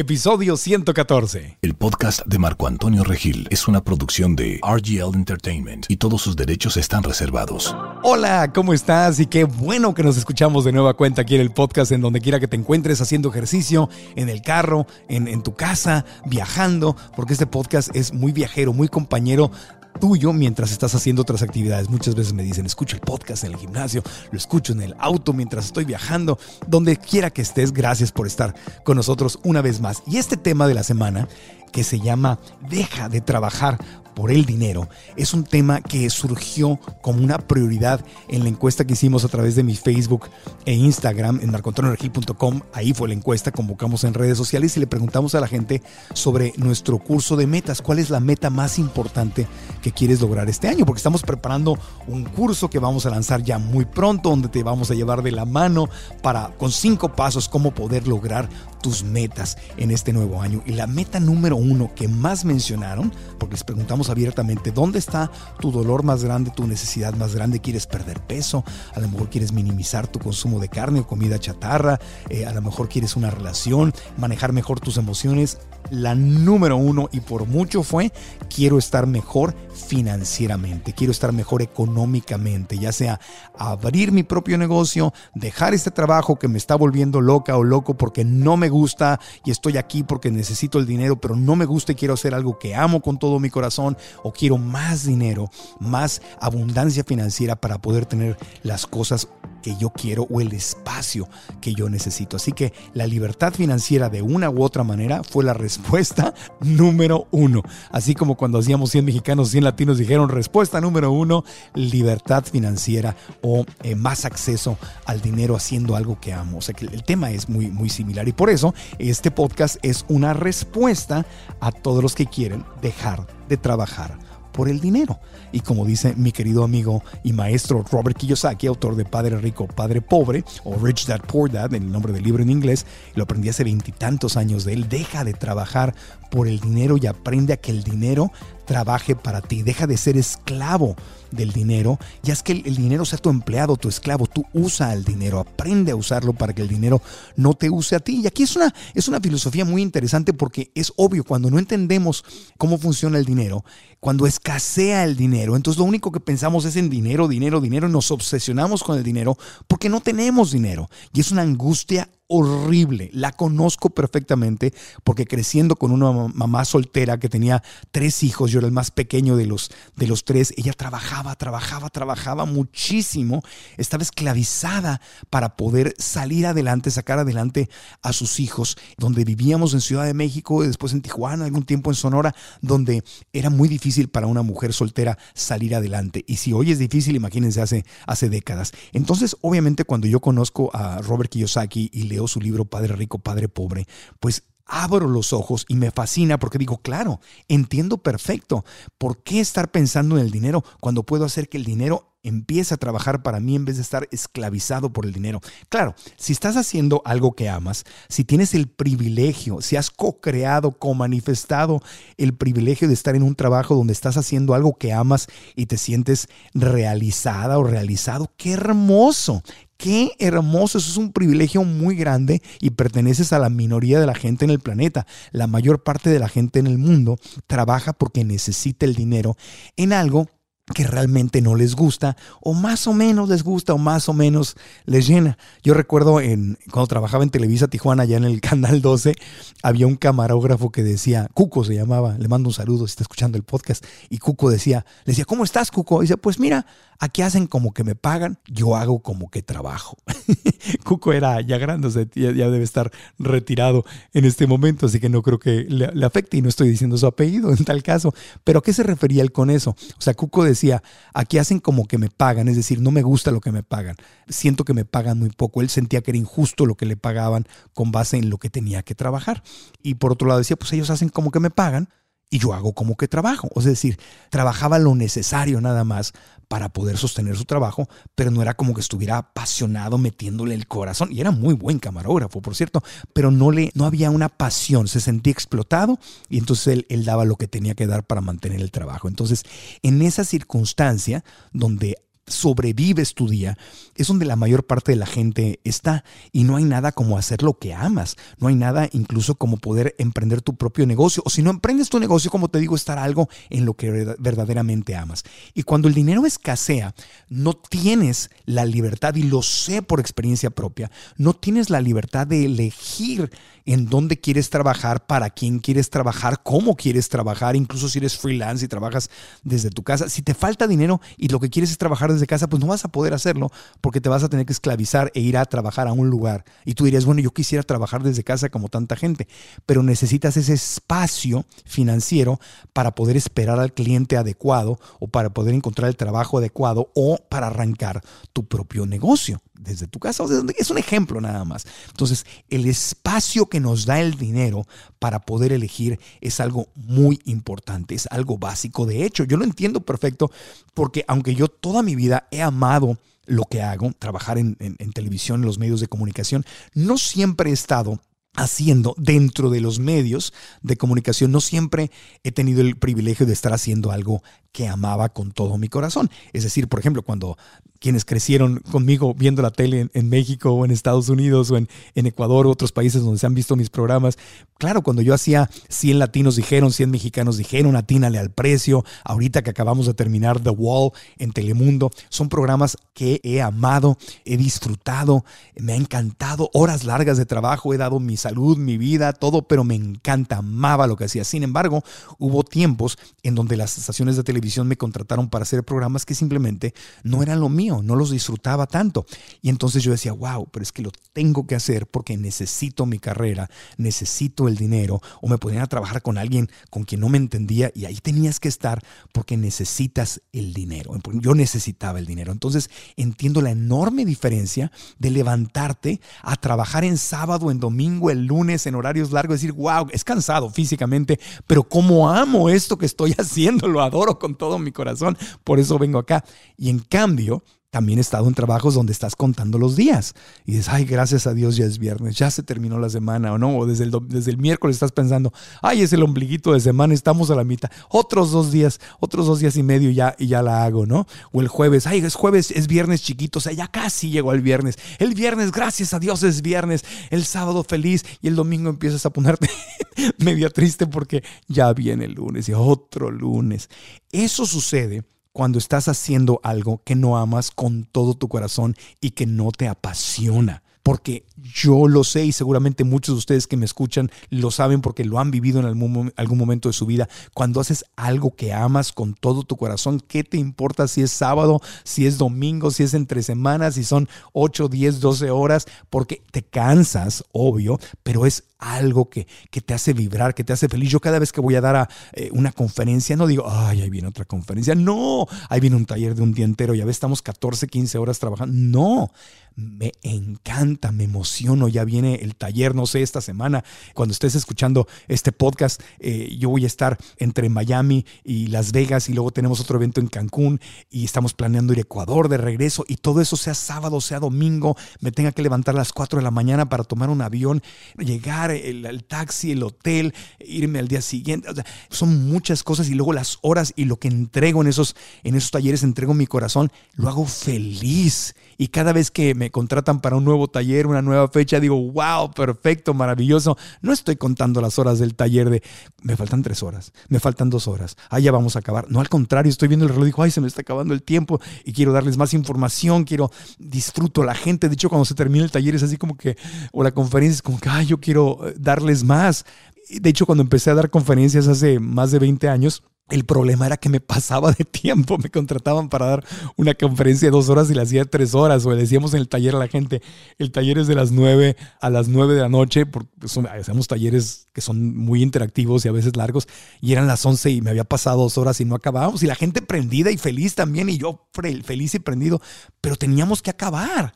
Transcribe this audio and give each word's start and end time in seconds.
Episodio 0.00 0.56
114. 0.56 1.58
El 1.60 1.74
podcast 1.74 2.24
de 2.24 2.38
Marco 2.38 2.68
Antonio 2.68 3.02
Regil 3.02 3.48
es 3.50 3.66
una 3.66 3.82
producción 3.82 4.36
de 4.36 4.60
RGL 4.62 5.16
Entertainment 5.16 5.86
y 5.88 5.96
todos 5.96 6.22
sus 6.22 6.36
derechos 6.36 6.76
están 6.76 7.02
reservados. 7.02 7.74
Hola, 8.04 8.52
¿cómo 8.54 8.72
estás? 8.72 9.18
Y 9.18 9.26
qué 9.26 9.42
bueno 9.42 9.94
que 9.94 10.04
nos 10.04 10.16
escuchamos 10.16 10.64
de 10.64 10.70
nueva 10.70 10.94
cuenta 10.94 11.22
aquí 11.22 11.34
en 11.34 11.40
el 11.40 11.50
podcast, 11.50 11.90
en 11.90 12.00
donde 12.00 12.20
quiera 12.20 12.38
que 12.38 12.46
te 12.46 12.54
encuentres 12.54 13.00
haciendo 13.00 13.28
ejercicio, 13.28 13.90
en 14.14 14.28
el 14.28 14.40
carro, 14.40 14.86
en, 15.08 15.26
en 15.26 15.42
tu 15.42 15.56
casa, 15.56 16.04
viajando, 16.24 16.94
porque 17.16 17.32
este 17.32 17.48
podcast 17.48 17.90
es 17.96 18.14
muy 18.14 18.30
viajero, 18.30 18.72
muy 18.72 18.86
compañero 18.86 19.50
tuyo 19.98 20.32
mientras 20.32 20.72
estás 20.72 20.94
haciendo 20.94 21.22
otras 21.22 21.42
actividades. 21.42 21.88
Muchas 21.88 22.14
veces 22.14 22.32
me 22.32 22.42
dicen, 22.42 22.66
escucho 22.66 22.96
el 22.96 23.00
podcast 23.00 23.44
en 23.44 23.52
el 23.52 23.58
gimnasio, 23.58 24.02
lo 24.30 24.38
escucho 24.38 24.72
en 24.72 24.82
el 24.82 24.94
auto 24.98 25.32
mientras 25.32 25.66
estoy 25.66 25.84
viajando, 25.84 26.38
donde 26.66 26.96
quiera 26.96 27.30
que 27.30 27.42
estés, 27.42 27.72
gracias 27.72 28.12
por 28.12 28.26
estar 28.26 28.54
con 28.84 28.96
nosotros 28.96 29.38
una 29.42 29.62
vez 29.62 29.80
más. 29.80 30.02
Y 30.06 30.18
este 30.18 30.36
tema 30.36 30.66
de 30.66 30.74
la 30.74 30.82
semana 30.82 31.28
que 31.72 31.84
se 31.84 32.00
llama 32.00 32.38
Deja 32.68 33.08
de 33.08 33.20
trabajar 33.20 33.78
por 34.18 34.32
el 34.32 34.44
dinero 34.44 34.88
es 35.14 35.32
un 35.32 35.44
tema 35.44 35.80
que 35.80 36.10
surgió 36.10 36.80
como 37.02 37.22
una 37.22 37.38
prioridad 37.38 38.04
en 38.26 38.42
la 38.42 38.48
encuesta 38.48 38.84
que 38.84 38.94
hicimos 38.94 39.24
a 39.24 39.28
través 39.28 39.54
de 39.54 39.62
mi 39.62 39.76
Facebook 39.76 40.28
e 40.66 40.74
Instagram 40.74 41.38
en 41.40 41.52
marcoantonioregil.com. 41.52 42.62
Ahí 42.72 42.92
fue 42.94 43.06
la 43.06 43.14
encuesta, 43.14 43.52
convocamos 43.52 44.02
en 44.02 44.14
redes 44.14 44.36
sociales 44.36 44.76
y 44.76 44.80
le 44.80 44.88
preguntamos 44.88 45.36
a 45.36 45.40
la 45.40 45.46
gente 45.46 45.82
sobre 46.14 46.52
nuestro 46.56 46.98
curso 46.98 47.36
de 47.36 47.46
metas. 47.46 47.80
¿Cuál 47.80 48.00
es 48.00 48.10
la 48.10 48.18
meta 48.18 48.50
más 48.50 48.80
importante 48.80 49.46
que 49.82 49.92
quieres 49.92 50.20
lograr 50.20 50.48
este 50.48 50.66
año? 50.66 50.84
Porque 50.84 50.98
estamos 50.98 51.22
preparando 51.22 51.78
un 52.08 52.24
curso 52.24 52.68
que 52.68 52.80
vamos 52.80 53.06
a 53.06 53.10
lanzar 53.10 53.44
ya 53.44 53.60
muy 53.60 53.84
pronto, 53.84 54.30
donde 54.30 54.48
te 54.48 54.64
vamos 54.64 54.90
a 54.90 54.94
llevar 54.94 55.22
de 55.22 55.30
la 55.30 55.44
mano 55.44 55.88
para 56.22 56.48
con 56.58 56.72
cinco 56.72 57.14
pasos 57.14 57.48
cómo 57.48 57.70
poder 57.70 58.08
lograr 58.08 58.48
tus 58.80 59.04
metas 59.04 59.58
en 59.76 59.90
este 59.90 60.12
nuevo 60.12 60.42
año. 60.42 60.62
Y 60.66 60.72
la 60.72 60.86
meta 60.86 61.20
número 61.20 61.56
uno 61.56 61.90
que 61.94 62.08
más 62.08 62.44
mencionaron, 62.44 63.12
porque 63.38 63.54
les 63.54 63.64
preguntamos 63.64 64.10
abiertamente 64.10 64.72
dónde 64.72 64.98
está 64.98 65.30
tu 65.60 65.70
dolor 65.70 66.02
más 66.02 66.24
grande, 66.24 66.50
tu 66.50 66.66
necesidad 66.66 67.14
más 67.14 67.34
grande. 67.34 67.60
¿Quieres 67.60 67.86
perder 67.86 68.20
peso? 68.20 68.64
A 68.94 69.00
lo 69.00 69.08
mejor 69.08 69.30
quieres 69.30 69.52
minimizar 69.52 70.06
tu 70.06 70.18
consumo 70.18 70.60
de 70.60 70.68
carne 70.68 71.00
o 71.00 71.06
comida 71.06 71.38
chatarra. 71.38 71.98
Eh, 72.28 72.46
a 72.46 72.52
lo 72.52 72.62
mejor 72.62 72.88
quieres 72.88 73.16
una 73.16 73.30
relación, 73.30 73.92
manejar 74.16 74.52
mejor 74.52 74.80
tus 74.80 74.96
emociones. 74.96 75.58
La 75.90 76.14
número 76.14 76.76
uno 76.76 77.08
y 77.12 77.20
por 77.20 77.46
mucho 77.46 77.82
fue 77.82 78.12
quiero 78.54 78.78
estar 78.78 79.06
mejor 79.06 79.54
financieramente, 79.72 80.92
quiero 80.92 81.12
estar 81.12 81.32
mejor 81.32 81.62
económicamente, 81.62 82.78
ya 82.78 82.92
sea 82.92 83.20
abrir 83.56 84.12
mi 84.12 84.22
propio 84.22 84.58
negocio, 84.58 85.14
dejar 85.34 85.72
este 85.72 85.90
trabajo 85.90 86.36
que 86.36 86.48
me 86.48 86.58
está 86.58 86.74
volviendo 86.74 87.20
loca 87.20 87.56
o 87.56 87.64
loco 87.64 87.94
porque 87.94 88.24
no 88.24 88.56
me 88.56 88.67
gusta 88.68 89.20
y 89.44 89.50
estoy 89.50 89.76
aquí 89.76 90.02
porque 90.02 90.30
necesito 90.30 90.78
el 90.78 90.86
dinero, 90.86 91.20
pero 91.20 91.36
no 91.36 91.56
me 91.56 91.64
gusta 91.64 91.92
y 91.92 91.94
quiero 91.94 92.14
hacer 92.14 92.34
algo 92.34 92.58
que 92.58 92.74
amo 92.74 93.00
con 93.00 93.18
todo 93.18 93.38
mi 93.40 93.50
corazón 93.50 93.96
o 94.22 94.32
quiero 94.32 94.58
más 94.58 95.04
dinero, 95.04 95.50
más 95.80 96.22
abundancia 96.40 97.04
financiera 97.04 97.56
para 97.56 97.78
poder 97.78 98.06
tener 98.06 98.36
las 98.62 98.86
cosas 98.86 99.28
que 99.62 99.76
yo 99.76 99.90
quiero 99.90 100.26
o 100.30 100.40
el 100.40 100.52
espacio 100.52 101.28
que 101.60 101.74
yo 101.74 101.88
necesito. 101.88 102.36
Así 102.36 102.52
que 102.52 102.72
la 102.94 103.06
libertad 103.06 103.52
financiera 103.52 104.08
de 104.08 104.22
una 104.22 104.50
u 104.50 104.62
otra 104.62 104.84
manera 104.84 105.22
fue 105.22 105.44
la 105.44 105.54
respuesta 105.54 106.34
número 106.60 107.26
uno. 107.30 107.62
Así 107.90 108.14
como 108.14 108.36
cuando 108.36 108.58
hacíamos 108.58 108.90
100 108.90 109.04
mexicanos, 109.04 109.50
100 109.50 109.64
latinos 109.64 109.98
dijeron 109.98 110.28
respuesta 110.28 110.80
número 110.80 111.12
uno, 111.12 111.44
libertad 111.74 112.44
financiera 112.44 113.16
o 113.42 113.64
eh, 113.82 113.94
más 113.94 114.24
acceso 114.24 114.78
al 115.06 115.20
dinero 115.20 115.56
haciendo 115.56 115.96
algo 115.96 116.18
que 116.20 116.32
amo. 116.32 116.58
O 116.58 116.62
sea 116.62 116.74
que 116.74 116.86
el 116.86 117.02
tema 117.04 117.30
es 117.30 117.48
muy, 117.48 117.70
muy 117.70 117.88
similar 117.88 118.28
y 118.28 118.32
por 118.32 118.50
eso 118.50 118.74
este 118.98 119.30
podcast 119.30 119.76
es 119.82 120.04
una 120.08 120.32
respuesta 120.32 121.26
a 121.60 121.72
todos 121.72 122.02
los 122.02 122.14
que 122.14 122.26
quieren 122.26 122.64
dejar 122.82 123.26
de 123.48 123.56
trabajar 123.56 124.27
por 124.58 124.68
el 124.68 124.80
dinero. 124.80 125.20
Y 125.52 125.60
como 125.60 125.86
dice 125.86 126.14
mi 126.16 126.32
querido 126.32 126.64
amigo 126.64 127.04
y 127.22 127.32
maestro 127.32 127.84
Robert 127.92 128.16
Kiyosaki, 128.16 128.66
autor 128.66 128.96
de 128.96 129.04
Padre 129.04 129.38
Rico, 129.38 129.68
Padre 129.68 130.00
Pobre, 130.00 130.42
o 130.64 130.74
Rich 130.74 131.06
Dad 131.06 131.20
Poor 131.20 131.48
Dad, 131.48 131.72
en 131.74 131.84
el 131.84 131.92
nombre 131.92 132.12
del 132.12 132.24
libro 132.24 132.42
en 132.42 132.50
inglés, 132.50 132.84
lo 133.14 133.22
aprendí 133.22 133.48
hace 133.48 133.62
veintitantos 133.62 134.36
años 134.36 134.64
de 134.64 134.72
él, 134.72 134.88
deja 134.88 135.22
de 135.22 135.32
trabajar 135.32 135.94
por 136.28 136.48
el 136.48 136.58
dinero 136.58 136.96
y 137.00 137.06
aprende 137.06 137.52
a 137.52 137.56
que 137.56 137.70
el 137.70 137.84
dinero 137.84 138.32
trabaje 138.66 139.14
para 139.14 139.40
ti, 139.40 139.62
deja 139.62 139.86
de 139.86 139.96
ser 139.96 140.16
esclavo 140.18 140.94
del 141.30 141.52
dinero 141.52 141.98
y 142.22 142.30
haz 142.30 142.42
que 142.42 142.52
el, 142.52 142.76
dinero 142.76 143.04
sea 143.04 143.18
tu 143.18 143.30
empleado, 143.30 143.76
tu 143.76 143.88
esclavo, 143.88 144.26
tú 144.26 144.44
usa 144.52 144.92
el 144.92 145.04
dinero, 145.04 145.40
aprende 145.40 145.92
a 145.92 145.96
usarlo 145.96 146.34
para 146.34 146.52
que 146.52 146.62
el 146.62 146.68
dinero 146.68 147.00
no 147.36 147.54
te 147.54 147.70
use 147.70 147.96
a 147.96 148.00
ti. 148.00 148.20
Y 148.22 148.26
aquí 148.26 148.42
es 148.42 148.56
una, 148.56 148.74
es 148.94 149.08
una 149.08 149.20
filosofía 149.20 149.64
muy 149.64 149.80
interesante 149.80 150.34
porque 150.34 150.70
es 150.74 150.92
obvio, 150.96 151.24
cuando 151.24 151.50
no 151.50 151.58
entendemos 151.58 152.24
cómo 152.58 152.76
funciona 152.76 153.18
el 153.18 153.24
dinero, 153.24 153.64
cuando 154.00 154.26
escasea 154.26 155.04
el 155.04 155.16
dinero, 155.16 155.56
entonces 155.56 155.78
lo 155.78 155.84
único 155.84 156.12
que 156.12 156.20
pensamos 156.20 156.64
es 156.64 156.76
en 156.76 156.88
dinero, 156.88 157.28
dinero, 157.28 157.60
dinero, 157.60 157.88
nos 157.88 158.10
obsesionamos 158.10 158.82
con 158.82 158.96
el 158.96 159.02
dinero 159.02 159.36
porque 159.66 159.88
no 159.88 160.00
tenemos 160.00 160.52
dinero. 160.52 160.88
Y 161.12 161.20
es 161.20 161.32
una 161.32 161.42
angustia 161.42 162.08
horrible. 162.28 163.10
La 163.12 163.32
conozco 163.32 163.90
perfectamente 163.90 164.72
porque 165.02 165.26
creciendo 165.26 165.76
con 165.76 165.90
una 165.90 166.12
mamá 166.12 166.64
soltera 166.64 167.18
que 167.18 167.28
tenía 167.28 167.62
tres 167.90 168.22
hijos, 168.22 168.50
yo 168.50 168.58
era 168.58 168.68
el 168.68 168.72
más 168.72 168.90
pequeño 168.90 169.36
de 169.36 169.46
los, 169.46 169.70
de 169.96 170.06
los 170.06 170.24
tres, 170.24 170.52
ella 170.56 170.72
trabajaba, 170.74 171.34
trabajaba, 171.36 171.88
trabajaba 171.88 172.44
muchísimo, 172.44 173.42
estaba 173.78 174.02
esclavizada 174.02 175.00
para 175.30 175.56
poder 175.56 175.94
salir 175.98 176.46
adelante, 176.46 176.90
sacar 176.90 177.18
adelante 177.18 177.68
a 178.02 178.12
sus 178.12 178.40
hijos, 178.40 178.76
donde 178.98 179.24
vivíamos 179.24 179.72
en 179.72 179.80
Ciudad 179.80 180.04
de 180.04 180.14
México, 180.14 180.62
después 180.62 180.92
en 180.92 181.00
Tijuana, 181.00 181.46
algún 181.46 181.64
tiempo 181.64 181.90
en 181.90 181.96
Sonora, 181.96 182.34
donde 182.60 183.02
era 183.32 183.48
muy 183.48 183.68
difícil 183.68 184.08
para 184.08 184.26
una 184.26 184.42
mujer 184.42 184.74
soltera 184.74 185.18
salir 185.34 185.74
adelante. 185.74 186.24
Y 186.26 186.36
si 186.36 186.52
hoy 186.52 186.72
es 186.72 186.78
difícil, 186.78 187.16
imagínense 187.16 187.62
hace, 187.62 187.84
hace 188.06 188.28
décadas. 188.28 188.72
Entonces, 188.92 189.34
obviamente, 189.40 189.84
cuando 189.84 190.06
yo 190.06 190.20
conozco 190.20 190.70
a 190.74 191.00
Robert 191.00 191.30
Kiyosaki 191.30 191.90
y 191.92 192.02
le 192.02 192.17
su 192.26 192.40
libro 192.40 192.64
Padre 192.64 192.96
Rico, 192.96 193.18
Padre 193.18 193.48
Pobre, 193.48 193.86
pues 194.18 194.44
abro 194.68 195.08
los 195.08 195.32
ojos 195.32 195.64
y 195.68 195.76
me 195.76 195.90
fascina 195.90 196.38
porque 196.38 196.58
digo, 196.58 196.78
claro, 196.78 197.20
entiendo 197.48 197.98
perfecto 197.98 198.64
por 198.98 199.22
qué 199.22 199.40
estar 199.40 199.70
pensando 199.70 200.18
en 200.18 200.24
el 200.24 200.30
dinero 200.30 200.62
cuando 200.80 201.04
puedo 201.04 201.24
hacer 201.24 201.48
que 201.48 201.56
el 201.56 201.64
dinero 201.64 202.08
empieza 202.22 202.74
a 202.74 202.78
trabajar 202.78 203.22
para 203.22 203.40
mí 203.40 203.54
en 203.54 203.64
vez 203.64 203.76
de 203.76 203.82
estar 203.82 204.08
esclavizado 204.10 204.92
por 204.92 205.06
el 205.06 205.12
dinero. 205.12 205.40
Claro, 205.68 205.94
si 206.16 206.32
estás 206.32 206.56
haciendo 206.56 207.00
algo 207.04 207.32
que 207.32 207.48
amas, 207.48 207.84
si 208.08 208.24
tienes 208.24 208.54
el 208.54 208.68
privilegio, 208.68 209.60
si 209.62 209.76
has 209.76 209.90
co-creado, 209.90 210.72
co-manifestado 210.72 211.80
el 212.16 212.34
privilegio 212.34 212.88
de 212.88 212.94
estar 212.94 213.16
en 213.16 213.22
un 213.22 213.34
trabajo 213.34 213.74
donde 213.74 213.92
estás 213.92 214.16
haciendo 214.16 214.54
algo 214.54 214.76
que 214.76 214.92
amas 214.92 215.28
y 215.54 215.66
te 215.66 215.78
sientes 215.78 216.28
realizada 216.54 217.58
o 217.58 217.64
realizado, 217.64 218.30
qué 218.36 218.52
hermoso, 218.52 219.42
Qué 219.78 220.10
hermoso, 220.18 220.78
eso 220.78 220.90
es 220.90 220.96
un 220.96 221.12
privilegio 221.12 221.62
muy 221.62 221.94
grande 221.94 222.42
y 222.60 222.70
perteneces 222.70 223.32
a 223.32 223.38
la 223.38 223.48
minoría 223.48 224.00
de 224.00 224.06
la 224.06 224.14
gente 224.16 224.44
en 224.44 224.50
el 224.50 224.58
planeta. 224.58 225.06
La 225.30 225.46
mayor 225.46 225.84
parte 225.84 226.10
de 226.10 226.18
la 226.18 226.28
gente 226.28 226.58
en 226.58 226.66
el 226.66 226.78
mundo 226.78 227.16
trabaja 227.46 227.92
porque 227.92 228.24
necesita 228.24 228.86
el 228.86 228.96
dinero 228.96 229.36
en 229.76 229.92
algo 229.92 230.28
que 230.74 230.86
realmente 230.86 231.40
no 231.40 231.54
les 231.54 231.74
gusta 231.74 232.16
o 232.40 232.54
más 232.54 232.86
o 232.86 232.92
menos 232.92 233.28
les 233.28 233.42
gusta 233.42 233.74
o 233.74 233.78
más 233.78 234.08
o 234.08 234.12
menos 234.12 234.56
les 234.84 235.06
llena. 235.06 235.38
Yo 235.62 235.74
recuerdo 235.74 236.20
en, 236.20 236.58
cuando 236.70 236.86
trabajaba 236.86 237.24
en 237.24 237.30
Televisa 237.30 237.68
Tijuana, 237.68 238.04
ya 238.04 238.16
en 238.16 238.24
el 238.24 238.40
Canal 238.40 238.80
12, 238.80 239.14
había 239.62 239.86
un 239.86 239.96
camarógrafo 239.96 240.70
que 240.70 240.82
decía, 240.82 241.28
Cuco 241.34 241.64
se 241.64 241.74
llamaba, 241.74 242.16
le 242.18 242.28
mando 242.28 242.48
un 242.48 242.54
saludo 242.54 242.86
si 242.86 242.92
está 242.92 243.04
escuchando 243.04 243.38
el 243.38 243.44
podcast, 243.44 243.84
y 244.10 244.18
Cuco 244.18 244.50
decía, 244.50 244.84
le 245.04 245.12
decía, 245.12 245.24
¿cómo 245.24 245.44
estás 245.44 245.70
Cuco? 245.70 246.02
Y 246.02 246.04
dice, 246.04 246.16
pues 246.16 246.38
mira, 246.38 246.66
aquí 246.98 247.22
hacen 247.22 247.46
como 247.46 247.72
que 247.72 247.84
me 247.84 247.94
pagan, 247.94 248.38
yo 248.46 248.76
hago 248.76 249.00
como 249.00 249.30
que 249.30 249.42
trabajo. 249.42 249.96
Cuco 250.84 251.12
era 251.12 251.40
ya 251.40 251.58
grande, 251.58 251.88
ya, 252.14 252.32
debe 252.32 252.62
estar 252.62 252.90
retirado 253.18 253.84
en 254.12 254.24
este 254.24 254.46
momento, 254.46 254.86
así 254.86 255.00
que 255.00 255.08
no 255.08 255.22
creo 255.22 255.38
que 255.38 255.64
le, 255.68 255.88
le 255.92 256.06
afecte 256.06 256.36
y 256.36 256.42
no 256.42 256.48
estoy 256.48 256.68
diciendo 256.68 256.98
su 256.98 257.06
apellido 257.06 257.50
en 257.50 257.64
tal 257.64 257.82
caso. 257.82 258.14
Pero 258.44 258.60
¿a 258.60 258.62
qué 258.62 258.72
se 258.72 258.82
refería 258.82 259.22
él 259.22 259.32
con 259.32 259.50
eso? 259.50 259.70
O 259.70 260.00
sea, 260.00 260.14
Cuco 260.14 260.44
decía, 260.44 260.57
decía, 260.58 260.82
aquí 261.14 261.38
hacen 261.38 261.60
como 261.60 261.86
que 261.86 261.98
me 261.98 262.08
pagan, 262.08 262.48
es 262.48 262.56
decir, 262.56 262.80
no 262.80 262.90
me 262.90 263.02
gusta 263.02 263.30
lo 263.30 263.40
que 263.40 263.52
me 263.52 263.62
pagan, 263.62 263.96
siento 264.28 264.64
que 264.64 264.74
me 264.74 264.84
pagan 264.84 265.18
muy 265.18 265.30
poco. 265.30 265.60
Él 265.60 265.68
sentía 265.68 266.00
que 266.02 266.10
era 266.10 266.18
injusto 266.18 266.66
lo 266.66 266.76
que 266.76 266.86
le 266.86 266.96
pagaban 266.96 267.46
con 267.74 267.92
base 267.92 268.16
en 268.16 268.30
lo 268.30 268.38
que 268.38 268.50
tenía 268.50 268.82
que 268.82 268.94
trabajar. 268.94 269.42
Y 269.82 269.94
por 269.94 270.12
otro 270.12 270.28
lado 270.28 270.38
decía, 270.38 270.56
pues 270.56 270.72
ellos 270.72 270.90
hacen 270.90 271.08
como 271.08 271.30
que 271.30 271.40
me 271.40 271.50
pagan, 271.50 271.88
y 272.30 272.38
yo 272.38 272.52
hago 272.52 272.74
como 272.74 272.96
que 272.96 273.08
trabajo. 273.08 273.48
Es 273.56 273.64
decir, 273.64 273.98
trabajaba 274.30 274.78
lo 274.78 274.94
necesario 274.94 275.60
nada 275.60 275.84
más 275.84 276.12
para 276.48 276.70
poder 276.70 276.96
sostener 276.96 277.36
su 277.36 277.44
trabajo, 277.44 277.88
pero 278.14 278.30
no 278.30 278.42
era 278.42 278.54
como 278.54 278.74
que 278.74 278.80
estuviera 278.80 279.18
apasionado 279.18 279.98
metiéndole 279.98 280.54
el 280.54 280.66
corazón. 280.66 281.12
Y 281.12 281.20
era 281.20 281.30
muy 281.30 281.54
buen 281.54 281.78
camarógrafo, 281.78 282.40
por 282.40 282.56
cierto, 282.56 282.82
pero 283.12 283.30
no, 283.30 283.50
le, 283.50 283.70
no 283.74 283.84
había 283.84 284.10
una 284.10 284.30
pasión, 284.30 284.88
se 284.88 285.00
sentía 285.00 285.32
explotado 285.32 285.98
y 286.28 286.38
entonces 286.38 286.68
él, 286.68 286.86
él 286.88 287.04
daba 287.04 287.24
lo 287.24 287.36
que 287.36 287.48
tenía 287.48 287.74
que 287.74 287.86
dar 287.86 288.04
para 288.04 288.22
mantener 288.22 288.60
el 288.60 288.70
trabajo. 288.70 289.08
Entonces, 289.08 289.42
en 289.82 290.02
esa 290.02 290.24
circunstancia 290.24 291.22
donde 291.52 291.96
sobrevives 292.28 293.14
tu 293.14 293.28
día, 293.28 293.58
es 293.94 294.06
donde 294.06 294.24
la 294.24 294.36
mayor 294.36 294.64
parte 294.64 294.92
de 294.92 294.96
la 294.96 295.06
gente 295.06 295.60
está. 295.64 296.04
Y 296.32 296.44
no 296.44 296.56
hay 296.56 296.64
nada 296.64 296.92
como 296.92 297.18
hacer 297.18 297.42
lo 297.42 297.58
que 297.58 297.74
amas. 297.74 298.16
No 298.38 298.48
hay 298.48 298.54
nada 298.54 298.88
incluso 298.92 299.34
como 299.34 299.56
poder 299.56 299.94
emprender 299.98 300.42
tu 300.42 300.56
propio 300.56 300.86
negocio. 300.86 301.22
O 301.26 301.30
si 301.30 301.42
no 301.42 301.50
emprendes 301.50 301.88
tu 301.88 301.98
negocio, 301.98 302.30
como 302.30 302.48
te 302.48 302.58
digo, 302.58 302.76
estar 302.76 302.98
algo 302.98 303.28
en 303.50 303.64
lo 303.64 303.74
que 303.74 303.90
verdaderamente 304.18 304.94
amas. 304.96 305.24
Y 305.54 305.62
cuando 305.62 305.88
el 305.88 305.94
dinero 305.94 306.26
escasea, 306.26 306.94
no 307.28 307.54
tienes 307.54 308.30
la 308.44 308.64
libertad, 308.64 309.14
y 309.14 309.22
lo 309.22 309.42
sé 309.42 309.82
por 309.82 310.00
experiencia 310.00 310.50
propia, 310.50 310.90
no 311.16 311.34
tienes 311.34 311.70
la 311.70 311.80
libertad 311.80 312.26
de 312.26 312.44
elegir 312.44 313.30
en 313.64 313.86
dónde 313.86 314.18
quieres 314.18 314.48
trabajar, 314.48 315.06
para 315.06 315.28
quién 315.28 315.58
quieres 315.58 315.90
trabajar, 315.90 316.42
cómo 316.42 316.74
quieres 316.74 317.10
trabajar, 317.10 317.54
incluso 317.54 317.88
si 317.88 317.98
eres 317.98 318.16
freelance 318.16 318.64
y 318.64 318.68
trabajas 318.68 319.10
desde 319.42 319.68
tu 319.68 319.82
casa. 319.82 320.08
Si 320.08 320.22
te 320.22 320.32
falta 320.32 320.66
dinero 320.66 321.02
y 321.18 321.28
lo 321.28 321.38
que 321.38 321.50
quieres 321.50 321.70
es 321.70 321.76
trabajar 321.76 322.10
desde 322.10 322.17
casa, 322.26 322.48
pues 322.48 322.60
no 322.60 322.68
vas 322.68 322.84
a 322.84 322.88
poder 322.88 323.14
hacerlo 323.14 323.50
porque 323.80 324.00
te 324.00 324.08
vas 324.08 324.22
a 324.22 324.28
tener 324.28 324.46
que 324.46 324.52
esclavizar 324.52 325.10
e 325.14 325.20
ir 325.20 325.36
a 325.36 325.44
trabajar 325.44 325.88
a 325.88 325.92
un 325.92 326.08
lugar. 326.08 326.44
Y 326.64 326.74
tú 326.74 326.84
dirías, 326.84 327.04
bueno, 327.04 327.20
yo 327.20 327.30
quisiera 327.30 327.62
trabajar 327.62 328.02
desde 328.02 328.24
casa 328.24 328.48
como 328.48 328.68
tanta 328.68 328.96
gente, 328.96 329.28
pero 329.66 329.82
necesitas 329.82 330.36
ese 330.36 330.54
espacio 330.54 331.44
financiero 331.64 332.40
para 332.72 332.94
poder 332.94 333.16
esperar 333.16 333.60
al 333.60 333.72
cliente 333.72 334.16
adecuado 334.16 334.78
o 335.00 335.08
para 335.08 335.30
poder 335.30 335.54
encontrar 335.54 335.88
el 335.88 335.96
trabajo 335.96 336.38
adecuado 336.38 336.90
o 336.94 337.18
para 337.28 337.48
arrancar 337.48 338.02
tu 338.32 338.46
propio 338.46 338.86
negocio 338.86 339.40
desde 339.58 339.86
tu 339.86 339.98
casa 339.98 340.24
desde 340.26 340.54
Es 340.58 340.70
un 340.70 340.78
ejemplo 340.78 341.20
nada 341.20 341.44
más. 341.44 341.66
Entonces, 341.88 342.24
el 342.48 342.66
espacio 342.66 343.46
que 343.46 343.60
nos 343.60 343.86
da 343.86 344.00
el 344.00 344.14
dinero 344.14 344.66
para 344.98 345.20
poder 345.20 345.52
elegir 345.52 345.98
es 346.20 346.40
algo 346.40 346.68
muy 346.74 347.20
importante, 347.24 347.94
es 347.94 348.06
algo 348.10 348.38
básico. 348.38 348.86
De 348.86 349.04
hecho, 349.04 349.24
yo 349.24 349.36
lo 349.36 349.44
entiendo 349.44 349.80
perfecto 349.80 350.30
porque 350.74 351.04
aunque 351.08 351.34
yo 351.34 351.48
toda 351.48 351.82
mi 351.82 351.94
vida 351.94 352.07
he 352.30 352.42
amado 352.42 352.98
lo 353.26 353.44
que 353.44 353.62
hago, 353.62 353.92
trabajar 353.98 354.38
en, 354.38 354.56
en 354.58 354.92
televisión, 354.92 355.40
en 355.40 355.46
los 355.46 355.58
medios 355.58 355.80
de 355.80 355.88
comunicación, 355.88 356.44
no 356.74 356.96
siempre 356.96 357.50
he 357.50 357.52
estado 357.52 358.00
haciendo 358.38 358.94
dentro 358.96 359.50
de 359.50 359.60
los 359.60 359.80
medios 359.80 360.32
de 360.62 360.76
comunicación. 360.76 361.32
No 361.32 361.40
siempre 361.40 361.90
he 362.22 362.32
tenido 362.32 362.60
el 362.60 362.76
privilegio 362.76 363.26
de 363.26 363.32
estar 363.32 363.52
haciendo 363.52 363.90
algo 363.90 364.22
que 364.52 364.68
amaba 364.68 365.08
con 365.10 365.32
todo 365.32 365.58
mi 365.58 365.68
corazón. 365.68 366.10
Es 366.32 366.44
decir, 366.44 366.68
por 366.68 366.78
ejemplo, 366.78 367.02
cuando 367.02 367.36
quienes 367.80 368.04
crecieron 368.04 368.60
conmigo 368.70 369.14
viendo 369.14 369.42
la 369.42 369.50
tele 369.50 369.88
en, 369.92 370.08
México 370.08 370.52
o 370.52 370.64
en 370.64 370.70
Estados 370.70 371.08
Unidos 371.08 371.50
o 371.50 371.56
en, 371.56 371.68
en, 371.94 372.06
Ecuador 372.06 372.46
u 372.46 372.50
otros 372.50 372.72
países 372.72 373.02
donde 373.02 373.18
se 373.18 373.26
han 373.26 373.34
visto 373.34 373.56
mis 373.56 373.70
programas. 373.70 374.18
Claro, 374.58 374.82
cuando 374.82 375.02
yo 375.02 375.14
hacía 375.14 375.48
100 375.68 375.98
latinos 375.98 376.34
dijeron, 376.34 376.72
100 376.72 376.90
mexicanos 376.90 377.36
dijeron, 377.36 377.76
atínale 377.76 378.18
al 378.18 378.30
precio, 378.30 378.84
ahorita 379.04 379.42
que 379.42 379.50
acabamos 379.50 379.86
de 379.86 379.94
terminar 379.94 380.40
The 380.40 380.50
Wall 380.50 380.90
en 381.18 381.32
Telemundo, 381.32 381.90
son 382.08 382.28
programas 382.28 382.76
que 382.94 383.20
he 383.22 383.40
amado, 383.40 383.98
he 384.24 384.36
disfrutado, 384.36 385.24
me 385.56 385.74
ha 385.74 385.76
encantado, 385.76 386.50
horas 386.54 386.84
largas 386.84 387.18
de 387.18 387.26
trabajo, 387.26 387.72
he 387.72 387.76
dado 387.76 388.00
mi 388.00 388.16
salud, 388.16 388.56
mi 388.56 388.78
vida, 388.78 389.12
todo, 389.12 389.42
pero 389.42 389.62
me 389.62 389.76
encanta, 389.76 390.38
amaba 390.38 390.88
lo 390.88 390.96
que 390.96 391.04
hacía. 391.04 391.22
Sin 391.22 391.44
embargo, 391.44 391.84
hubo 392.18 392.42
tiempos 392.42 392.98
en 393.22 393.36
donde 393.36 393.56
las 393.56 393.78
estaciones 393.78 394.16
de 394.16 394.24
televisión 394.24 394.66
me 394.66 394.76
contrataron 394.76 395.28
para 395.28 395.44
hacer 395.44 395.62
programas 395.62 396.04
que 396.04 396.14
simplemente 396.14 396.74
no 397.04 397.22
eran 397.22 397.38
lo 397.38 397.48
mío 397.48 397.67
no 397.68 397.94
los 397.94 398.10
disfrutaba 398.10 398.66
tanto. 398.66 399.06
Y 399.40 399.48
entonces 399.48 399.82
yo 399.82 399.92
decía, 399.92 400.12
wow, 400.12 400.48
pero 400.50 400.62
es 400.62 400.72
que 400.72 400.82
lo 400.82 400.90
tengo 401.12 401.46
que 401.46 401.54
hacer 401.54 401.86
porque 401.86 402.16
necesito 402.16 402.86
mi 402.86 402.98
carrera, 402.98 403.50
necesito 403.76 404.48
el 404.48 404.56
dinero, 404.56 405.00
o 405.20 405.28
me 405.28 405.38
ponían 405.38 405.62
a 405.62 405.66
trabajar 405.66 406.02
con 406.02 406.18
alguien 406.18 406.50
con 406.70 406.84
quien 406.84 407.00
no 407.00 407.08
me 407.08 407.18
entendía 407.18 407.70
y 407.74 407.84
ahí 407.84 407.96
tenías 407.96 408.40
que 408.40 408.48
estar 408.48 408.82
porque 409.12 409.36
necesitas 409.36 410.22
el 410.32 410.52
dinero. 410.54 410.92
Yo 411.14 411.34
necesitaba 411.34 411.98
el 411.98 412.06
dinero. 412.06 412.32
Entonces 412.32 412.70
entiendo 412.96 413.40
la 413.40 413.50
enorme 413.50 414.04
diferencia 414.04 414.72
de 414.98 415.10
levantarte 415.10 416.00
a 416.22 416.36
trabajar 416.36 416.84
en 416.84 416.98
sábado, 416.98 417.50
en 417.50 417.60
domingo, 417.60 418.10
el 418.10 418.26
lunes, 418.26 418.66
en 418.66 418.74
horarios 418.74 419.12
largos, 419.12 419.40
decir, 419.40 419.52
wow, 419.52 419.88
es 419.92 420.04
cansado 420.04 420.50
físicamente, 420.50 421.18
pero 421.46 421.62
como 421.62 422.10
amo 422.10 422.48
esto 422.48 422.78
que 422.78 422.86
estoy 422.86 423.14
haciendo, 423.18 423.68
lo 423.68 423.82
adoro 423.82 424.18
con 424.18 424.36
todo 424.36 424.58
mi 424.58 424.72
corazón, 424.72 425.16
por 425.44 425.58
eso 425.58 425.78
vengo 425.78 425.98
acá. 425.98 426.24
Y 426.56 426.70
en 426.70 426.78
cambio, 426.80 427.42
también 427.70 427.98
he 427.98 428.00
estado 428.00 428.28
en 428.28 428.34
trabajos 428.34 428.74
donde 428.74 428.92
estás 428.92 429.14
contando 429.14 429.58
los 429.58 429.76
días 429.76 430.14
y 430.46 430.52
dices, 430.52 430.70
ay, 430.70 430.84
gracias 430.84 431.26
a 431.26 431.34
Dios 431.34 431.56
ya 431.56 431.66
es 431.66 431.78
viernes, 431.78 432.16
ya 432.16 432.30
se 432.30 432.42
terminó 432.42 432.78
la 432.78 432.88
semana 432.88 433.32
o 433.32 433.38
no, 433.38 433.58
o 433.58 433.66
desde 433.66 433.84
el, 433.84 433.92
desde 434.08 434.30
el 434.30 434.38
miércoles 434.38 434.76
estás 434.76 434.92
pensando, 434.92 435.32
ay, 435.60 435.82
es 435.82 435.92
el 435.92 436.02
ombliguito 436.02 436.54
de 436.54 436.60
semana, 436.60 436.94
estamos 436.94 437.30
a 437.30 437.34
la 437.34 437.44
mitad, 437.44 437.70
otros 437.90 438.30
dos 438.30 438.50
días, 438.50 438.80
otros 439.00 439.26
dos 439.26 439.40
días 439.40 439.56
y 439.56 439.62
medio 439.62 439.90
ya, 439.90 440.16
y 440.18 440.28
ya 440.28 440.42
la 440.42 440.64
hago, 440.64 440.86
¿no? 440.86 441.06
O 441.30 441.42
el 441.42 441.48
jueves, 441.48 441.86
ay, 441.86 441.98
es 441.98 442.14
jueves, 442.14 442.50
es 442.52 442.68
viernes 442.68 443.02
chiquito, 443.02 443.38
o 443.38 443.42
sea, 443.42 443.52
ya 443.52 443.68
casi 443.68 444.10
llegó 444.10 444.32
el 444.32 444.40
viernes. 444.40 444.78
El 444.98 445.14
viernes, 445.14 445.52
gracias 445.52 445.92
a 445.92 445.98
Dios 445.98 446.22
es 446.22 446.40
viernes, 446.40 446.84
el 447.10 447.26
sábado 447.26 447.64
feliz 447.64 448.04
y 448.22 448.28
el 448.28 448.36
domingo 448.36 448.70
empiezas 448.70 449.04
a 449.04 449.10
ponerte 449.10 449.50
media 450.18 450.48
triste 450.48 450.86
porque 450.86 451.22
ya 451.48 451.72
viene 451.74 452.06
el 452.06 452.12
lunes 452.12 452.48
y 452.48 452.54
otro 452.54 453.10
lunes. 453.10 453.68
Eso 454.10 454.46
sucede 454.46 455.04
cuando 455.38 455.60
estás 455.60 455.86
haciendo 455.86 456.40
algo 456.42 456.82
que 456.84 456.96
no 456.96 457.16
amas 457.16 457.52
con 457.52 457.84
todo 457.84 458.14
tu 458.14 458.26
corazón 458.26 458.74
y 459.00 459.12
que 459.12 459.24
no 459.24 459.52
te 459.52 459.68
apasiona. 459.68 460.64
Porque 460.82 461.26
yo 461.42 461.88
lo 461.88 462.04
sé 462.04 462.24
y 462.24 462.32
seguramente 462.32 462.84
muchos 462.84 463.14
de 463.14 463.18
ustedes 463.18 463.46
que 463.46 463.56
me 463.56 463.64
escuchan 463.64 464.10
lo 464.30 464.50
saben 464.50 464.80
porque 464.80 465.04
lo 465.04 465.18
han 465.18 465.30
vivido 465.30 465.60
en 465.60 465.66
algún, 465.66 466.12
algún 466.16 466.38
momento 466.38 466.68
de 466.68 466.72
su 466.72 466.86
vida. 466.86 467.08
Cuando 467.34 467.60
haces 467.60 467.84
algo 467.96 468.34
que 468.34 468.52
amas 468.52 468.92
con 468.92 469.14
todo 469.14 469.42
tu 469.42 469.56
corazón, 469.56 470.00
¿qué 470.00 470.24
te 470.24 470.36
importa 470.36 470.88
si 470.88 471.02
es 471.02 471.10
sábado, 471.10 471.60
si 471.84 472.06
es 472.06 472.18
domingo, 472.18 472.70
si 472.70 472.82
es 472.82 472.94
entre 472.94 473.22
semanas, 473.22 473.74
si 473.74 473.84
son 473.84 474.08
8, 474.32 474.68
10, 474.68 475.00
12 475.00 475.30
horas? 475.30 475.66
Porque 475.90 476.22
te 476.30 476.42
cansas, 476.42 477.24
obvio, 477.32 477.78
pero 478.02 478.26
es 478.26 478.44
algo 478.58 479.08
que, 479.08 479.26
que 479.50 479.60
te 479.60 479.74
hace 479.74 479.92
vibrar, 479.92 480.34
que 480.34 480.44
te 480.44 480.52
hace 480.52 480.68
feliz. 480.68 480.90
Yo 480.90 481.00
cada 481.00 481.18
vez 481.18 481.32
que 481.32 481.40
voy 481.40 481.54
a 481.54 481.60
dar 481.60 481.76
a, 481.76 481.88
eh, 482.12 482.28
una 482.32 482.52
conferencia, 482.52 483.16
no 483.16 483.26
digo, 483.26 483.44
ay, 483.48 483.82
ahí 483.82 483.90
viene 483.90 484.08
otra 484.08 484.24
conferencia. 484.24 484.74
No, 484.74 485.26
ahí 485.48 485.60
viene 485.60 485.76
un 485.76 485.86
taller 485.86 486.14
de 486.14 486.22
un 486.22 486.32
día 486.32 486.44
entero, 486.44 486.74
ya 486.74 486.84
ves, 486.84 486.96
estamos 486.96 487.22
14, 487.22 487.68
15 487.68 487.98
horas 487.98 488.18
trabajando. 488.18 488.54
No, 488.56 489.12
me 489.54 489.92
encanta, 490.02 490.92
me 490.92 491.04
emociono. 491.28 491.68
Ya 491.68 491.84
viene 491.84 492.16
el 492.16 492.34
taller, 492.34 492.74
no 492.74 492.86
sé, 492.86 493.02
esta 493.02 493.20
semana, 493.20 493.64
cuando 493.94 494.12
estés 494.12 494.34
escuchando 494.34 494.88
este 495.08 495.30
podcast, 495.30 495.82
eh, 495.98 496.34
yo 496.38 496.48
voy 496.48 496.64
a 496.64 496.66
estar 496.66 496.96
entre 497.18 497.48
Miami 497.48 498.06
y 498.24 498.46
Las 498.46 498.72
Vegas 498.72 499.08
y 499.08 499.12
luego 499.12 499.30
tenemos 499.30 499.60
otro 499.60 499.76
evento 499.76 500.00
en 500.00 500.06
Cancún 500.06 500.60
y 500.90 501.04
estamos 501.04 501.34
planeando 501.34 501.72
ir 501.74 501.80
a 501.80 501.82
Ecuador 501.82 502.28
de 502.28 502.38
regreso 502.38 502.84
y 502.88 502.96
todo 502.96 503.20
eso 503.20 503.36
sea 503.36 503.54
sábado, 503.54 504.00
sea 504.00 504.20
domingo, 504.20 504.76
me 505.00 505.12
tenga 505.12 505.32
que 505.32 505.42
levantar 505.42 505.74
a 505.74 505.78
las 505.78 505.92
4 505.92 506.18
de 506.18 506.22
la 506.22 506.30
mañana 506.30 506.68
para 506.68 506.84
tomar 506.84 507.10
un 507.10 507.20
avión, 507.20 507.62
llegar, 507.98 508.50
el, 508.50 509.04
taxi, 509.04 509.52
el 509.52 509.62
hotel, 509.62 510.14
irme 510.40 510.78
al 510.78 510.88
día 510.88 511.02
siguiente. 511.02 511.48
son 511.90 512.28
muchas 512.28 512.62
cosas 512.62 512.88
y 512.88 512.94
luego 512.94 513.12
las 513.12 513.38
horas 513.42 513.74
y 513.76 513.84
lo 513.84 513.98
que 513.98 514.08
entrego 514.08 514.62
en 514.62 514.68
esos, 514.68 514.96
en 515.24 515.34
esos 515.34 515.50
talleres, 515.50 515.82
entrego 515.82 516.14
mi 516.14 516.26
corazón, 516.26 516.72
lo 516.94 517.08
hago 517.08 517.26
feliz. 517.26 518.34
Y 518.60 518.68
cada 518.68 518.92
vez 518.92 519.12
que 519.12 519.36
me 519.36 519.52
contratan 519.52 520.00
para 520.00 520.16
un 520.16 520.24
nuevo 520.24 520.48
taller, 520.48 520.88
una 520.88 521.00
nueva 521.00 521.28
fecha, 521.28 521.60
digo, 521.60 521.76
wow, 521.92 522.32
perfecto, 522.32 522.92
maravilloso. 522.92 523.56
No 523.82 523.92
estoy 523.92 524.16
contando 524.16 524.60
las 524.60 524.80
horas 524.80 524.98
del 524.98 525.14
taller 525.14 525.48
de, 525.48 525.62
me 526.02 526.16
faltan 526.16 526.42
tres 526.42 526.64
horas, 526.64 526.92
me 527.08 527.20
faltan 527.20 527.50
dos 527.50 527.68
horas, 527.68 527.96
ah, 528.10 528.18
ya 528.18 528.32
vamos 528.32 528.56
a 528.56 528.58
acabar. 528.58 528.90
No, 528.90 528.98
al 528.98 529.08
contrario, 529.08 529.48
estoy 529.48 529.68
viendo 529.68 529.86
el 529.86 529.90
reloj 529.90 530.06
digo, 530.06 530.22
ay, 530.24 530.32
se 530.32 530.40
me 530.40 530.48
está 530.48 530.62
acabando 530.62 530.92
el 530.92 531.04
tiempo 531.04 531.40
y 531.64 531.72
quiero 531.72 531.92
darles 531.92 532.16
más 532.16 532.34
información, 532.34 533.04
quiero, 533.04 533.30
disfruto 533.58 534.24
la 534.24 534.34
gente. 534.34 534.68
De 534.68 534.74
hecho, 534.74 534.88
cuando 534.88 535.04
se 535.04 535.14
termina 535.14 535.44
el 535.44 535.52
taller 535.52 535.76
es 535.76 535.84
así 535.84 535.96
como 535.96 536.16
que, 536.16 536.36
o 536.72 536.82
la 536.82 536.90
conferencia 536.90 537.36
es 537.36 537.42
como 537.42 537.60
que, 537.60 537.68
ay, 537.68 537.86
yo 537.86 538.00
quiero 538.00 538.48
eh, 538.48 538.54
darles 538.58 539.04
más. 539.04 539.46
De 539.88 540.10
hecho, 540.10 540.26
cuando 540.26 540.42
empecé 540.42 540.70
a 540.70 540.74
dar 540.74 540.90
conferencias 540.90 541.46
hace 541.46 541.78
más 541.78 542.10
de 542.10 542.18
20 542.18 542.48
años, 542.48 542.82
el 543.10 543.24
problema 543.24 543.66
era 543.66 543.76
que 543.76 543.88
me 543.88 544.00
pasaba 544.00 544.52
de 544.52 544.64
tiempo, 544.64 545.18
me 545.18 545.30
contrataban 545.30 545.88
para 545.88 546.06
dar 546.06 546.24
una 546.56 546.74
conferencia 546.74 547.28
de 547.28 547.32
dos 547.32 547.48
horas 547.48 547.70
y 547.70 547.74
la 547.74 547.82
hacía 547.82 548.04
tres 548.04 548.34
horas, 548.34 548.64
o 548.66 548.70
le 548.70 548.76
decíamos 548.76 549.14
en 549.14 549.20
el 549.20 549.28
taller 549.28 549.54
a 549.54 549.58
la 549.58 549.68
gente, 549.68 550.02
el 550.38 550.52
taller 550.52 550.78
es 550.78 550.86
de 550.86 550.94
las 550.94 551.10
nueve 551.10 551.56
a 551.80 551.90
las 551.90 552.08
nueve 552.08 552.34
de 552.34 552.40
la 552.40 552.48
noche, 552.48 552.86
porque 552.86 553.10
hacemos 553.50 553.88
talleres 553.88 554.46
que 554.52 554.60
son 554.60 554.96
muy 554.96 555.22
interactivos 555.22 555.84
y 555.84 555.88
a 555.88 555.92
veces 555.92 556.16
largos, 556.16 556.48
y 556.80 556.92
eran 556.92 557.06
las 557.06 557.24
once 557.24 557.50
y 557.50 557.60
me 557.60 557.70
había 557.70 557.84
pasado 557.84 558.22
dos 558.22 558.38
horas 558.38 558.60
y 558.60 558.64
no 558.64 558.74
acabábamos, 558.74 559.22
y 559.22 559.26
la 559.26 559.34
gente 559.34 559.62
prendida 559.62 560.10
y 560.10 560.18
feliz 560.18 560.54
también, 560.54 560.88
y 560.88 560.98
yo 560.98 561.28
feliz 561.32 561.94
y 561.94 561.98
prendido, 561.98 562.40
pero 562.80 562.96
teníamos 562.96 563.42
que 563.42 563.50
acabar 563.50 564.12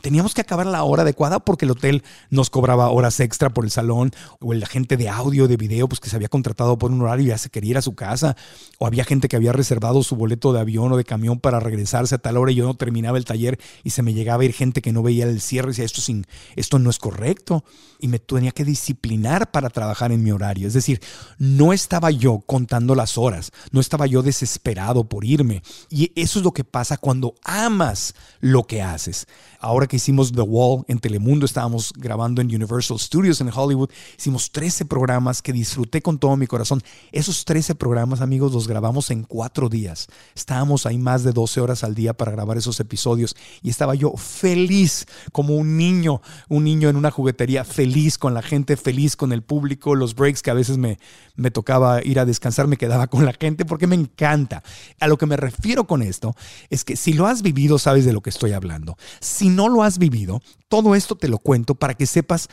teníamos 0.00 0.34
que 0.34 0.40
acabar 0.40 0.66
la 0.66 0.82
hora 0.82 1.02
adecuada 1.02 1.40
porque 1.40 1.64
el 1.64 1.70
hotel 1.70 2.02
nos 2.28 2.50
cobraba 2.50 2.90
horas 2.90 3.20
extra 3.20 3.50
por 3.50 3.64
el 3.64 3.70
salón 3.70 4.12
o 4.40 4.52
el 4.52 4.62
agente 4.62 4.96
de 4.96 5.08
audio, 5.08 5.48
de 5.48 5.56
video, 5.56 5.88
pues 5.88 6.00
que 6.00 6.10
se 6.10 6.16
había 6.16 6.28
contratado 6.28 6.76
por 6.78 6.90
un 6.90 7.00
horario 7.02 7.26
y 7.26 7.28
ya 7.28 7.38
se 7.38 7.50
quería 7.50 7.70
ir 7.70 7.78
a 7.78 7.82
su 7.82 7.94
casa 7.94 8.36
o 8.78 8.86
había 8.86 9.04
gente 9.04 9.28
que 9.28 9.36
había 9.36 9.52
reservado 9.52 10.02
su 10.02 10.16
boleto 10.16 10.52
de 10.52 10.60
avión 10.60 10.92
o 10.92 10.96
de 10.96 11.04
camión 11.04 11.38
para 11.38 11.60
regresarse 11.60 12.16
a 12.16 12.18
tal 12.18 12.36
hora 12.36 12.52
y 12.52 12.56
yo 12.56 12.64
no 12.64 12.74
terminaba 12.74 13.16
el 13.16 13.24
taller 13.24 13.58
y 13.84 13.90
se 13.90 14.02
me 14.02 14.12
llegaba 14.12 14.42
a 14.42 14.46
ir 14.46 14.52
gente 14.52 14.82
que 14.82 14.92
no 14.92 15.02
veía 15.02 15.24
el 15.24 15.40
cierre 15.40 15.68
y 15.68 15.70
decía 15.70 15.84
esto, 15.84 16.00
sin, 16.00 16.26
esto 16.56 16.78
no 16.78 16.90
es 16.90 16.98
correcto 16.98 17.64
y 18.00 18.08
me 18.08 18.18
tenía 18.18 18.50
que 18.50 18.64
disciplinar 18.64 19.52
para 19.52 19.70
trabajar 19.70 20.10
en 20.10 20.24
mi 20.24 20.32
horario. 20.32 20.66
Es 20.66 20.74
decir, 20.74 21.00
no 21.38 21.72
estaba 21.72 22.10
yo 22.10 22.40
contando 22.44 22.94
las 22.96 23.16
horas, 23.16 23.52
no 23.70 23.80
estaba 23.80 24.06
yo 24.06 24.22
desesperado 24.22 25.04
por 25.04 25.24
irme 25.24 25.62
y 25.88 26.10
eso 26.16 26.40
es 26.40 26.44
lo 26.44 26.52
que 26.52 26.64
pasa 26.64 26.96
cuando 26.96 27.34
amas 27.44 28.14
lo 28.40 28.64
que 28.64 28.82
haces. 28.82 29.26
Ahora 29.60 29.81
que 29.86 29.96
hicimos 29.96 30.32
The 30.32 30.42
Wall 30.42 30.84
en 30.88 30.98
Telemundo, 30.98 31.46
estábamos 31.46 31.92
grabando 31.96 32.40
en 32.40 32.48
Universal 32.48 32.98
Studios 32.98 33.40
en 33.40 33.50
Hollywood, 33.52 33.90
hicimos 34.18 34.50
13 34.50 34.84
programas 34.84 35.42
que 35.42 35.52
disfruté 35.52 36.02
con 36.02 36.18
todo 36.18 36.36
mi 36.36 36.46
corazón. 36.46 36.82
Esos 37.10 37.44
13 37.44 37.74
programas, 37.74 38.20
amigos, 38.20 38.52
los 38.52 38.68
grabamos 38.68 39.10
en 39.10 39.22
cuatro 39.24 39.68
días. 39.68 40.08
Estábamos 40.34 40.86
ahí 40.86 40.98
más 40.98 41.24
de 41.24 41.32
12 41.32 41.60
horas 41.60 41.84
al 41.84 41.94
día 41.94 42.12
para 42.12 42.32
grabar 42.32 42.58
esos 42.58 42.80
episodios 42.80 43.36
y 43.62 43.70
estaba 43.70 43.94
yo 43.94 44.12
feliz 44.16 45.06
como 45.32 45.56
un 45.56 45.76
niño, 45.76 46.20
un 46.48 46.64
niño 46.64 46.88
en 46.88 46.96
una 46.96 47.10
juguetería, 47.10 47.64
feliz 47.64 48.18
con 48.18 48.34
la 48.34 48.42
gente, 48.42 48.76
feliz 48.76 49.16
con 49.16 49.32
el 49.32 49.42
público, 49.42 49.94
los 49.94 50.14
breaks 50.14 50.42
que 50.42 50.50
a 50.50 50.54
veces 50.54 50.78
me, 50.78 50.98
me 51.36 51.50
tocaba 51.50 52.04
ir 52.04 52.18
a 52.18 52.24
descansar, 52.24 52.66
me 52.66 52.76
quedaba 52.76 53.06
con 53.06 53.24
la 53.24 53.32
gente 53.32 53.64
porque 53.64 53.86
me 53.86 53.96
encanta. 53.96 54.62
A 55.00 55.08
lo 55.08 55.18
que 55.18 55.26
me 55.26 55.36
refiero 55.36 55.86
con 55.86 56.02
esto 56.02 56.34
es 56.70 56.84
que 56.84 56.96
si 56.96 57.12
lo 57.12 57.26
has 57.26 57.42
vivido, 57.42 57.78
sabes 57.78 58.04
de 58.04 58.12
lo 58.12 58.20
que 58.20 58.30
estoy 58.30 58.52
hablando. 58.52 58.96
Si 59.20 59.48
no 59.48 59.68
lo 59.72 59.82
has 59.82 59.98
vivido, 59.98 60.40
todo 60.68 60.94
esto 60.94 61.16
te 61.16 61.28
lo 61.28 61.38
cuento 61.38 61.74
para 61.74 61.94
que 61.94 62.06
sepas 62.06 62.48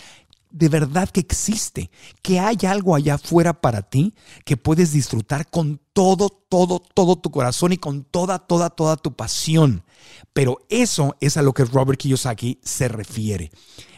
de 0.52 0.70
verdad 0.70 1.10
que 1.10 1.20
existe, 1.20 1.92
que 2.22 2.40
hay 2.40 2.58
algo 2.68 2.96
allá 2.96 3.16
afuera 3.16 3.62
para 3.62 3.84
ti 3.84 4.16
que 4.46 4.58
puedes 4.58 4.92
disfrutar 4.92 5.50
con 5.50 5.80
todo, 5.94 6.30
todo, 6.30 6.80
todo 6.80 7.18
tu 7.18 7.30
corazón 7.30 7.74
y 7.74 7.78
con 7.78 8.04
toda, 8.04 8.40
toda, 8.40 8.70
toda 8.70 8.98
tu 8.98 9.16
pasión. 9.16 9.84
Pero 10.34 10.60
eso 10.70 11.16
es 11.22 11.38
a 11.38 11.44
lo 11.44 11.54
que 11.54 11.66
Robert 11.66 12.00
Kiyosaki 12.00 12.60
se 12.64 12.88
refiere. 12.88 13.52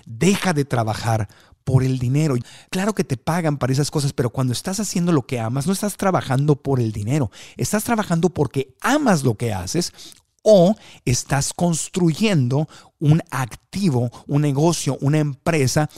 Deja 0.06 0.54
de 0.54 0.66
trabajar 0.66 1.30
por 1.64 1.84
el 1.84 2.00
dinero. 2.00 2.36
Claro 2.70 2.94
que 2.94 3.04
te 3.04 3.18
pagan 3.18 3.58
para 3.58 3.72
esas 3.72 3.92
cosas, 3.92 4.14
pero 4.14 4.32
cuando 4.32 4.52
estás 4.52 4.80
haciendo 4.80 5.12
lo 5.12 5.26
que 5.26 5.40
amas, 5.40 5.68
no 5.68 5.74
estás 5.74 5.96
trabajando 5.96 6.56
por 6.62 6.80
el 6.80 6.92
dinero, 6.92 7.32
estás 7.56 7.84
trabajando 7.84 8.30
porque 8.30 8.76
amas 8.82 9.24
lo 9.24 9.36
que 9.36 9.54
haces 9.54 9.94
o 10.44 10.76
estás 11.06 11.54
construyendo 11.54 12.68
un 13.00 13.22
activo, 13.32 14.10
un 14.28 14.42
negocio, 14.42 14.98
una 15.02 15.20
empresa 15.20 15.90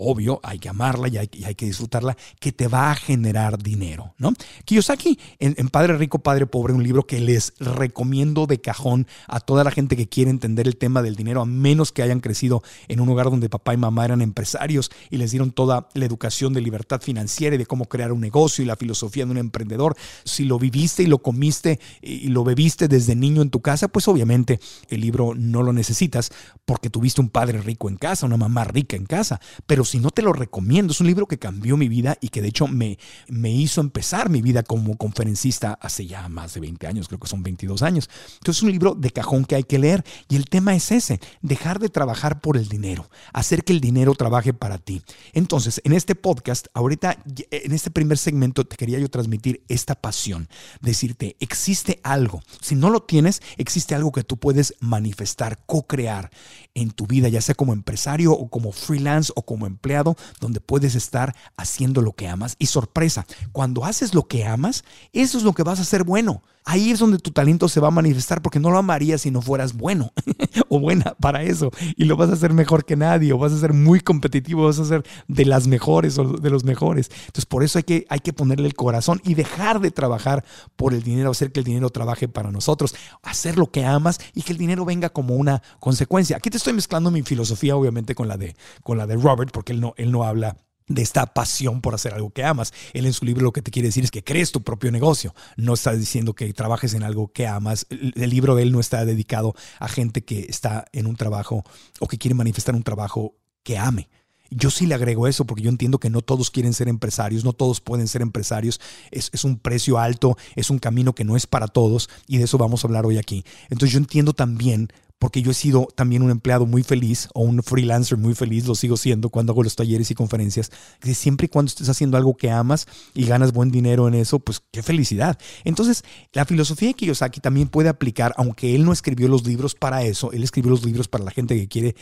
obvio, 0.00 0.40
hay 0.42 0.58
que 0.58 0.68
amarla 0.68 1.08
y 1.08 1.18
hay, 1.18 1.28
que 1.28 1.66
disfrutarla, 1.66 2.16
que 2.40 2.52
te 2.52 2.68
va 2.68 2.90
a 2.90 2.94
generar 2.94 3.62
dinero, 3.62 4.14
¿no? 4.18 4.32
Kiyosaki, 4.64 5.18
en, 5.38 5.54
en, 5.58 5.68
Padre 5.68 5.96
Rico, 5.96 6.18
Padre 6.18 6.46
Pobre, 6.46 6.72
un 6.72 6.82
libro 6.82 7.06
que 7.06 7.20
les 7.20 7.52
recomiendo 7.58 8.46
de 8.46 8.60
cajón 8.60 9.06
a 9.28 9.40
toda 9.40 9.62
la 9.62 9.70
gente 9.70 9.96
que 9.96 10.08
quiere 10.08 10.30
entender 10.30 10.66
el 10.66 10.76
tema 10.76 11.02
del 11.02 11.16
dinero, 11.16 11.42
a 11.42 11.46
menos 11.46 11.92
que 11.92 12.02
hayan 12.02 12.20
crecido 12.20 12.62
en 12.88 13.00
un 13.00 13.08
hogar 13.10 13.26
donde 13.30 13.48
papá 13.48 13.74
y 13.74 13.76
mamá 13.76 14.04
eran 14.04 14.22
empresarios 14.22 14.90
y 15.10 15.18
les 15.18 15.30
dieron 15.30 15.52
toda 15.52 15.88
la 15.94 16.04
educación 16.04 16.52
de 16.52 16.60
libertad 16.60 17.00
financiera 17.00 17.54
y 17.54 17.58
de 17.58 17.66
cómo 17.66 17.86
crear 17.86 18.12
un 18.12 18.20
negocio 18.20 18.64
y 18.64 18.66
la 18.66 18.76
filosofía 18.76 19.24
de 19.24 19.32
un 19.32 19.38
emprendedor. 19.38 19.96
Si 20.24 20.44
lo 20.44 20.58
viviste 20.58 21.02
y 21.02 21.06
lo 21.06 21.18
comiste 21.18 21.78
y 22.00 22.28
lo 22.28 22.44
bebiste 22.44 22.88
desde 22.88 23.14
niño 23.14 23.42
en 23.42 23.50
tu 23.50 23.60
casa, 23.60 23.88
pues 23.88 24.08
obviamente 24.08 24.60
el 24.88 25.00
libro 25.00 25.34
no 25.36 25.62
lo 25.62 25.72
necesitas 25.72 26.30
porque 26.64 26.90
tuviste 26.90 27.20
un 27.20 27.28
padre 27.28 27.60
rico 27.60 27.88
en 27.88 27.96
casa, 27.96 28.26
una 28.26 28.36
mamá 28.36 28.64
rica 28.64 28.96
en 28.96 29.06
casa, 29.06 29.40
pero 29.66 29.84
si 29.90 29.98
no 29.98 30.10
te 30.10 30.22
lo 30.22 30.32
recomiendo. 30.32 30.92
Es 30.92 31.00
un 31.00 31.08
libro 31.08 31.26
que 31.26 31.38
cambió 31.38 31.76
mi 31.76 31.88
vida 31.88 32.16
y 32.20 32.28
que 32.28 32.42
de 32.42 32.48
hecho 32.48 32.68
me, 32.68 32.98
me 33.28 33.50
hizo 33.50 33.80
empezar 33.80 34.30
mi 34.30 34.40
vida 34.40 34.62
como 34.62 34.96
conferencista 34.96 35.78
hace 35.80 36.06
ya 36.06 36.28
más 36.28 36.54
de 36.54 36.60
20 36.60 36.86
años, 36.86 37.08
creo 37.08 37.18
que 37.18 37.26
son 37.26 37.42
22 37.42 37.82
años. 37.82 38.08
Entonces 38.34 38.58
es 38.58 38.62
un 38.62 38.70
libro 38.70 38.94
de 38.94 39.10
cajón 39.10 39.44
que 39.44 39.56
hay 39.56 39.64
que 39.64 39.78
leer 39.78 40.04
y 40.28 40.36
el 40.36 40.44
tema 40.44 40.74
es 40.74 40.92
ese, 40.92 41.20
dejar 41.42 41.80
de 41.80 41.88
trabajar 41.88 42.40
por 42.40 42.56
el 42.56 42.68
dinero, 42.68 43.10
hacer 43.32 43.64
que 43.64 43.72
el 43.72 43.80
dinero 43.80 44.14
trabaje 44.14 44.52
para 44.52 44.78
ti. 44.78 45.02
Entonces, 45.32 45.80
en 45.84 45.92
este 45.92 46.14
podcast, 46.14 46.68
ahorita, 46.74 47.18
en 47.50 47.72
este 47.72 47.90
primer 47.90 48.18
segmento, 48.18 48.64
te 48.64 48.76
quería 48.76 48.98
yo 48.98 49.08
transmitir 49.08 49.64
esta 49.68 49.94
pasión, 49.94 50.48
decirte, 50.80 51.36
existe 51.40 52.00
algo, 52.04 52.42
si 52.60 52.76
no 52.76 52.90
lo 52.90 53.02
tienes, 53.02 53.42
existe 53.56 53.94
algo 53.94 54.12
que 54.12 54.24
tú 54.24 54.36
puedes 54.36 54.74
manifestar, 54.80 55.58
co-crear 55.66 56.30
en 56.74 56.90
tu 56.90 57.06
vida, 57.06 57.28
ya 57.28 57.40
sea 57.40 57.54
como 57.54 57.72
empresario 57.72 58.32
o 58.32 58.48
como 58.48 58.72
freelance 58.72 59.32
o 59.34 59.42
como 59.42 59.66
empleado, 59.80 60.16
donde 60.40 60.60
puedes 60.60 60.94
estar 60.94 61.34
haciendo 61.56 62.02
lo 62.02 62.12
que 62.12 62.28
amas. 62.28 62.54
Y 62.58 62.66
sorpresa, 62.66 63.26
cuando 63.52 63.86
haces 63.86 64.14
lo 64.14 64.28
que 64.28 64.44
amas, 64.44 64.84
eso 65.12 65.38
es 65.38 65.44
lo 65.44 65.54
que 65.54 65.62
vas 65.62 65.78
a 65.78 65.82
hacer 65.82 66.04
bueno. 66.04 66.42
Ahí 66.64 66.90
es 66.90 66.98
donde 66.98 67.18
tu 67.18 67.30
talento 67.30 67.68
se 67.68 67.80
va 67.80 67.88
a 67.88 67.90
manifestar 67.90 68.42
porque 68.42 68.60
no 68.60 68.70
lo 68.70 68.78
amarías 68.78 69.22
si 69.22 69.30
no 69.30 69.40
fueras 69.40 69.72
bueno 69.72 70.12
o 70.68 70.78
buena 70.78 71.14
para 71.20 71.42
eso. 71.42 71.70
Y 71.96 72.04
lo 72.04 72.16
vas 72.16 72.30
a 72.30 72.34
hacer 72.34 72.52
mejor 72.52 72.84
que 72.84 72.96
nadie 72.96 73.32
o 73.32 73.38
vas 73.38 73.52
a 73.52 73.58
ser 73.58 73.72
muy 73.72 74.00
competitivo, 74.00 74.66
vas 74.66 74.78
a 74.78 74.84
ser 74.84 75.04
de 75.26 75.44
las 75.46 75.66
mejores 75.66 76.18
o 76.18 76.24
de 76.24 76.50
los 76.50 76.64
mejores. 76.64 77.10
Entonces 77.20 77.46
por 77.46 77.64
eso 77.64 77.78
hay 77.78 77.84
que, 77.84 78.06
hay 78.08 78.20
que 78.20 78.32
ponerle 78.32 78.66
el 78.66 78.74
corazón 78.74 79.20
y 79.24 79.34
dejar 79.34 79.80
de 79.80 79.90
trabajar 79.90 80.44
por 80.76 80.92
el 80.92 81.02
dinero, 81.02 81.30
hacer 81.30 81.50
que 81.50 81.60
el 81.60 81.64
dinero 81.64 81.90
trabaje 81.90 82.28
para 82.28 82.52
nosotros, 82.52 82.94
hacer 83.22 83.58
lo 83.58 83.70
que 83.70 83.84
amas 83.84 84.20
y 84.34 84.42
que 84.42 84.52
el 84.52 84.58
dinero 84.58 84.84
venga 84.84 85.08
como 85.08 85.36
una 85.36 85.62
consecuencia. 85.80 86.36
Aquí 86.36 86.50
te 86.50 86.58
estoy 86.58 86.74
mezclando 86.74 87.10
mi 87.10 87.22
filosofía 87.22 87.74
obviamente 87.74 88.14
con 88.14 88.28
la 88.28 88.36
de, 88.36 88.54
con 88.82 88.98
la 88.98 89.06
de 89.06 89.16
Robert 89.16 89.50
porque 89.52 89.72
él 89.72 89.80
no, 89.80 89.94
él 89.96 90.12
no 90.12 90.24
habla 90.24 90.56
de 90.90 91.02
esta 91.02 91.24
pasión 91.26 91.80
por 91.80 91.94
hacer 91.94 92.12
algo 92.12 92.30
que 92.30 92.44
amas. 92.44 92.74
Él 92.92 93.06
en 93.06 93.12
su 93.12 93.24
libro 93.24 93.44
lo 93.44 93.52
que 93.52 93.62
te 93.62 93.70
quiere 93.70 93.88
decir 93.88 94.04
es 94.04 94.10
que 94.10 94.24
crees 94.24 94.52
tu 94.52 94.62
propio 94.62 94.90
negocio. 94.90 95.34
No 95.56 95.74
está 95.74 95.92
diciendo 95.92 96.34
que 96.34 96.52
trabajes 96.52 96.92
en 96.94 97.04
algo 97.04 97.32
que 97.32 97.46
amas. 97.46 97.86
El, 97.88 98.30
libro 98.30 98.56
de 98.56 98.64
él 98.64 98.72
no 98.72 98.80
está 98.80 99.04
dedicado 99.04 99.54
a 99.78 99.88
gente 99.88 100.22
que 100.22 100.46
está 100.48 100.84
en 100.92 101.06
un 101.06 101.16
trabajo 101.16 101.64
o 102.00 102.08
que 102.08 102.18
quiere 102.18 102.34
manifestar 102.34 102.74
un 102.74 102.82
trabajo 102.82 103.36
que 103.62 103.78
ame. 103.78 104.08
Yo 104.50 104.70
sí 104.70 104.86
le 104.86 104.96
agrego 104.96 105.28
eso 105.28 105.44
porque 105.44 105.62
yo 105.62 105.70
entiendo 105.70 106.00
que 106.00 106.10
no 106.10 106.22
todos 106.22 106.50
quieren 106.50 106.72
ser 106.72 106.88
empresarios, 106.88 107.44
no 107.44 107.52
todos 107.52 107.80
pueden 107.80 108.08
ser 108.08 108.20
empresarios. 108.20 108.80
Es, 109.12 109.30
es, 109.32 109.44
un 109.44 109.60
precio 109.60 109.98
alto, 109.98 110.36
es 110.56 110.70
un 110.70 110.80
camino 110.80 111.14
que 111.14 111.22
no 111.22 111.36
es 111.36 111.46
para 111.46 111.68
todos 111.68 112.10
y 112.26 112.38
de 112.38 112.44
eso 112.44 112.58
vamos 112.58 112.82
a 112.82 112.88
hablar 112.88 113.06
hoy 113.06 113.16
aquí. 113.16 113.44
Entonces 113.68 113.92
yo 113.92 113.98
entiendo 113.98 114.32
también 114.32 114.88
porque 115.20 115.42
yo 115.42 115.50
he 115.50 115.54
sido 115.54 115.86
también 115.94 116.22
un 116.22 116.30
empleado 116.30 116.64
muy 116.64 116.82
feliz 116.82 117.28
o 117.34 117.42
un 117.42 117.62
freelancer 117.62 118.16
muy 118.16 118.34
feliz, 118.34 118.66
lo 118.66 118.74
sigo 118.74 118.96
siendo 118.96 119.28
cuando 119.28 119.52
hago 119.52 119.62
los 119.62 119.76
talleres 119.76 120.10
y 120.10 120.14
conferencias. 120.14 120.72
Siempre 121.02 121.44
y 121.44 121.48
cuando 121.48 121.68
estés 121.68 121.90
haciendo 121.90 122.16
algo 122.16 122.36
que 122.36 122.50
amas 122.50 122.88
y 123.14 123.26
ganas 123.26 123.52
buen 123.52 123.70
dinero 123.70 124.08
en 124.08 124.14
eso, 124.14 124.38
pues 124.38 124.62
qué 124.72 124.82
felicidad. 124.82 125.38
Entonces, 125.62 126.04
la 126.32 126.46
filosofía 126.46 126.88
de 126.88 126.94
Kiyosaki 126.94 127.40
también 127.40 127.68
puede 127.68 127.90
aplicar, 127.90 128.32
aunque 128.38 128.74
él 128.74 128.84
no 128.86 128.92
escribió 128.92 129.28
los 129.28 129.46
libros 129.46 129.74
para 129.74 130.02
eso, 130.04 130.32
él 130.32 130.42
escribió 130.42 130.70
los 130.70 130.84
libros 130.86 131.06
para 131.06 131.22
la 131.22 131.30
gente 131.30 131.54
que 131.54 131.68
quiere 131.68 131.96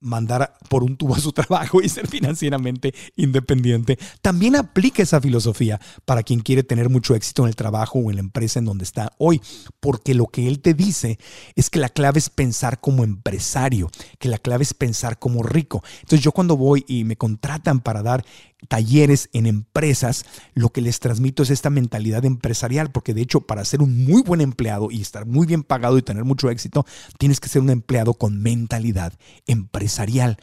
mandar 0.00 0.54
por 0.68 0.82
un 0.82 0.96
tubo 0.96 1.14
a 1.14 1.20
su 1.20 1.32
trabajo 1.32 1.80
y 1.80 1.88
ser 1.88 2.08
financieramente 2.08 2.94
independiente, 3.16 3.98
también 4.22 4.56
aplica 4.56 5.02
esa 5.02 5.20
filosofía 5.20 5.80
para 6.04 6.22
quien 6.22 6.40
quiere 6.40 6.62
tener 6.62 6.88
mucho 6.88 7.14
éxito 7.14 7.42
en 7.42 7.48
el 7.48 7.56
trabajo 7.56 7.98
o 7.98 8.10
en 8.10 8.16
la 8.16 8.20
empresa 8.20 8.58
en 8.58 8.64
donde 8.64 8.84
está 8.84 9.12
hoy, 9.18 9.40
porque 9.80 10.14
lo 10.14 10.26
que 10.26 10.48
él 10.48 10.60
te 10.60 10.74
dice 10.74 11.18
es 11.54 11.70
que 11.70 11.78
la 11.78 11.88
clave 11.88 12.18
es 12.18 12.30
pensar 12.30 12.80
como 12.80 13.04
empresario, 13.04 13.90
que 14.18 14.28
la 14.28 14.38
clave 14.38 14.64
es 14.64 14.74
pensar 14.74 15.18
como 15.18 15.42
rico. 15.42 15.82
Entonces 16.00 16.20
yo 16.20 16.32
cuando 16.32 16.56
voy 16.56 16.84
y 16.88 17.04
me 17.04 17.16
contratan 17.16 17.80
para 17.80 18.02
dar 18.02 18.24
talleres 18.68 19.28
en 19.32 19.46
empresas, 19.46 20.24
lo 20.54 20.70
que 20.70 20.80
les 20.80 21.00
transmito 21.00 21.42
es 21.42 21.50
esta 21.50 21.70
mentalidad 21.70 22.24
empresarial, 22.24 22.90
porque 22.90 23.14
de 23.14 23.22
hecho 23.22 23.40
para 23.40 23.64
ser 23.64 23.82
un 23.82 24.04
muy 24.04 24.22
buen 24.22 24.40
empleado 24.40 24.90
y 24.90 25.00
estar 25.00 25.26
muy 25.26 25.46
bien 25.46 25.62
pagado 25.62 25.98
y 25.98 26.02
tener 26.02 26.24
mucho 26.24 26.50
éxito, 26.50 26.86
tienes 27.18 27.40
que 27.40 27.48
ser 27.48 27.62
un 27.62 27.70
empleado 27.70 28.14
con 28.14 28.40
mentalidad 28.40 29.12
empresarial, 29.46 30.36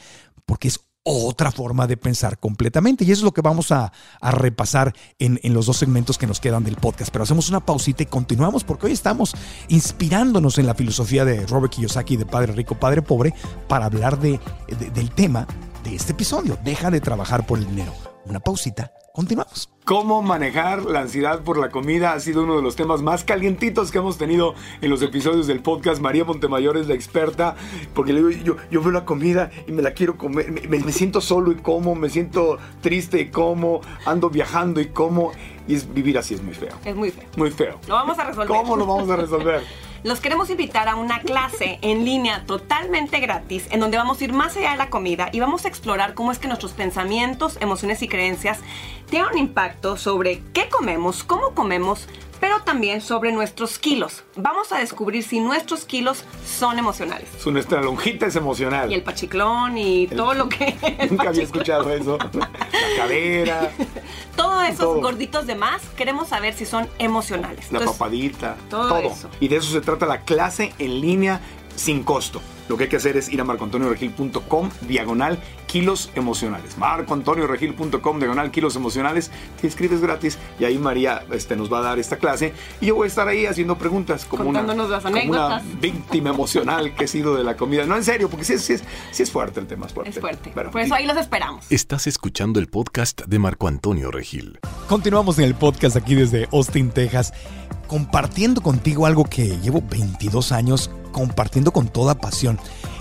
porque 0.45 0.69
es 0.69 0.79
otra 1.09 1.51
forma 1.51 1.87
de 1.87 1.95
pensar 1.95 2.37
completamente. 2.37 3.05
Y 3.05 3.11
eso 3.11 3.21
es 3.21 3.23
lo 3.23 3.33
que 3.33 3.41
vamos 3.41 3.71
a, 3.71 3.93
repasar 4.21 4.93
en, 5.19 5.39
los 5.53 5.65
dos 5.65 5.77
segmentos 5.77 6.17
que 6.17 6.27
nos 6.27 6.41
quedan 6.41 6.65
del 6.65 6.75
podcast. 6.75 7.11
Pero 7.11 7.23
hacemos 7.23 7.49
una 7.49 7.65
pausita 7.65 8.03
y 8.03 8.07
continuamos 8.07 8.65
porque 8.65 8.87
hoy 8.87 8.91
estamos 8.91 9.33
inspirándonos 9.69 10.57
en 10.57 10.65
la 10.65 10.75
filosofía 10.75 11.23
de 11.23 11.45
Robert 11.45 11.73
Kiyosaki 11.73 12.17
de 12.17 12.25
Padre 12.25 12.51
Rico, 12.51 12.75
Padre 12.75 13.01
Pobre 13.01 13.33
para 13.69 13.85
hablar 13.85 14.19
de, 14.19 14.39
del 14.93 15.11
tema 15.11 15.47
de 15.89 15.95
este 15.95 16.11
episodio. 16.11 16.57
Deja 16.63 16.91
de 16.91 17.01
trabajar 17.01 17.45
por 17.45 17.59
el 17.59 17.67
dinero 17.67 17.93
una 18.29 18.39
pausita, 18.39 18.91
continuamos. 19.13 19.69
Cómo 19.85 20.21
manejar 20.21 20.83
la 20.83 20.99
ansiedad 20.99 21.43
por 21.43 21.57
la 21.57 21.69
comida 21.69 22.11
ha 22.11 22.19
sido 22.19 22.43
uno 22.43 22.57
de 22.57 22.61
los 22.61 22.75
temas 22.75 23.01
más 23.01 23.23
calientitos 23.23 23.89
que 23.89 23.99
hemos 23.99 24.17
tenido 24.17 24.53
en 24.81 24.89
los 24.89 25.01
episodios 25.01 25.47
del 25.47 25.61
podcast. 25.61 26.01
María 26.01 26.25
Montemayor 26.25 26.75
es 26.75 26.87
la 26.87 26.93
experta, 26.93 27.55
porque 27.93 28.11
le 28.11 28.21
digo, 28.21 28.43
yo, 28.43 28.57
yo 28.69 28.81
veo 28.81 28.91
la 28.91 29.05
comida 29.05 29.49
y 29.65 29.71
me 29.71 29.81
la 29.81 29.93
quiero 29.93 30.17
comer, 30.17 30.51
me, 30.51 30.79
me 30.79 30.91
siento 30.91 31.21
solo 31.21 31.53
y 31.53 31.55
como, 31.55 31.95
me 31.95 32.09
siento 32.09 32.57
triste 32.81 33.21
y 33.21 33.29
como, 33.29 33.79
ando 34.05 34.29
viajando 34.29 34.81
y 34.81 34.87
como, 34.87 35.31
y 35.69 35.75
es, 35.75 35.93
vivir 35.93 36.17
así 36.17 36.33
es 36.33 36.43
muy 36.43 36.53
feo. 36.53 36.75
Es 36.83 36.95
muy 36.95 37.11
feo. 37.11 37.25
Muy 37.37 37.51
feo. 37.51 37.79
Lo 37.87 37.93
vamos 37.93 38.19
a 38.19 38.25
resolver. 38.25 38.47
¿Cómo 38.47 38.75
lo 38.75 38.85
vamos 38.85 39.09
a 39.09 39.15
resolver? 39.15 39.63
los 40.03 40.19
queremos 40.19 40.49
invitar 40.49 40.87
a 40.87 40.95
una 40.95 41.19
clase 41.19 41.79
en 41.81 42.05
línea 42.05 42.45
totalmente 42.45 43.19
gratis 43.19 43.67
en 43.71 43.79
donde 43.79 43.97
vamos 43.97 44.19
a 44.19 44.23
ir 44.23 44.33
más 44.33 44.55
allá 44.57 44.71
de 44.71 44.77
la 44.77 44.89
comida 44.89 45.29
y 45.31 45.39
vamos 45.39 45.65
a 45.65 45.67
explorar 45.67 46.13
cómo 46.13 46.31
es 46.31 46.39
que 46.39 46.47
nuestros 46.47 46.73
pensamientos, 46.73 47.57
emociones 47.61 48.01
y 48.01 48.07
creencias 48.07 48.59
tienen 49.09 49.29
un 49.31 49.37
impacto 49.37 49.97
sobre 49.97 50.41
qué 50.53 50.69
comemos, 50.69 51.23
cómo 51.23 51.53
comemos, 51.53 52.07
pero 52.39 52.61
también 52.61 53.01
sobre 53.01 53.31
nuestros 53.31 53.79
kilos. 53.79 54.23
Vamos 54.35 54.71
a 54.71 54.79
descubrir 54.79 55.23
si 55.23 55.39
nuestros 55.39 55.85
kilos 55.85 56.23
son 56.45 56.79
emocionales. 56.79 57.29
Su 57.39 57.51
nuestra 57.51 57.81
lonjita 57.81 58.27
es 58.27 58.35
emocional. 58.35 58.91
Y 58.91 58.95
el 58.95 59.03
pachiclón 59.03 59.77
y 59.77 60.07
todo 60.07 60.33
lo 60.33 60.49
que... 60.49 60.75
Nunca 61.09 61.29
había 61.29 61.43
escuchado 61.43 61.91
eso. 61.91 62.17
La 62.33 62.49
cadera. 62.97 63.71
Todos 64.35 64.67
esos 64.67 65.01
gorditos 65.01 65.47
de 65.47 65.55
más 65.55 65.81
queremos 65.95 66.29
saber 66.29 66.53
si 66.53 66.65
son 66.65 66.87
emocionales. 66.99 67.71
La 67.71 67.79
papadita. 67.79 68.55
Todo, 68.69 68.89
todo. 68.89 68.99
Eso. 68.99 69.29
Y 69.39 69.47
de 69.47 69.57
eso 69.57 69.71
se 69.71 69.81
trata 69.81 70.05
la 70.05 70.21
clase 70.21 70.73
en 70.79 71.01
línea 71.01 71.41
sin 71.75 72.03
costo. 72.03 72.41
Lo 72.69 72.77
que 72.77 72.83
hay 72.83 72.89
que 72.89 72.97
hacer 72.97 73.17
es 73.17 73.29
ir 73.29 73.41
a 73.41 73.43
marcoantonioregil.com 73.43 74.69
diagonal 74.81 75.39
kilos 75.67 76.11
emocionales. 76.15 76.77
marcoantonioregil.com 76.77 78.19
diagonal 78.19 78.51
kilos 78.51 78.75
emocionales. 78.75 79.31
Te 79.59 79.67
inscribes 79.67 80.01
gratis 80.01 80.37
y 80.59 80.65
ahí 80.65 80.77
María 80.77 81.23
este, 81.31 81.55
nos 81.55 81.71
va 81.71 81.79
a 81.79 81.81
dar 81.81 81.99
esta 81.99 82.17
clase. 82.17 82.53
Y 82.81 82.87
yo 82.87 82.95
voy 82.95 83.05
a 83.05 83.07
estar 83.07 83.27
ahí 83.27 83.45
haciendo 83.45 83.77
preguntas 83.77 84.25
como, 84.25 84.49
una, 84.49 84.61
las 84.63 85.03
como 85.03 85.21
una, 85.23 85.61
víctima 85.81 86.29
emocional 86.29 86.95
que 86.95 87.05
he 87.05 87.07
sido 87.07 87.35
de 87.35 87.43
la 87.43 87.55
comida. 87.55 87.85
No, 87.85 87.95
en 87.95 88.03
serio, 88.03 88.29
porque 88.29 88.45
sí, 88.45 88.53
es, 88.53 88.83
sí 89.11 89.23
es 89.23 89.31
fuerte 89.31 89.59
el 89.59 89.67
tema. 89.67 89.85
Es 89.85 89.93
fuerte. 89.93 90.11
Es 90.11 90.19
fuerte. 90.19 90.49
Por 90.49 90.81
eso 90.81 90.95
ahí 90.95 91.05
los 91.05 91.17
esperamos. 91.17 91.65
Estás 91.69 92.07
escuchando 92.07 92.59
el 92.59 92.67
podcast 92.67 93.21
de 93.25 93.39
Marco 93.39 93.67
Antonio 93.67 94.11
Regil. 94.11 94.59
Continuamos 94.87 95.37
en 95.39 95.45
el 95.45 95.55
podcast 95.55 95.95
aquí 95.95 96.15
desde 96.15 96.47
Austin, 96.51 96.91
Texas, 96.91 97.33
compartiendo 97.87 98.61
contigo 98.61 99.05
algo 99.05 99.23
que 99.23 99.57
llevo 99.59 99.81
22 99.81 100.51
años 100.51 100.91
compartiendo 101.11 101.71
con 101.71 101.87
toda 101.87 102.15
pasión 102.15 102.59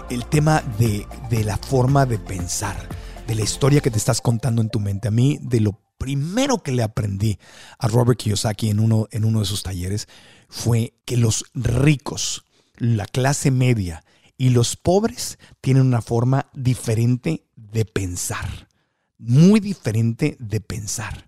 el 0.09 0.25
tema 0.27 0.63
de, 0.79 1.07
la 1.45 1.57
forma 1.57 2.07
de 2.07 2.19
pensar, 2.19 2.77
de 3.27 3.35
la 3.35 3.43
historia 3.43 3.81
que 3.81 3.91
te 3.91 3.99
estás 3.99 4.21
contando 4.21 4.63
en 4.63 4.71
tu 4.71 4.81
mente. 4.81 5.09
A 5.09 5.11
mí, 5.11 5.39
de 5.43 5.61
lo 5.61 5.81
primero 5.99 6.63
que 6.63 6.73
le 6.73 6.83
aprendí 6.83 7.39
a 7.79 7.89
Robert 7.89 8.19
Kiyosaki 8.19 8.71
en 8.71 8.81
uno, 8.81 9.09
en 9.11 9.25
uno 9.25 9.41
de 9.41 9.47
sus 9.47 9.63
talleres 9.63 10.09
fue 10.49 10.95
que 11.05 11.17
los 11.17 11.45
ricos, 11.55 12.45
la 12.77 13.07
clase 13.07 13.51
media 13.51 14.05
y 14.39 14.51
los 14.51 14.77
pobres 14.77 15.39
tienen 15.61 15.87
una 15.87 16.03
forma 16.03 16.51
diferente 16.55 17.47
de 17.57 17.85
pensar, 17.85 18.69
muy 19.19 19.61
diferente 19.61 20.37
de 20.39 20.61
pensar. 20.61 21.27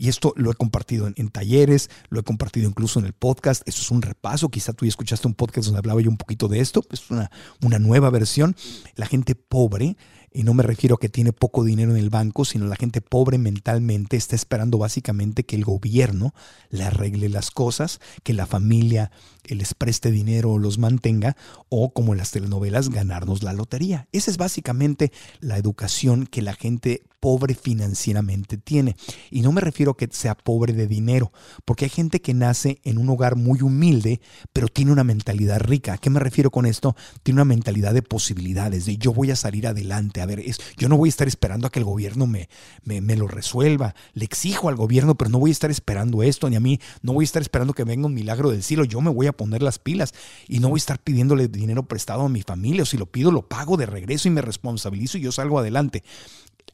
Y 0.00 0.08
esto 0.08 0.32
lo 0.34 0.50
he 0.50 0.54
compartido 0.54 1.12
en, 1.14 1.28
talleres, 1.28 1.90
lo 2.08 2.20
he 2.20 2.22
compartido 2.22 2.66
incluso 2.66 2.98
en 2.98 3.04
el 3.04 3.12
podcast. 3.12 3.60
Esto 3.68 3.82
es 3.82 3.90
un 3.90 4.00
repaso. 4.00 4.48
Quizá 4.48 4.72
tú 4.72 4.86
ya 4.86 4.88
escuchaste 4.88 5.28
un 5.28 5.34
podcast 5.34 5.66
donde 5.66 5.80
hablaba 5.80 6.00
yo 6.00 6.08
un 6.08 6.16
poquito 6.16 6.48
de 6.48 6.60
esto. 6.60 6.82
Es 6.90 7.10
una, 7.10 7.30
una 7.62 7.78
nueva 7.78 8.08
versión. 8.08 8.56
La 8.96 9.04
gente 9.04 9.34
pobre 9.34 9.98
y 10.32 10.44
no 10.44 10.54
me 10.54 10.62
refiero 10.62 10.94
a 10.94 10.98
que 10.98 11.10
tiene 11.10 11.34
poco 11.34 11.64
dinero 11.64 11.90
en 11.90 11.98
el 11.98 12.08
banco, 12.08 12.46
sino 12.46 12.66
la 12.66 12.76
gente 12.76 13.02
pobre 13.02 13.36
mentalmente 13.36 14.16
está 14.16 14.36
esperando 14.36 14.78
básicamente 14.78 15.44
que 15.44 15.56
el 15.56 15.64
gobierno 15.64 16.34
le 16.70 16.84
arregle 16.84 17.28
las 17.28 17.50
cosas, 17.50 18.00
que 18.22 18.32
la 18.32 18.46
familia 18.46 19.10
les 19.44 19.74
preste 19.74 20.10
dinero 20.10 20.52
o 20.52 20.58
los 20.58 20.78
mantenga, 20.78 21.36
o 21.68 21.92
como 21.92 22.12
en 22.12 22.18
las 22.18 22.30
telenovelas, 22.30 22.88
ganarnos 22.88 23.42
la 23.42 23.52
lotería. 23.52 24.08
Esa 24.12 24.30
es 24.30 24.36
básicamente 24.36 25.12
la 25.40 25.58
educación 25.58 26.26
que 26.26 26.42
la 26.42 26.54
gente 26.54 27.02
pobre 27.20 27.54
financieramente 27.54 28.56
tiene. 28.56 28.96
Y 29.30 29.42
no 29.42 29.52
me 29.52 29.60
refiero 29.60 29.92
a 29.92 29.96
que 29.96 30.08
sea 30.10 30.34
pobre 30.34 30.72
de 30.72 30.86
dinero, 30.86 31.32
porque 31.64 31.84
hay 31.84 31.90
gente 31.90 32.20
que 32.20 32.34
nace 32.34 32.80
en 32.84 32.98
un 32.98 33.08
hogar 33.10 33.36
muy 33.36 33.60
humilde, 33.62 34.20
pero 34.52 34.68
tiene 34.68 34.92
una 34.92 35.04
mentalidad 35.04 35.60
rica. 35.60 35.92
¿A 35.92 35.98
qué 35.98 36.10
me 36.10 36.20
refiero 36.20 36.50
con 36.50 36.66
esto? 36.66 36.96
Tiene 37.22 37.36
una 37.36 37.44
mentalidad 37.44 37.94
de 37.94 38.02
posibilidades, 38.02 38.86
de 38.86 38.96
yo 38.96 39.12
voy 39.12 39.30
a 39.30 39.36
salir 39.36 39.66
adelante 39.66 40.20
a 40.20 40.26
ver, 40.26 40.40
es, 40.40 40.58
yo 40.76 40.88
no 40.88 40.96
voy 40.96 41.08
a 41.08 41.10
estar 41.10 41.28
esperando 41.28 41.66
a 41.66 41.70
que 41.70 41.78
el 41.78 41.84
gobierno 41.84 42.26
me, 42.26 42.48
me, 42.84 43.16
lo 43.16 43.28
resuelva. 43.28 43.94
Le 44.14 44.24
exijo 44.24 44.68
al 44.68 44.76
gobierno, 44.76 45.16
pero 45.16 45.30
no 45.30 45.38
voy 45.38 45.50
a 45.50 45.52
estar 45.52 45.70
esperando 45.70 46.22
esto, 46.22 46.48
ni 46.48 46.56
a 46.56 46.60
mí, 46.60 46.80
no 47.02 47.12
voy 47.12 47.24
a 47.24 47.26
estar 47.26 47.42
esperando 47.42 47.74
que 47.74 47.84
venga 47.84 48.06
un 48.06 48.14
milagro 48.14 48.50
del 48.50 48.62
cielo. 48.62 48.84
Yo 48.84 49.00
me 49.00 49.10
voy 49.10 49.26
a 49.26 49.32
poner 49.32 49.62
las 49.62 49.78
pilas 49.78 50.14
y 50.48 50.60
no 50.60 50.68
voy 50.68 50.78
a 50.78 50.82
estar 50.82 50.98
pidiéndole 50.98 51.48
dinero 51.48 51.86
prestado 51.86 52.22
a 52.22 52.28
mi 52.28 52.42
familia. 52.42 52.82
O 52.82 52.86
si 52.86 52.96
lo 52.96 53.06
pido, 53.06 53.30
lo 53.30 53.46
pago 53.48 53.76
de 53.76 53.86
regreso 53.86 54.28
y 54.28 54.30
me 54.30 54.42
responsabilizo 54.42 55.18
y 55.18 55.22
yo 55.22 55.32
salgo 55.32 55.58
adelante. 55.58 56.02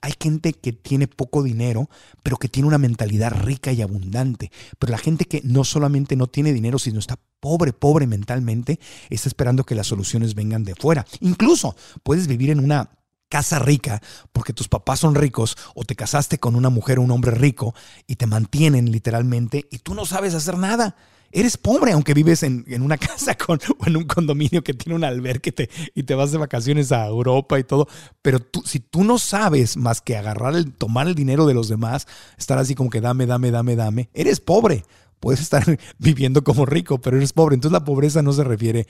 Hay 0.00 0.14
gente 0.20 0.52
que 0.52 0.72
tiene 0.72 1.08
poco 1.08 1.42
dinero, 1.42 1.88
pero 2.22 2.36
que 2.36 2.48
tiene 2.48 2.68
una 2.68 2.78
mentalidad 2.78 3.32
rica 3.32 3.72
y 3.72 3.82
abundante. 3.82 4.50
Pero 4.78 4.90
la 4.90 4.98
gente 4.98 5.24
que 5.24 5.40
no 5.44 5.64
solamente 5.64 6.16
no 6.16 6.26
tiene 6.26 6.52
dinero, 6.52 6.78
sino 6.78 6.98
está 6.98 7.18
pobre, 7.40 7.72
pobre 7.72 8.06
mentalmente, 8.06 8.80
está 9.10 9.28
esperando 9.28 9.64
que 9.64 9.74
las 9.74 9.86
soluciones 9.86 10.34
vengan 10.34 10.64
de 10.64 10.74
fuera. 10.74 11.06
Incluso 11.20 11.76
puedes 12.02 12.26
vivir 12.26 12.50
en 12.50 12.60
una 12.60 12.90
casa 13.28 13.58
rica 13.58 14.00
porque 14.32 14.52
tus 14.52 14.68
papás 14.68 15.00
son 15.00 15.14
ricos 15.14 15.56
o 15.74 15.84
te 15.84 15.96
casaste 15.96 16.38
con 16.38 16.54
una 16.54 16.70
mujer 16.70 16.98
o 16.98 17.02
un 17.02 17.10
hombre 17.10 17.32
rico 17.32 17.74
y 18.06 18.16
te 18.16 18.26
mantienen 18.26 18.90
literalmente 18.92 19.66
y 19.70 19.78
tú 19.78 19.94
no 19.94 20.06
sabes 20.06 20.34
hacer 20.34 20.58
nada. 20.58 20.96
Eres 21.32 21.56
pobre 21.56 21.92
aunque 21.92 22.14
vives 22.14 22.42
en, 22.42 22.64
una 22.80 22.96
casa 22.98 23.36
con, 23.36 23.58
o 23.78 23.86
en 23.86 23.96
un 23.96 24.04
condominio 24.04 24.62
que 24.62 24.74
tiene 24.74 24.96
un 24.96 25.04
albergue 25.04 25.52
y 25.94 26.02
te 26.02 26.14
vas 26.14 26.32
de 26.32 26.38
vacaciones 26.38 26.92
a 26.92 27.06
Europa 27.06 27.58
y 27.58 27.64
todo. 27.64 27.88
Pero 28.22 28.40
tú, 28.40 28.62
si 28.64 28.80
tú 28.80 29.04
no 29.04 29.18
sabes 29.18 29.76
más 29.76 30.00
que 30.00 30.16
agarrar 30.16 30.54
el, 30.54 30.72
tomar 30.72 31.06
el 31.06 31.14
dinero 31.14 31.46
de 31.46 31.54
los 31.54 31.68
demás, 31.68 32.06
estar 32.38 32.58
así 32.58 32.74
como 32.74 32.90
que 32.90 33.00
dame, 33.00 33.26
dame, 33.26 33.50
dame, 33.50 33.76
dame, 33.76 34.08
eres 34.14 34.40
pobre. 34.40 34.84
Puedes 35.20 35.40
estar 35.40 35.64
viviendo 35.98 36.44
como 36.44 36.66
rico, 36.66 37.00
pero 37.00 37.16
eres 37.16 37.32
pobre. 37.32 37.54
Entonces 37.54 37.72
la 37.72 37.84
pobreza 37.84 38.22
no 38.22 38.32
se 38.32 38.44
refiere 38.44 38.86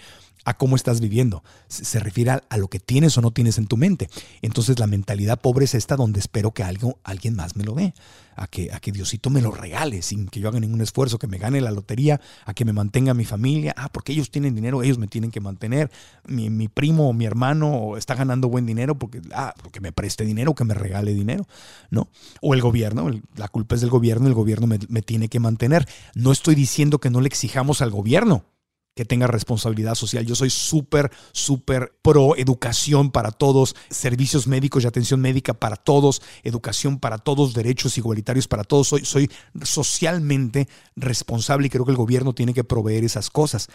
a 0.46 0.56
cómo 0.56 0.76
estás 0.76 1.00
viviendo, 1.00 1.42
se 1.66 1.98
refiere 1.98 2.30
a, 2.30 2.56
lo 2.56 2.68
que 2.68 2.78
tienes 2.78 3.18
o 3.18 3.20
no 3.20 3.32
tienes 3.32 3.58
en 3.58 3.66
tu 3.66 3.76
mente. 3.76 4.08
Entonces 4.42 4.78
la 4.78 4.86
mentalidad 4.86 5.40
pobre 5.40 5.64
es 5.64 5.74
esta 5.74 5.96
donde 5.96 6.20
espero 6.20 6.52
que 6.52 6.62
algo, 6.62 7.00
alguien 7.02 7.34
más 7.34 7.56
me 7.56 7.64
lo 7.64 7.74
dé, 7.74 7.94
a 8.36 8.46
que, 8.46 8.70
a 8.72 8.78
que 8.78 8.92
Diosito 8.92 9.28
me 9.28 9.40
lo 9.40 9.50
regale 9.50 10.02
sin 10.02 10.28
que 10.28 10.38
yo 10.38 10.48
haga 10.48 10.60
ningún 10.60 10.80
esfuerzo, 10.82 11.18
que 11.18 11.26
me 11.26 11.38
gane 11.38 11.60
la 11.60 11.72
lotería, 11.72 12.20
a 12.44 12.54
que 12.54 12.64
me 12.64 12.72
mantenga 12.72 13.12
mi 13.12 13.24
familia. 13.24 13.74
Ah, 13.76 13.88
porque 13.90 14.12
ellos 14.12 14.30
tienen 14.30 14.54
dinero, 14.54 14.84
ellos 14.84 14.98
me 14.98 15.08
tienen 15.08 15.32
que 15.32 15.40
mantener. 15.40 15.90
Mi, 16.28 16.68
primo 16.68 17.08
o 17.08 17.12
mi 17.12 17.24
hermano 17.24 17.96
está 17.96 18.14
ganando 18.14 18.48
buen 18.48 18.66
dinero 18.66 18.96
porque, 18.96 19.22
ah, 19.32 19.52
porque 19.60 19.80
me 19.80 19.90
preste 19.90 20.24
dinero, 20.24 20.54
que 20.54 20.64
me 20.64 20.74
regale 20.74 21.12
dinero, 21.12 21.48
¿no? 21.90 22.08
O 22.40 22.54
el 22.54 22.60
gobierno, 22.60 23.10
la 23.34 23.48
culpa 23.48 23.74
es 23.74 23.80
del 23.80 23.90
gobierno, 23.90 24.28
el 24.28 24.34
gobierno 24.34 24.68
me, 24.68 24.78
me 24.88 25.02
tiene 25.02 25.28
que 25.28 25.40
mantener. 25.40 25.88
No 26.16 26.32
estoy 26.32 26.54
diciendo 26.54 26.98
que 26.98 27.10
no 27.10 27.20
le 27.20 27.28
exijamos 27.28 27.82
al 27.82 27.90
gobierno 27.90 28.46
que 28.94 29.04
tenga 29.04 29.26
responsabilidad 29.26 29.94
social. 29.94 30.24
Yo 30.24 30.34
soy 30.34 30.48
súper, 30.48 31.10
súper 31.32 31.94
pro 32.00 32.34
educación 32.36 33.10
para 33.10 33.32
todos, 33.32 33.76
servicios 33.90 34.46
médicos 34.46 34.82
y 34.82 34.86
atención 34.86 35.20
médica 35.20 35.52
para 35.52 35.76
todos, 35.76 36.22
educación 36.42 37.00
para 37.00 37.18
todos, 37.18 37.52
derechos 37.52 37.98
igualitarios 37.98 38.48
para 38.48 38.64
todos. 38.64 38.88
Soy, 38.88 39.04
soy 39.04 39.30
socialmente 39.62 40.68
responsable 40.94 41.66
y 41.66 41.70
creo 41.70 41.84
que 41.84 41.90
el 41.90 41.98
gobierno 41.98 42.34
tiene 42.34 42.54
que 42.54 42.64
proveer 42.64 43.04
esas 43.04 43.28
cosas. 43.28 43.68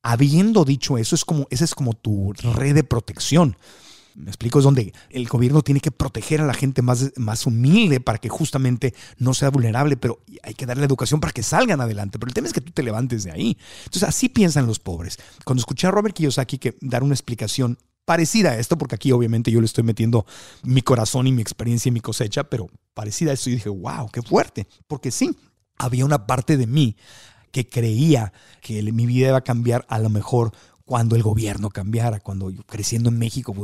Habiendo 0.00 0.64
dicho 0.64 0.98
eso, 0.98 1.16
es 1.16 1.24
como, 1.24 1.48
esa 1.50 1.64
es 1.64 1.74
como 1.74 1.94
tu 1.94 2.32
red 2.54 2.76
de 2.76 2.84
protección. 2.84 3.56
Me 4.18 4.30
explico, 4.30 4.58
es 4.58 4.64
donde 4.64 4.92
el 5.10 5.28
gobierno 5.28 5.62
tiene 5.62 5.80
que 5.80 5.92
proteger 5.92 6.40
a 6.40 6.46
la 6.46 6.54
gente 6.54 6.82
más, 6.82 7.12
más 7.16 7.46
humilde 7.46 8.00
para 8.00 8.18
que 8.18 8.28
justamente 8.28 8.92
no 9.16 9.32
sea 9.32 9.50
vulnerable, 9.50 9.96
pero 9.96 10.20
hay 10.42 10.54
que 10.54 10.66
darle 10.66 10.84
educación 10.84 11.20
para 11.20 11.32
que 11.32 11.44
salgan 11.44 11.80
adelante. 11.80 12.18
Pero 12.18 12.28
el 12.28 12.34
tema 12.34 12.48
es 12.48 12.52
que 12.52 12.60
tú 12.60 12.72
te 12.72 12.82
levantes 12.82 13.24
de 13.24 13.30
ahí. 13.30 13.56
Entonces, 13.84 14.02
así 14.02 14.28
piensan 14.28 14.66
los 14.66 14.80
pobres. 14.80 15.18
Cuando 15.44 15.60
escuché 15.60 15.86
a 15.86 15.92
Robert 15.92 16.16
Kiyosaki 16.16 16.58
que 16.58 16.76
dar 16.80 17.04
una 17.04 17.14
explicación 17.14 17.78
parecida 18.04 18.50
a 18.50 18.58
esto, 18.58 18.76
porque 18.76 18.96
aquí 18.96 19.12
obviamente 19.12 19.52
yo 19.52 19.60
le 19.60 19.66
estoy 19.66 19.84
metiendo 19.84 20.26
mi 20.64 20.82
corazón 20.82 21.26
y 21.26 21.32
mi 21.32 21.42
experiencia 21.42 21.90
y 21.90 21.92
mi 21.92 22.00
cosecha, 22.00 22.44
pero 22.44 22.68
parecida 22.94 23.30
a 23.30 23.34
esto, 23.34 23.50
y 23.50 23.54
dije, 23.54 23.68
wow, 23.68 24.08
qué 24.10 24.22
fuerte. 24.22 24.66
Porque 24.88 25.10
sí, 25.10 25.36
había 25.76 26.04
una 26.04 26.26
parte 26.26 26.56
de 26.56 26.66
mí 26.66 26.96
que 27.52 27.68
creía 27.68 28.32
que 28.60 28.82
mi 28.92 29.06
vida 29.06 29.28
iba 29.28 29.38
a 29.38 29.44
cambiar 29.44 29.86
a 29.88 29.98
lo 29.98 30.10
mejor 30.10 30.52
cuando 30.88 31.16
el 31.16 31.22
gobierno 31.22 31.68
cambiara, 31.68 32.18
cuando 32.18 32.48
yo 32.48 32.62
creciendo 32.62 33.10
en 33.10 33.18
México, 33.18 33.54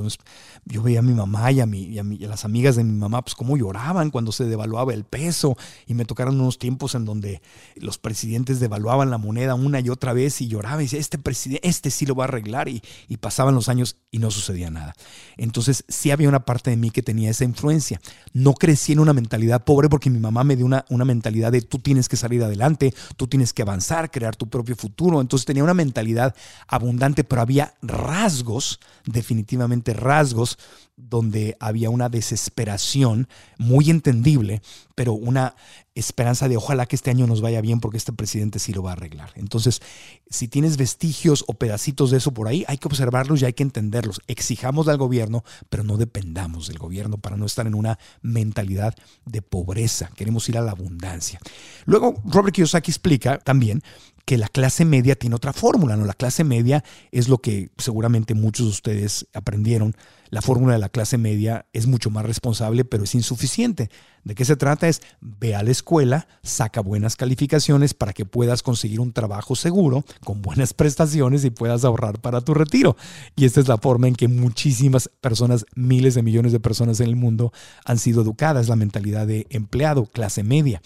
yo 0.66 0.82
veía 0.82 0.98
a 0.98 1.02
mi 1.02 1.14
mamá 1.14 1.50
y 1.52 1.60
a, 1.60 1.64
mi, 1.64 1.98
a, 1.98 2.04
las 2.28 2.44
amigas 2.44 2.76
de 2.76 2.84
mi 2.84 2.92
mamá, 2.92 3.22
pues 3.22 3.34
cómo 3.34 3.56
lloraban 3.56 4.10
cuando 4.10 4.30
se 4.30 4.44
devaluaba 4.44 4.92
el 4.92 5.04
peso 5.04 5.56
y 5.86 5.94
me 5.94 6.04
tocaron 6.04 6.38
unos 6.38 6.58
tiempos 6.58 6.94
en 6.94 7.06
donde 7.06 7.40
los 7.76 7.96
presidentes 7.96 8.60
devaluaban 8.60 9.10
la 9.10 9.16
moneda 9.16 9.54
una 9.54 9.80
y 9.80 9.88
otra 9.88 10.12
vez 10.12 10.42
y 10.42 10.48
lloraba 10.48 10.82
y 10.82 10.84
decía, 10.84 11.00
este 11.00 11.16
presidente, 11.16 11.66
este 11.66 11.90
sí 11.90 12.04
lo 12.04 12.14
va 12.14 12.24
a 12.24 12.28
arreglar 12.28 12.68
y, 12.68 12.82
y 13.08 13.16
pasaban 13.16 13.54
los 13.54 13.70
años 13.70 13.96
y 14.10 14.18
no 14.18 14.30
sucedía 14.30 14.70
nada. 14.70 14.92
Entonces 15.38 15.86
sí 15.88 16.10
había 16.10 16.28
una 16.28 16.44
parte 16.44 16.68
de 16.68 16.76
mí 16.76 16.90
que 16.90 17.02
tenía 17.02 17.30
esa 17.30 17.44
influencia. 17.44 18.02
No 18.34 18.52
crecí 18.52 18.92
en 18.92 18.98
una 18.98 19.14
mentalidad 19.14 19.64
pobre 19.64 19.88
porque 19.88 20.10
mi 20.10 20.18
mamá 20.18 20.44
me 20.44 20.56
dio 20.56 20.66
una, 20.66 20.84
una 20.90 21.06
mentalidad 21.06 21.52
de 21.52 21.62
tú 21.62 21.78
tienes 21.78 22.10
que 22.10 22.18
salir 22.18 22.42
adelante, 22.42 22.92
tú 23.16 23.28
tienes 23.28 23.54
que 23.54 23.62
avanzar, 23.62 24.10
crear 24.10 24.36
tu 24.36 24.50
propio 24.50 24.76
futuro. 24.76 25.22
Entonces 25.22 25.46
tenía 25.46 25.64
una 25.64 25.72
mentalidad 25.72 26.34
abundante 26.68 27.13
pero 27.22 27.42
había 27.42 27.74
rasgos, 27.82 28.80
definitivamente 29.04 29.92
rasgos, 29.92 30.58
donde 30.96 31.56
había 31.60 31.90
una 31.90 32.08
desesperación 32.08 33.28
muy 33.58 33.90
entendible, 33.90 34.62
pero 34.94 35.12
una 35.12 35.56
esperanza 35.94 36.48
de 36.48 36.56
ojalá 36.56 36.86
que 36.86 36.96
este 36.96 37.10
año 37.10 37.26
nos 37.26 37.40
vaya 37.40 37.60
bien 37.60 37.80
porque 37.80 37.96
este 37.96 38.12
presidente 38.12 38.58
sí 38.58 38.72
lo 38.72 38.82
va 38.82 38.90
a 38.90 38.92
arreglar. 38.94 39.30
Entonces, 39.34 39.80
si 40.28 40.48
tienes 40.48 40.76
vestigios 40.76 41.44
o 41.46 41.54
pedacitos 41.54 42.10
de 42.10 42.18
eso 42.18 42.32
por 42.32 42.48
ahí, 42.48 42.64
hay 42.68 42.78
que 42.78 42.88
observarlos 42.88 43.42
y 43.42 43.44
hay 43.44 43.52
que 43.52 43.62
entenderlos. 43.62 44.20
Exijamos 44.26 44.88
al 44.88 44.96
gobierno, 44.96 45.44
pero 45.68 45.82
no 45.82 45.96
dependamos 45.96 46.68
del 46.68 46.78
gobierno 46.78 47.18
para 47.18 47.36
no 47.36 47.46
estar 47.46 47.66
en 47.66 47.74
una 47.74 47.98
mentalidad 48.22 48.94
de 49.24 49.42
pobreza. 49.42 50.10
Queremos 50.14 50.48
ir 50.48 50.58
a 50.58 50.62
la 50.62 50.72
abundancia. 50.72 51.40
Luego, 51.86 52.22
Robert 52.24 52.54
Kiyosaki 52.54 52.90
explica 52.90 53.38
también 53.38 53.82
que 54.24 54.38
la 54.38 54.48
clase 54.48 54.84
media 54.84 55.16
tiene 55.16 55.36
otra 55.36 55.52
fórmula, 55.52 55.96
¿no? 55.96 56.06
La 56.06 56.14
clase 56.14 56.44
media 56.44 56.82
es 57.12 57.28
lo 57.28 57.38
que 57.38 57.70
seguramente 57.76 58.34
muchos 58.34 58.66
de 58.66 58.70
ustedes 58.70 59.26
aprendieron. 59.34 59.94
La 60.30 60.40
fórmula 60.40 60.72
de 60.72 60.78
la 60.78 60.88
clase 60.88 61.18
media 61.18 61.66
es 61.72 61.86
mucho 61.86 62.10
más 62.10 62.24
responsable, 62.24 62.84
pero 62.84 63.04
es 63.04 63.14
insuficiente. 63.14 63.90
¿De 64.24 64.34
qué 64.34 64.46
se 64.46 64.56
trata? 64.56 64.88
Es 64.88 65.02
ve 65.20 65.54
a 65.54 65.62
la 65.62 65.70
escuela, 65.70 66.26
saca 66.42 66.80
buenas 66.80 67.16
calificaciones 67.16 67.92
para 67.92 68.14
que 68.14 68.24
puedas 68.24 68.62
conseguir 68.62 69.00
un 69.00 69.12
trabajo 69.12 69.54
seguro, 69.54 70.04
con 70.24 70.40
buenas 70.40 70.72
prestaciones 70.74 71.44
y 71.44 71.50
puedas 71.50 71.84
ahorrar 71.84 72.18
para 72.20 72.40
tu 72.40 72.54
retiro. 72.54 72.96
Y 73.36 73.44
esta 73.44 73.60
es 73.60 73.68
la 73.68 73.76
forma 73.76 74.08
en 74.08 74.14
que 74.14 74.28
muchísimas 74.28 75.10
personas, 75.20 75.66
miles 75.74 76.14
de 76.14 76.22
millones 76.22 76.52
de 76.52 76.60
personas 76.60 76.98
en 77.00 77.08
el 77.08 77.16
mundo 77.16 77.52
han 77.84 77.98
sido 77.98 78.22
educadas, 78.22 78.68
la 78.68 78.76
mentalidad 78.76 79.26
de 79.26 79.46
empleado, 79.50 80.06
clase 80.06 80.42
media 80.42 80.80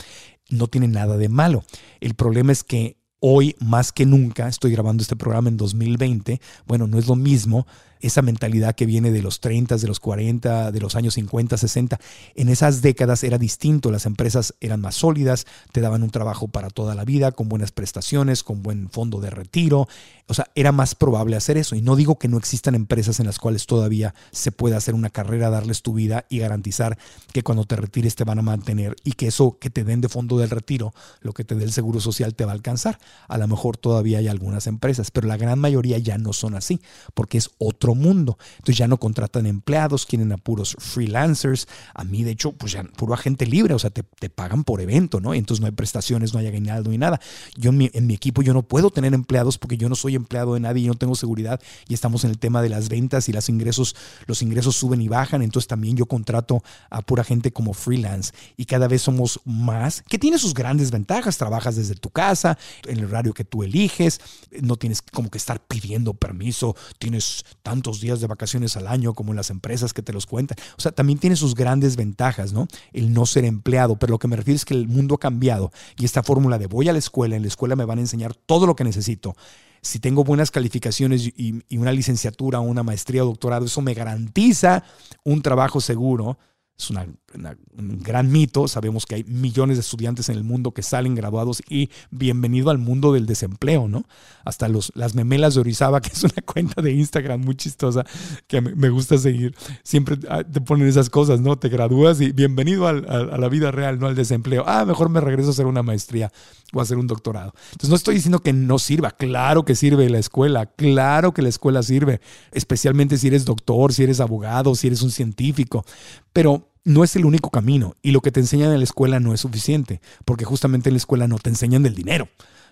no 0.51 0.66
tiene 0.66 0.88
nada 0.88 1.16
de 1.16 1.29
malo. 1.29 1.64
El 2.01 2.14
problema 2.14 2.53
es 2.53 2.64
que 2.64 2.98
hoy 3.20 3.57
más 3.61 3.92
que 3.92 4.07
nunca, 4.07 4.48
estoy 4.48 4.72
grabando 4.72 5.02
este 5.02 5.16
programa 5.16 5.48
en 5.48 5.57
2020, 5.57 6.40
bueno, 6.66 6.87
no 6.87 6.98
es 6.98 7.07
lo 7.07 7.16
mismo 7.16 7.66
esa 8.01 8.23
mentalidad 8.23 8.75
que 8.75 8.87
viene 8.87 9.11
de 9.11 9.23
los 9.23 9.41
30, 9.41 9.77
de 9.77 9.87
los 9.87 10.01
40, 10.01 10.73
de 10.73 10.81
los 10.81 10.95
años 10.97 11.15
50, 11.15 11.57
60. 11.57 11.99
En 12.35 12.49
esas 12.49 12.83
décadas 12.83 13.25
era 13.25 13.39
distinto, 13.39 13.91
las 13.91 14.07
empresas 14.07 14.55
eran 14.61 14.81
más 14.81 14.97
sólidas, 14.97 15.47
te 15.73 15.81
daban 15.81 16.03
un 16.03 16.11
trabajo 16.11 16.49
para 16.49 16.71
toda 16.71 16.95
la 16.95 17.05
vida, 17.05 17.33
con 17.33 17.49
buenas 17.49 17.73
prestaciones, 17.73 18.43
con 18.43 18.63
buen 18.63 18.89
fondo 18.91 19.21
de 19.21 19.31
retiro. 19.31 19.89
O 20.27 20.35
sea, 20.35 20.49
era 20.55 20.73
más 20.73 20.95
probable 20.95 21.37
hacer 21.37 21.57
eso. 21.57 21.75
Y 21.75 21.81
no 21.81 21.97
digo 21.97 22.19
que 22.19 22.29
no 22.29 22.37
existan 22.37 22.75
empresas 22.75 23.19
en 23.21 23.27
las 23.27 23.39
cuales 23.39 23.67
todavía 23.67 24.15
se 24.31 24.53
pueda 24.53 24.77
hacer 24.77 24.95
una 24.95 25.11
carrera, 25.11 25.49
darles 25.49 25.83
tu 25.83 25.95
vida 25.95 26.27
y 26.29 26.39
garantizar 26.39 26.99
que 27.33 27.43
cuando 27.43 27.65
te 27.65 27.77
retires 27.77 28.15
te 28.15 28.25
van 28.25 28.39
a 28.39 28.43
mantener 28.43 28.95
y 29.05 29.13
que 29.13 29.29
eso 29.29 29.59
que 29.59 29.71
te 29.71 29.85
den 29.85 30.01
de 30.01 30.09
fondo 30.09 30.39
del 30.39 30.51
retiro, 30.51 30.93
lo 31.21 31.33
que 31.33 31.45
te 31.45 31.55
dé 31.55 31.65
el 31.65 31.73
seguro 31.73 32.01
social 32.01 32.35
te 32.35 32.45
va 32.45 32.53
a 32.53 32.55
alcanzar. 32.55 32.99
A 33.27 33.39
lo 33.39 33.49
mejor 33.49 33.77
todavía 33.77 34.19
hay 34.19 34.29
algunas 34.29 34.67
empresas, 34.67 35.11
pero 35.11 35.27
la 35.27 35.37
gran 35.37 35.59
mayoría 35.59 35.99
ya 35.99 36.19
no 36.19 36.33
son 36.33 36.55
así, 36.55 36.81
porque 37.15 37.39
es 37.39 37.51
otro 37.59 37.88
mundo. 37.94 38.38
Entonces 38.57 38.77
ya 38.77 38.88
no 38.88 38.98
contratan 38.98 39.46
empleados, 39.46 40.07
quieren 40.07 40.33
a 40.33 40.37
puros 40.37 40.77
freelancers. 40.79 41.68
A 41.94 42.05
mí, 42.05 42.24
de 42.24 42.33
hecho, 42.33 42.53
pues 42.53 42.72
ya 42.72 42.85
puro 42.85 43.14
agente 43.14 43.46
libre, 43.46 43.74
o 43.74 43.79
sea, 43.79 43.90
te, 43.90 44.03
pagan 44.29 44.62
por 44.62 44.81
evento, 44.81 45.20
¿no? 45.20 45.35
entonces 45.35 45.61
no 45.61 45.66
hay 45.66 45.72
prestaciones, 45.72 46.35
no 46.35 46.40
hay 46.40 46.46
aguinaldo 46.46 46.90
ni 46.90 46.98
nada. 46.98 47.20
Yo 47.57 47.70
en 47.70 47.79
mi, 47.79 47.90
en 47.92 48.07
mi 48.07 48.14
equipo 48.14 48.42
yo 48.42 48.53
no 48.53 48.62
puedo 48.62 48.90
tener 48.90 49.14
empleados 49.14 49.59
porque 49.59 49.77
yo 49.77 49.88
no 49.88 49.94
soy 49.94 50.14
empleado 50.14 50.55
de 50.55 50.61
nadie 50.61 50.85
y 50.85 50.87
no 50.87 50.94
tengo 50.94 51.14
seguridad 51.14 51.61
y 51.88 51.94
estamos 51.94 52.24
en 52.24 52.31
el 52.31 52.38
tema 52.38 52.62
de 52.62 52.68
las 52.68 52.88
ventas 52.88 53.29
y 53.29 53.33
los 53.33 53.48
ingresos, 53.48 53.96
los 54.27 54.42
ingresos 54.42 54.77
suben 54.77 55.01
y 55.01 55.09
bajan. 55.09 55.42
Entonces 55.42 55.66
también 55.66 55.96
yo 55.96 56.07
contrato 56.07 56.62
a 56.90 57.03
pura 57.03 57.24
gente 57.24 57.53
como 57.53 57.72
freelance 57.72 58.33
y 58.57 58.66
cada 58.66 58.88
vez 58.88 59.03
somos 59.03 59.40
más, 59.44 60.03
que 60.03 60.18
tiene 60.18 60.38
sus 60.38 60.55
grandes 60.55 60.90
ventajas. 60.90 61.38
Trabajas 61.38 61.77
desde 61.77 61.94
tu 61.94 62.11
casa, 62.11 62.59
en 62.87 62.98
el 62.98 63.07
horario 63.07 63.35
que 63.35 63.44
tú 63.44 63.62
eliges, 63.62 64.20
no 64.61 64.77
tienes 64.77 65.03
como 65.03 65.31
que 65.31 65.38
estar 65.38 65.61
pidiendo 65.66 66.14
permiso, 66.14 66.77
tienes 66.98 67.44
tan 67.62 67.78
días 68.01 68.21
de 68.21 68.27
vacaciones 68.27 68.77
al 68.77 68.87
año 68.87 69.14
como 69.14 69.33
en 69.33 69.37
las 69.37 69.51
empresas 69.51 69.93
que 69.93 70.03
te 70.03 70.12
los 70.12 70.27
cuentan. 70.27 70.57
O 70.77 70.81
sea, 70.81 70.93
también 70.93 71.19
tiene 71.19 71.37
sus 71.37 71.55
grandes 71.55 71.97
ventajas, 71.97 72.53
¿no? 72.53 72.69
El 72.93 73.12
no 73.12 73.27
ser 73.27 73.45
empleado, 73.45 73.99
pero 73.99 74.12
lo 74.12 74.19
que 74.19 74.29
me 74.29 74.37
refiero 74.37 74.57
es 74.57 74.64
que 74.64 74.75
el 74.75 74.88
mundo 74.88 75.17
ha 75.17 75.19
cambiado 75.19 75.71
y 75.97 76.05
esta 76.05 76.23
fórmula 76.23 76.59
de 76.59 76.67
voy 76.67 76.88
a 76.88 76.93
la 76.93 76.99
escuela, 76.99 77.37
en 77.37 77.43
la 77.43 77.49
escuela 77.49 77.77
me 77.77 77.85
van 77.85 77.99
a 77.99 78.03
enseñar 78.03 78.35
todo 78.35 78.67
lo 78.67 78.77
que 78.77 78.85
necesito. 78.85 79.37
Si 79.81 80.01
tengo 80.01 80.25
buenas 80.25 80.51
calificaciones 80.51 81.27
y, 81.27 81.62
y 81.69 81.77
una 81.79 81.93
licenciatura, 81.93 82.61
una 82.61 82.83
maestría 82.83 83.23
o 83.23 83.27
doctorado, 83.27 83.67
eso 83.67 83.81
me 83.81 83.95
garantiza 83.95 84.83
un 85.25 85.41
trabajo 85.41 85.81
seguro 85.81 86.38
es 86.79 86.91
un 86.91 87.99
gran 88.03 88.31
mito. 88.31 88.69
Sabemos 88.69 89.05
que 89.05 89.17
hay 89.17 89.25
millones 89.25 89.77
de 89.77 89.81
estudiantes 89.81 90.29
en 90.29 90.37
el 90.37 90.45
mundo 90.45 90.73
que 90.73 90.83
salen 90.83 91.17
graduados 91.17 91.61
y 91.69 91.91
bienvenido 92.11 92.71
al 92.71 92.79
mundo 92.79 93.12
del 93.12 93.27
desempleo, 93.27 93.88
¿no? 93.88 94.05
Hasta 94.45 94.69
los, 94.69 94.93
las 94.95 95.17
memelas 95.17 95.55
de 95.55 95.61
Orizaba, 95.61 96.01
que 96.03 96.11
es 96.11 96.23
una 96.23 96.41
cuenta 96.45 96.81
de 96.81 96.93
Instagram 96.93 97.41
muy 97.41 97.57
chistosa 97.57 98.05
que 98.47 98.61
me, 98.61 98.88
gusta 98.91 99.19
seguir. 99.19 99.57
Siempre 99.83 100.19
ah, 100.31 100.45
te 100.45 100.61
ponen 100.61 100.87
esas 100.87 101.11
cosas, 101.11 101.41
¿no? 101.41 101.59
Te 101.59 101.69
gradúas 101.69 102.21
y 102.21 102.31
bienvenido 102.31 102.87
a, 102.87 102.93
la 102.93 103.49
vida 103.49 103.73
real, 103.73 103.99
no 103.99 104.07
al 104.07 104.14
desempleo. 104.14 104.62
Ah, 104.67 104.85
mejor 104.85 105.09
me 105.09 105.21
regreso 105.21 105.49
a 105.49 105.53
hacer 105.53 105.67
una 105.67 105.83
maestría 105.83 106.33
o 106.73 106.79
a 106.79 106.85
hacer 106.85 106.97
un 106.97 107.09
doctorado. 107.09 107.55
Entonces 107.73 107.91
no 107.91 107.97
estoy 107.97 108.14
diciendo 108.14 108.38
que 108.38 108.53
no 108.53 108.79
sirva. 108.79 109.11
Claro 109.11 109.64
que 109.64 109.75
sirve 109.75 110.09
la 110.09 110.19
escuela. 110.19 110.67
Claro 110.67 111.35
que 111.35 111.43
la 111.43 111.49
escuela 111.49 111.83
sirve. 111.83 112.21
Especialmente 112.53 113.19
si 113.19 113.27
eres 113.27 113.45
doctor, 113.45 113.93
si 113.93 114.05
eres 114.05 114.21
abogado, 114.21 114.77
si 114.77 114.87
eres 114.87 115.03
un 115.03 115.11
científico. 115.11 115.85
Pero 116.33 116.67
no 116.88 117.05
es 117.05 117.14
el 117.16 117.27
único 117.27 117.51
camino 117.51 117.94
y 118.03 118.12
lo 118.12 118.22
que 118.22 118.33
te 118.33 118.40
enseñan 118.40 118.72
en 118.72 118.79
la 118.79 118.85
escuela 118.85 119.20
no 119.20 119.35
es 119.35 119.40
suficiente, 119.40 120.01
porque 120.24 120.46
justamente 120.46 120.88
en 120.88 120.94
la 120.94 120.98
escuela 120.98 121.29
no 121.29 121.38
te 121.38 121.51
enseñan 121.51 121.83
del 121.83 121.94
dinero, 121.94 122.29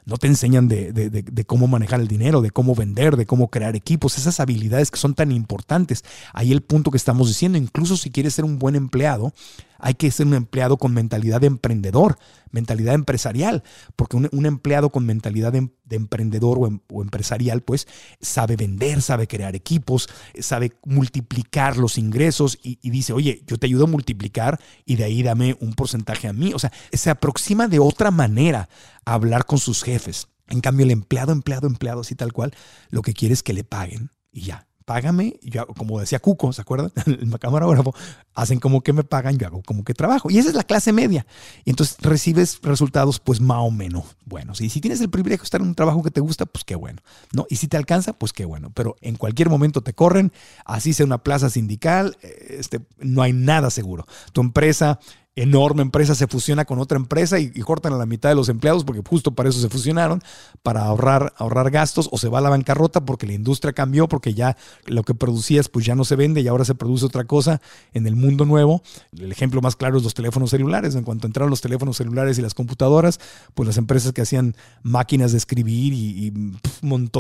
no 0.06 0.16
te 0.16 0.26
enseñan 0.26 0.68
de, 0.68 1.44
cómo 1.46 1.66
manejar 1.66 2.00
el 2.00 2.08
dinero, 2.08 2.40
de 2.40 2.50
cómo 2.50 2.74
vender, 2.74 3.16
de 3.16 3.26
cómo 3.26 3.50
crear 3.50 3.76
equipos, 3.76 4.16
esas 4.16 4.40
habilidades 4.40 4.90
que 4.90 4.98
son 4.98 5.14
tan 5.14 5.32
importantes. 5.32 6.02
Ahí 6.32 6.52
el 6.52 6.62
punto 6.62 6.90
que 6.90 6.96
estamos 6.96 7.28
diciendo, 7.28 7.58
incluso 7.58 7.96
si 7.96 8.10
quieres 8.10 8.32
ser 8.32 8.46
un 8.46 8.58
buen 8.58 8.74
empleado, 8.74 9.34
hay 9.78 9.94
que 9.94 10.10
ser 10.10 10.26
un 10.26 10.34
empleado 10.34 10.76
con 10.76 10.92
mentalidad 10.92 11.40
de 11.40 11.46
emprendedor, 11.46 12.18
mentalidad 12.50 12.94
empresarial, 12.94 13.62
porque 13.96 14.16
un, 14.16 14.46
empleado 14.46 14.90
con 14.90 15.04
mentalidad 15.06 15.52
de, 15.52 15.70
emprendedor 15.90 16.66
em, 16.66 16.80
o, 16.92 17.02
empresarial, 17.02 17.62
pues 17.62 17.86
sabe 18.20 18.56
vender, 18.56 19.02
sabe 19.02 19.26
crear 19.26 19.54
equipos, 19.54 20.08
sabe 20.40 20.72
multiplicar 20.84 21.76
los 21.76 21.98
ingresos 21.98 22.58
y, 22.62 22.78
y, 22.82 22.90
dice, 22.90 23.12
oye, 23.12 23.42
yo 23.46 23.58
te 23.58 23.66
ayudo 23.66 23.84
a 23.84 23.88
multiplicar 23.88 24.60
y 24.84 24.96
de 24.96 25.04
ahí 25.04 25.22
dame 25.22 25.56
un 25.60 25.74
porcentaje 25.74 26.28
a 26.28 26.32
mí. 26.32 26.52
O 26.54 26.58
sea, 26.58 26.72
se 26.92 27.10
aproxima 27.10 27.68
de 27.68 27.78
otra 27.78 28.10
manera 28.10 28.68
a 29.04 29.14
hablar 29.14 29.44
con 29.44 29.58
sus 29.58 29.82
jefes. 29.82 30.28
En 30.48 30.60
cambio, 30.60 30.84
el 30.84 30.92
empleado, 30.92 31.32
empleado, 31.32 31.66
empleado, 31.66 32.00
así 32.00 32.14
tal 32.14 32.32
cual, 32.32 32.54
lo 32.90 33.02
que 33.02 33.14
quiere 33.14 33.34
es 33.34 33.42
que 33.42 33.52
le 33.52 33.64
paguen 33.64 34.10
y 34.30 34.42
ya 34.42 34.66
págame, 34.86 35.38
yo 35.42 35.66
como 35.66 36.00
decía 36.00 36.20
Cuco, 36.20 36.52
¿se 36.52 36.62
acuerdan? 36.62 36.92
El 37.06 37.38
camarógrafo, 37.38 37.94
hacen 38.34 38.58
como 38.60 38.80
que 38.80 38.94
me 38.94 39.04
pagan, 39.04 39.36
yo 39.36 39.48
hago 39.48 39.62
como 39.62 39.84
que 39.84 39.92
trabajo. 39.92 40.30
Y 40.30 40.38
esa 40.38 40.48
es 40.48 40.54
la 40.54 40.62
clase 40.62 40.92
media. 40.92 41.26
Y 41.64 41.70
entonces 41.70 41.98
recibes 42.00 42.60
resultados 42.62 43.20
pues 43.20 43.40
más 43.40 43.58
o 43.60 43.70
menos 43.70 44.16
buenos. 44.24 44.62
Y 44.62 44.70
si 44.70 44.80
tienes 44.80 45.00
el 45.02 45.10
privilegio 45.10 45.42
de 45.42 45.44
estar 45.44 45.60
en 45.60 45.66
un 45.66 45.74
trabajo 45.74 46.02
que 46.02 46.10
te 46.10 46.20
gusta, 46.20 46.46
pues 46.46 46.64
qué 46.64 46.76
bueno. 46.76 47.02
¿no? 47.32 47.46
Y 47.50 47.56
si 47.56 47.68
te 47.68 47.76
alcanza, 47.76 48.14
pues 48.14 48.32
qué 48.32 48.44
bueno. 48.46 48.70
Pero 48.72 48.96
en 49.02 49.16
cualquier 49.16 49.50
momento 49.50 49.82
te 49.82 49.92
corren, 49.92 50.32
así 50.64 50.94
sea 50.94 51.04
una 51.04 51.18
plaza 51.18 51.50
sindical, 51.50 52.16
eh, 52.22 52.56
este, 52.60 52.80
no 52.98 53.22
hay 53.22 53.32
nada 53.32 53.70
seguro. 53.70 54.06
Tu 54.32 54.40
empresa 54.40 55.00
enorme 55.36 55.82
empresa 55.82 56.14
se 56.14 56.26
fusiona 56.26 56.64
con 56.64 56.78
otra 56.78 56.96
empresa 56.96 57.38
y, 57.38 57.50
cortan 57.60 57.92
a 57.92 57.96
la 57.96 58.06
mitad 58.06 58.30
de 58.30 58.34
los 58.34 58.48
empleados 58.48 58.84
porque 58.84 59.02
justo 59.06 59.32
para 59.32 59.50
eso 59.50 59.60
se 59.60 59.68
fusionaron, 59.68 60.22
para 60.62 60.84
ahorrar, 60.84 61.34
ahorrar 61.36 61.70
gastos 61.70 62.08
o 62.10 62.16
se 62.16 62.28
va 62.28 62.38
a 62.38 62.40
la 62.40 62.48
bancarrota 62.48 63.04
porque 63.04 63.26
la 63.26 63.34
industria 63.34 63.72
cambió, 63.72 64.08
porque 64.08 64.32
ya 64.34 64.56
lo 64.86 65.02
que 65.02 65.14
producías 65.14 65.68
pues 65.68 65.84
ya 65.84 65.94
no 65.94 66.04
se 66.04 66.16
vende 66.16 66.40
y 66.40 66.48
ahora 66.48 66.64
se 66.64 66.74
produce 66.74 67.04
otra 67.04 67.24
cosa 67.24 67.60
en 67.92 68.06
el 68.06 68.16
mundo 68.16 68.46
nuevo. 68.46 68.82
El 69.16 69.30
ejemplo 69.30 69.60
más 69.60 69.76
claro 69.76 69.98
es 69.98 70.04
los 70.04 70.14
teléfonos 70.14 70.50
celulares. 70.50 70.94
En 70.94 71.04
cuanto 71.04 71.26
entraron 71.26 71.50
los 71.50 71.60
teléfonos 71.60 71.98
celulares 71.98 72.38
y 72.38 72.42
las 72.42 72.54
computadoras, 72.54 73.20
pues 73.54 73.66
las 73.66 73.76
empresas 73.76 74.12
que 74.12 74.22
hacían 74.22 74.56
máquinas 74.82 75.32
de 75.32 75.38
escribir 75.38 75.92
y, 75.92 76.32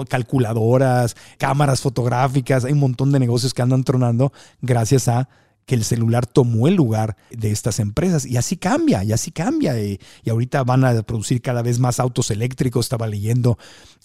calculadoras, 0.08 1.16
cámaras 1.38 1.80
fotográficas, 1.82 2.64
hay 2.64 2.72
un 2.72 2.80
montón 2.80 3.12
de 3.12 3.18
negocios 3.18 3.52
que 3.52 3.60
andan 3.60 3.84
tronando 3.84 4.32
gracias 4.62 5.08
a 5.08 5.28
que 5.66 5.74
el 5.74 5.84
celular 5.84 6.26
tomó 6.26 6.68
el 6.68 6.74
lugar 6.74 7.16
de 7.30 7.50
estas 7.50 7.80
empresas. 7.80 8.24
Y 8.24 8.36
así 8.36 8.56
cambia, 8.56 9.04
y 9.04 9.12
así 9.12 9.32
cambia. 9.32 9.78
Y, 9.82 10.00
y 10.24 10.30
ahorita 10.30 10.62
van 10.64 10.84
a 10.84 11.02
producir 11.02 11.42
cada 11.42 11.62
vez 11.62 11.78
más 11.78 12.00
autos 12.00 12.30
eléctricos. 12.30 12.86
Estaba 12.86 13.08
leyendo 13.08 13.58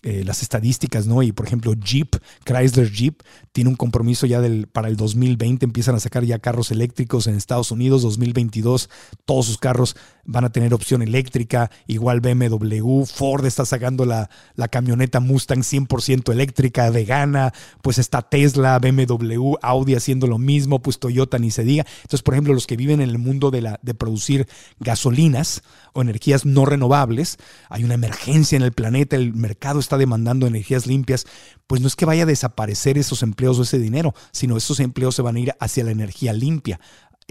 eh, 0.04 0.24
las 0.26 0.42
estadísticas, 0.42 1.06
¿no? 1.06 1.22
Y 1.22 1.32
por 1.32 1.46
ejemplo, 1.46 1.74
Jeep, 1.76 2.16
Chrysler 2.44 2.92
Jeep, 2.92 3.22
tiene 3.52 3.70
un 3.70 3.76
compromiso 3.76 4.26
ya 4.26 4.42
del, 4.42 4.66
para 4.66 4.88
el 4.88 4.98
2020, 4.98 5.64
empiezan 5.64 5.94
a 5.94 6.00
sacar 6.00 6.24
ya 6.26 6.40
carros 6.40 6.72
eléctricos 6.72 7.28
en 7.28 7.36
Estados 7.36 7.70
Unidos, 7.70 8.02
2022, 8.02 8.90
todos 9.26 9.46
sus 9.46 9.60
carros 9.60 9.96
van 10.26 10.46
a 10.46 10.52
tener 10.52 10.74
opción 10.74 11.02
eléctrica, 11.02 11.72
igual 11.88 12.22
BMW, 12.22 13.04
Ford 13.06 13.46
está 13.46 13.66
sacando 13.66 14.06
la, 14.06 14.30
la 14.56 14.68
camioneta 14.68 15.20
Mustang 15.20 15.62
100% 15.62 16.32
eléctrica, 16.32 16.90
vegana, 16.90 17.54
pues 17.82 17.98
está 17.98 18.22
Tesla, 18.22 18.80
BMW, 18.80 19.56
Audi 19.62 19.96
haciendo 19.96 20.28
lo 20.28 20.38
mismo, 20.38 20.82
pues 20.82 21.00
Toyota 21.00 21.40
ni 21.40 21.52
se 21.52 21.64
diga. 21.64 21.86
Entonces, 21.98 22.22
por 22.22 22.34
ejemplo, 22.34 22.54
los 22.54 22.68
que 22.68 22.78
viven 22.78 23.02
en 23.02 23.10
el 23.10 23.18
mundo 23.18 23.52
de, 23.52 23.62
la, 23.62 23.80
de 23.82 23.94
producir 23.94 24.48
gasolinas 24.80 25.64
o 25.94 26.02
energías 26.02 26.46
no 26.46 26.66
renovables, 26.66 27.38
hay 27.70 27.84
una 27.84 27.96
emergencia 27.96 28.56
en 28.56 28.64
el 28.64 28.72
planeta, 28.72 29.16
el 29.16 29.34
mercado 29.34 29.80
está 29.80 29.98
demandando 29.98 30.48
energías 30.48 30.88
limpias, 30.88 31.26
pues 31.68 31.82
no 31.82 31.88
es 31.88 31.96
que 31.96 32.06
vaya 32.06 32.24
a 32.24 32.28
desaparecer 32.28 32.98
esos 32.98 33.24
empleos 33.24 33.60
o 33.60 33.64
ese 33.64 33.80
dinero, 33.80 34.14
sino 34.32 34.58
esos 34.58 34.80
empleos 34.80 35.16
se 35.16 35.22
van 35.22 35.36
a 35.36 35.40
ir 35.40 35.56
hacia 35.60 35.84
la 35.84 35.92
energía 35.92 36.34
limpia, 36.34 36.80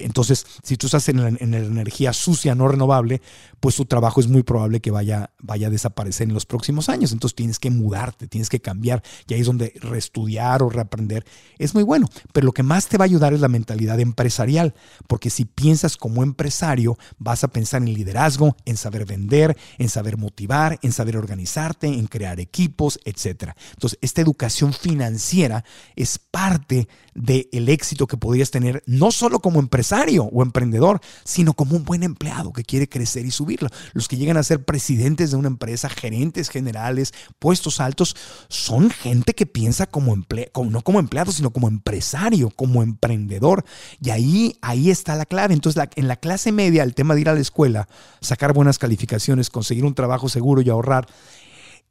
entonces, 0.05 0.47
si 0.63 0.77
tú 0.77 0.87
estás 0.87 1.09
en 1.09 1.23
la, 1.23 1.29
energía 1.29 2.13
sucia, 2.13 2.55
no 2.55 2.69
renovable, 2.69 3.21
pues 3.61 3.77
tu 3.77 3.85
trabajo 3.85 4.21
es 4.21 4.29
muy 4.29 4.43
probable 4.43 4.81
que 4.81 4.91
vaya, 4.91 5.31
vaya 5.41 5.69
a 5.69 5.71
desaparecer 5.71 6.29
en 6.29 6.35
los 6.35 6.47
próximos 6.47 6.89
años. 6.89 7.13
Entonces 7.13 7.37
tienes 7.37 7.59
que 7.59 7.71
mudarte, 7.71 8.27
tienes 8.27 8.49
que 8.49 8.61
cambiar. 8.61 9.03
Y 9.29 9.35
ahí 9.35 9.41
es 9.41 9.47
donde 9.47 9.73
reestudiar 9.81 10.63
o 10.63 10.71
reaprender 10.71 11.25
es 11.59 11.75
muy 11.75 11.83
bueno. 11.83 12.07
Pero 12.33 12.47
lo 12.47 12.53
que 12.53 12.63
más 12.63 12.89
te 12.89 12.99
va 12.99 13.05
a 13.05 13.07
ayudar 13.07 13.35
es 13.35 13.41
la 13.41 13.49
mentalidad 13.49 14.01
empresarial. 14.01 14.75
Porque 15.07 15.31
si 15.31 15.45
piensas 15.45 15.97
como 15.97 16.23
empresario, 16.23 16.99
vas 17.19 17.45
a 17.45 17.49
pensar 17.49 17.83
en 17.83 17.93
liderazgo, 17.93 18.57
en 18.65 18.77
saber 18.77 19.05
vender, 19.05 19.57
en 19.79 19.89
saber 19.89 20.17
motivar, 20.17 20.79
en 20.83 20.93
saber 20.93 21.17
organizarte, 21.17 21.87
en 21.87 22.07
crear 22.07 22.41
equipos, 22.41 22.99
etc. 23.05 23.53
Entonces, 23.75 23.99
esta 24.01 24.21
educación 24.21 24.73
financiera 24.73 25.65
es 25.97 26.19
parte 26.19 26.89
del 27.21 27.69
éxito 27.69 28.07
que 28.07 28.17
podrías 28.17 28.51
tener 28.51 28.83
no 28.87 29.11
solo 29.11 29.41
como 29.41 29.61
empresario 29.61 30.25
o 30.25 30.43
emprendedor, 30.43 31.01
sino 31.25 31.55
como 31.55 31.77
un 31.77 31.85
buen 31.85 32.03
empleado 32.03 32.53
que 32.53 32.65
quiere 32.65 32.89
crecer 32.89 33.27
y 33.27 33.31
subirlo. 33.31 33.69
Los 33.93 34.09
que 34.09 34.17
llegan 34.17 34.37
a 34.37 34.43
ser 34.43 34.65
presidentes 34.65 35.31
de 35.31 35.37
una 35.37 35.49
empresa, 35.49 35.89
gerentes 35.89 36.49
generales, 36.49 37.13
puestos 37.39 37.81
altos, 37.81 38.17
son 38.49 38.91
gente 38.91 39.35
que 39.35 39.47
piensa 39.47 39.87
como, 39.87 40.17
no 40.17 40.83
como 40.83 41.01
empleado, 41.01 41.33
sino 41.33 41.51
como 41.51 41.69
empresario, 41.69 42.51
como 42.51 42.83
emprendedor. 42.83 43.65
Y 44.03 44.11
ahí, 44.11 44.57
ahí 44.63 44.91
está 44.91 45.17
la 45.17 45.27
clave. 45.27 45.55
Entonces, 45.55 45.83
en 45.97 46.09
la 46.09 46.17
clase 46.17 46.53
media, 46.53 46.83
el 46.83 46.95
tema 46.95 47.15
de 47.15 47.21
ir 47.21 47.29
a 47.29 47.35
la 47.35 47.41
escuela, 47.41 47.89
sacar 48.21 48.53
buenas 48.53 48.79
calificaciones, 48.79 49.51
conseguir 49.51 49.85
un 49.85 49.95
trabajo 49.95 50.29
seguro 50.29 50.63
y 50.63 50.71
ahorrar, 50.71 51.07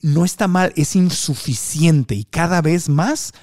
no 0.01 0.23
está 0.23 0.47
mal, 0.47 0.71
es 0.75 0.95
insuficiente 0.95 2.15
y 2.15 2.23
cada 2.23 2.61
vez 2.61 2.87
más 2.87 3.33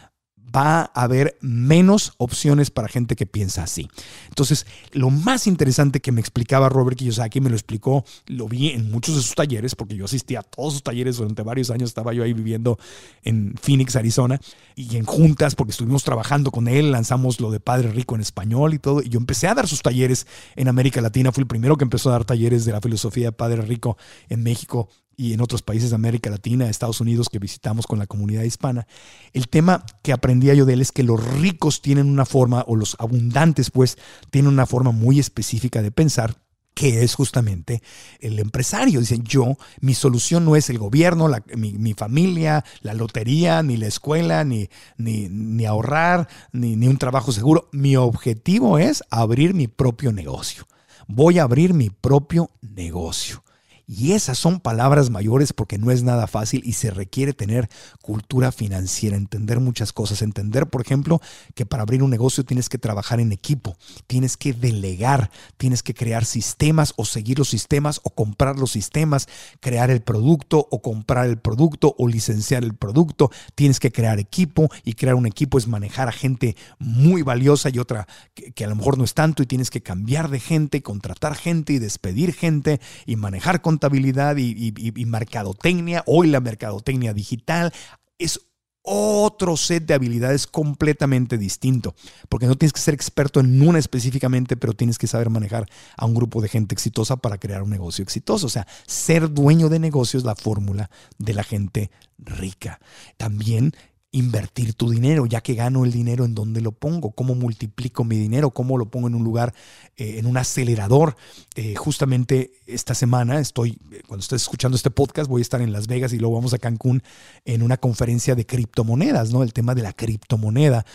va 0.56 0.90
a 0.94 1.02
haber 1.02 1.36
menos 1.40 2.14
opciones 2.16 2.70
para 2.70 2.88
gente 2.88 3.16
que 3.16 3.26
piensa 3.26 3.62
así. 3.62 3.88
Entonces, 4.28 4.66
lo 4.92 5.10
más 5.10 5.46
interesante 5.46 6.00
que 6.00 6.12
me 6.12 6.20
explicaba 6.20 6.68
Robert 6.68 6.96
Kiyosaki, 6.96 7.40
me 7.40 7.50
lo 7.50 7.56
explicó, 7.56 8.04
lo 8.26 8.48
vi 8.48 8.70
en 8.70 8.90
muchos 8.90 9.16
de 9.16 9.22
sus 9.22 9.34
talleres, 9.34 9.74
porque 9.74 9.96
yo 9.96 10.06
asistí 10.06 10.36
a 10.36 10.42
todos 10.42 10.74
sus 10.74 10.82
talleres 10.82 11.16
durante 11.16 11.42
varios 11.42 11.70
años, 11.70 11.90
estaba 11.90 12.12
yo 12.12 12.22
ahí 12.22 12.32
viviendo 12.32 12.78
en 13.22 13.54
Phoenix, 13.60 13.96
Arizona, 13.96 14.40
y 14.74 14.96
en 14.96 15.04
juntas, 15.04 15.54
porque 15.54 15.72
estuvimos 15.72 16.04
trabajando 16.04 16.50
con 16.50 16.68
él, 16.68 16.92
lanzamos 16.92 17.40
lo 17.40 17.50
de 17.50 17.60
Padre 17.60 17.90
Rico 17.90 18.14
en 18.14 18.20
español 18.20 18.74
y 18.74 18.78
todo, 18.78 19.02
y 19.02 19.08
yo 19.08 19.18
empecé 19.18 19.48
a 19.48 19.54
dar 19.54 19.68
sus 19.68 19.82
talleres 19.82 20.26
en 20.54 20.68
América 20.68 21.00
Latina, 21.00 21.32
fui 21.32 21.42
el 21.42 21.48
primero 21.48 21.76
que 21.76 21.84
empezó 21.84 22.08
a 22.10 22.12
dar 22.12 22.24
talleres 22.24 22.64
de 22.64 22.72
la 22.72 22.80
filosofía 22.80 23.26
de 23.26 23.32
Padre 23.32 23.62
Rico 23.62 23.96
en 24.28 24.42
México 24.42 24.88
y 25.16 25.32
en 25.32 25.40
otros 25.40 25.62
países 25.62 25.90
de 25.90 25.96
América 25.96 26.30
Latina, 26.30 26.68
Estados 26.68 27.00
Unidos 27.00 27.28
que 27.30 27.38
visitamos 27.38 27.86
con 27.86 27.98
la 27.98 28.06
comunidad 28.06 28.42
hispana, 28.42 28.86
el 29.32 29.48
tema 29.48 29.84
que 30.02 30.12
aprendía 30.12 30.54
yo 30.54 30.66
de 30.66 30.74
él 30.74 30.82
es 30.82 30.92
que 30.92 31.02
los 31.02 31.24
ricos 31.40 31.80
tienen 31.80 32.10
una 32.10 32.26
forma, 32.26 32.64
o 32.66 32.76
los 32.76 32.96
abundantes 32.98 33.70
pues, 33.70 33.96
tienen 34.30 34.52
una 34.52 34.66
forma 34.66 34.92
muy 34.92 35.18
específica 35.18 35.82
de 35.82 35.90
pensar 35.90 36.36
que 36.74 37.02
es 37.02 37.14
justamente 37.14 37.82
el 38.20 38.38
empresario. 38.38 39.00
Dicen, 39.00 39.24
yo, 39.24 39.56
mi 39.80 39.94
solución 39.94 40.44
no 40.44 40.56
es 40.56 40.68
el 40.68 40.78
gobierno, 40.78 41.30
mi, 41.56 41.94
familia, 41.94 42.66
la 42.82 42.92
lotería, 42.92 43.62
ni 43.62 43.78
la 43.78 43.86
escuela, 43.86 44.44
ni, 44.44 44.68
ni, 44.98 45.30
ni 45.30 45.64
ahorrar, 45.64 46.28
ni, 46.52 46.76
ni 46.76 46.86
un 46.86 46.98
trabajo 46.98 47.32
seguro. 47.32 47.70
Mi 47.72 47.96
objetivo 47.96 48.78
es 48.78 49.02
abrir 49.08 49.54
mi 49.54 49.68
propio 49.68 50.12
negocio. 50.12 50.66
Voy 51.08 51.38
a 51.38 51.44
abrir 51.44 51.72
mi 51.72 51.88
propio 51.88 52.50
negocio. 52.60 53.42
Y 53.88 54.12
esas 54.12 54.36
son 54.36 54.58
palabras 54.58 55.10
mayores 55.10 55.52
porque 55.52 55.78
no 55.78 55.92
es 55.92 56.02
nada 56.02 56.26
fácil 56.26 56.60
y 56.64 56.72
se 56.72 56.90
requiere 56.90 57.32
tener 57.32 57.68
cultura 58.02 58.50
financiera, 58.50 59.16
entender 59.16 59.60
muchas 59.60 59.92
cosas, 59.92 60.22
entender, 60.22 60.66
por 60.66 60.80
ejemplo, 60.80 61.20
que 61.54 61.66
para 61.66 61.84
abrir 61.84 62.02
un 62.02 62.10
negocio 62.10 62.44
tienes 62.44 62.68
que 62.68 62.78
trabajar 62.78 63.20
en 63.20 63.30
equipo, 63.30 63.76
tienes 64.08 64.36
que 64.36 64.52
delegar, 64.52 65.30
tienes 65.56 65.84
que 65.84 65.94
crear 65.94 66.24
sistemas 66.24 66.94
o 66.96 67.04
seguir 67.04 67.38
los 67.38 67.48
sistemas 67.48 68.00
o 68.02 68.10
comprar 68.10 68.58
los 68.58 68.72
sistemas, 68.72 69.28
crear 69.60 69.90
el 69.90 70.02
producto 70.02 70.66
o 70.68 70.82
comprar 70.82 71.26
el 71.26 71.38
producto 71.38 71.94
o 71.96 72.08
licenciar 72.08 72.64
el 72.64 72.74
producto, 72.74 73.30
tienes 73.54 73.78
que 73.78 73.92
crear 73.92 74.18
equipo 74.18 74.68
y 74.82 74.94
crear 74.94 75.14
un 75.14 75.26
equipo 75.26 75.58
es 75.58 75.68
manejar 75.68 76.08
a 76.08 76.12
gente 76.12 76.56
muy 76.80 77.22
valiosa 77.22 77.70
y 77.70 77.78
otra 77.78 78.08
que, 78.34 78.64
a 78.64 78.68
lo 78.68 78.74
mejor 78.74 78.98
no 78.98 79.04
es 79.04 79.14
tanto 79.14 79.44
y 79.44 79.46
tienes 79.46 79.70
que 79.70 79.80
cambiar 79.82 80.28
de 80.28 80.40
gente, 80.40 80.82
contratar 80.82 81.36
gente 81.36 81.72
y 81.72 81.78
despedir 81.78 82.34
gente 82.34 82.80
y 83.06 83.14
manejar 83.14 83.62
con 83.62 83.75
contabilidad 83.76 84.36
y, 84.38 85.04
mercadotecnia, 85.06 86.02
hoy 86.06 86.28
la 86.28 86.40
mercadotecnia 86.40 87.12
digital, 87.12 87.72
es 88.18 88.40
otro 88.82 89.56
set 89.56 89.84
de 89.84 89.94
habilidades 89.94 90.46
completamente 90.46 91.36
distinto, 91.36 91.94
porque 92.30 92.46
no 92.46 92.56
tienes 92.56 92.72
que 92.72 92.80
ser 92.80 92.94
experto 92.94 93.40
en 93.40 93.60
una 93.60 93.78
específicamente, 93.78 94.56
pero 94.56 94.72
tienes 94.72 94.96
que 94.96 95.08
saber 95.08 95.28
manejar 95.28 95.68
a 95.96 96.06
un 96.06 96.14
grupo 96.14 96.40
de 96.40 96.48
gente 96.48 96.74
exitosa 96.74 97.16
para 97.16 97.36
crear 97.36 97.62
un 97.62 97.70
negocio 97.70 98.02
exitoso. 98.02 98.46
O 98.46 98.50
sea, 98.50 98.66
ser 98.86 99.30
dueño 99.30 99.68
de 99.68 99.80
negocio 99.80 100.18
es 100.18 100.24
la 100.24 100.36
fórmula 100.36 100.88
de 101.18 101.34
la 101.34 101.42
gente 101.42 101.90
rica. 102.16 102.80
También 103.18 103.74
invertir 104.12 104.74
tu 104.74 104.88
dinero, 104.88 105.26
ya 105.26 105.40
que 105.40 105.54
gano 105.54 105.84
el 105.84 105.92
dinero, 105.92 106.24
¿en 106.24 106.34
dónde 106.34 106.60
lo 106.60 106.72
pongo? 106.72 107.10
¿Cómo 107.10 107.34
multiplico 107.34 108.04
mi 108.04 108.16
dinero? 108.16 108.50
¿Cómo 108.50 108.78
lo 108.78 108.86
pongo 108.86 109.08
en 109.08 109.14
un 109.14 109.24
lugar, 109.24 109.52
eh, 109.96 110.18
en 110.18 110.26
un 110.26 110.36
acelerador? 110.36 111.16
Eh, 111.54 111.74
justamente 111.74 112.52
esta 112.66 112.94
semana 112.94 113.40
estoy, 113.40 113.78
eh, 113.92 114.02
cuando 114.06 114.22
estés 114.22 114.42
escuchando 114.42 114.76
este 114.76 114.90
podcast, 114.90 115.28
voy 115.28 115.40
a 115.40 115.42
estar 115.42 115.60
en 115.60 115.72
Las 115.72 115.86
Vegas 115.86 116.12
y 116.12 116.18
luego 116.18 116.36
vamos 116.36 116.54
a 116.54 116.58
Cancún 116.58 117.02
en 117.44 117.62
una 117.62 117.76
conferencia 117.76 118.34
de 118.34 118.46
criptomonedas, 118.46 119.32
¿no? 119.32 119.42
El 119.42 119.52
tema 119.52 119.74
de 119.74 119.82
la 119.82 119.92
criptomoneda. 119.92 120.86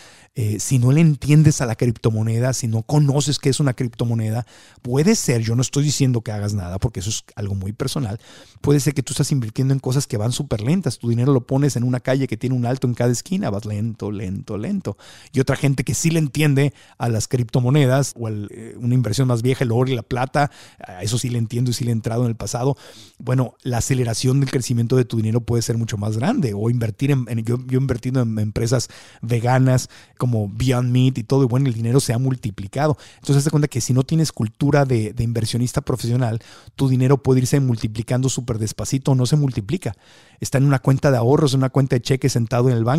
si 0.58 0.78
no 0.78 0.92
le 0.92 1.02
entiendes 1.02 1.60
a 1.60 1.66
la 1.66 1.74
criptomoneda, 1.74 2.54
si 2.54 2.66
no 2.66 2.82
conoces 2.82 3.38
qué 3.38 3.50
es 3.50 3.60
una 3.60 3.74
criptomoneda, 3.74 4.46
puede 4.80 5.14
ser, 5.14 5.42
yo 5.42 5.54
no 5.54 5.60
estoy 5.60 5.84
diciendo 5.84 6.22
que 6.22 6.32
hagas 6.32 6.54
nada, 6.54 6.78
porque 6.78 7.00
eso 7.00 7.10
es 7.10 7.24
algo 7.36 7.54
muy 7.54 7.74
personal, 7.74 8.18
puede 8.62 8.80
ser 8.80 8.94
que 8.94 9.02
tú 9.02 9.12
estás 9.12 9.30
invirtiendo 9.30 9.74
en 9.74 9.80
cosas 9.80 10.06
que 10.06 10.16
van 10.16 10.32
súper 10.32 10.62
lentas, 10.62 10.98
tu 10.98 11.10
dinero 11.10 11.34
lo 11.34 11.46
pones 11.46 11.76
en 11.76 11.84
una 11.84 12.00
calle 12.00 12.26
que 12.26 12.38
tiene 12.38 12.56
un 12.56 12.64
alto 12.64 12.86
en 12.86 12.94
cada 13.02 13.12
esquina, 13.12 13.50
vas 13.50 13.64
lento, 13.64 14.12
lento, 14.12 14.56
lento. 14.56 14.96
Y 15.32 15.40
otra 15.40 15.56
gente 15.56 15.82
que 15.82 15.92
sí 15.92 16.10
le 16.10 16.20
entiende 16.20 16.72
a 16.98 17.08
las 17.08 17.26
criptomonedas 17.26 18.14
o 18.16 18.28
a 18.28 18.30
eh, 18.30 18.76
una 18.78 18.94
inversión 18.94 19.26
más 19.26 19.42
vieja, 19.42 19.64
el 19.64 19.72
oro 19.72 19.90
y 19.90 19.96
la 19.96 20.04
plata, 20.04 20.52
a 20.78 21.02
eso 21.02 21.18
sí 21.18 21.28
le 21.28 21.38
entiendo 21.38 21.72
y 21.72 21.74
sí 21.74 21.84
le 21.84 21.90
he 21.90 21.92
entrado 21.92 22.22
en 22.22 22.28
el 22.28 22.36
pasado. 22.36 22.76
Bueno, 23.18 23.54
la 23.62 23.78
aceleración 23.78 24.38
del 24.38 24.50
crecimiento 24.50 24.94
de 24.94 25.04
tu 25.04 25.16
dinero 25.16 25.40
puede 25.40 25.62
ser 25.62 25.76
mucho 25.76 25.96
más 25.96 26.16
grande 26.16 26.54
o 26.54 26.70
invertir 26.70 27.10
en, 27.10 27.26
yo, 27.44 27.58
yo, 27.66 27.78
he 27.78 27.82
invertido 27.82 28.22
en 28.22 28.38
empresas 28.38 28.88
veganas 29.20 29.90
como 30.16 30.48
Beyond 30.48 30.92
Meat 30.92 31.18
y 31.18 31.24
todo, 31.24 31.42
y 31.42 31.46
bueno, 31.46 31.66
el 31.66 31.74
dinero 31.74 31.98
se 31.98 32.12
ha 32.12 32.18
multiplicado. 32.18 32.96
Entonces, 33.16 33.42
te 33.42 33.50
cuenta 33.50 33.66
que 33.66 33.80
si 33.80 33.92
no 33.92 34.04
tienes 34.04 34.30
cultura 34.30 34.84
de, 34.84 35.12
de 35.12 35.24
inversionista 35.24 35.80
profesional, 35.80 36.40
tu 36.76 36.88
dinero 36.88 37.22
puede 37.22 37.40
irse 37.40 37.58
multiplicando 37.58 38.28
súper 38.28 38.58
despacito 38.58 39.14
no 39.14 39.26
se 39.26 39.36
multiplica. 39.36 39.94
Está 40.40 40.58
en 40.58 40.64
una 40.64 40.80
cuenta 40.80 41.10
de 41.10 41.16
ahorros, 41.16 41.54
en 41.54 41.60
una 41.60 41.70
cuenta 41.70 41.96
de 41.96 42.02
cheques 42.02 42.32
sentado 42.32 42.68
en 42.68 42.76
el 42.76 42.84
banco 42.84 42.91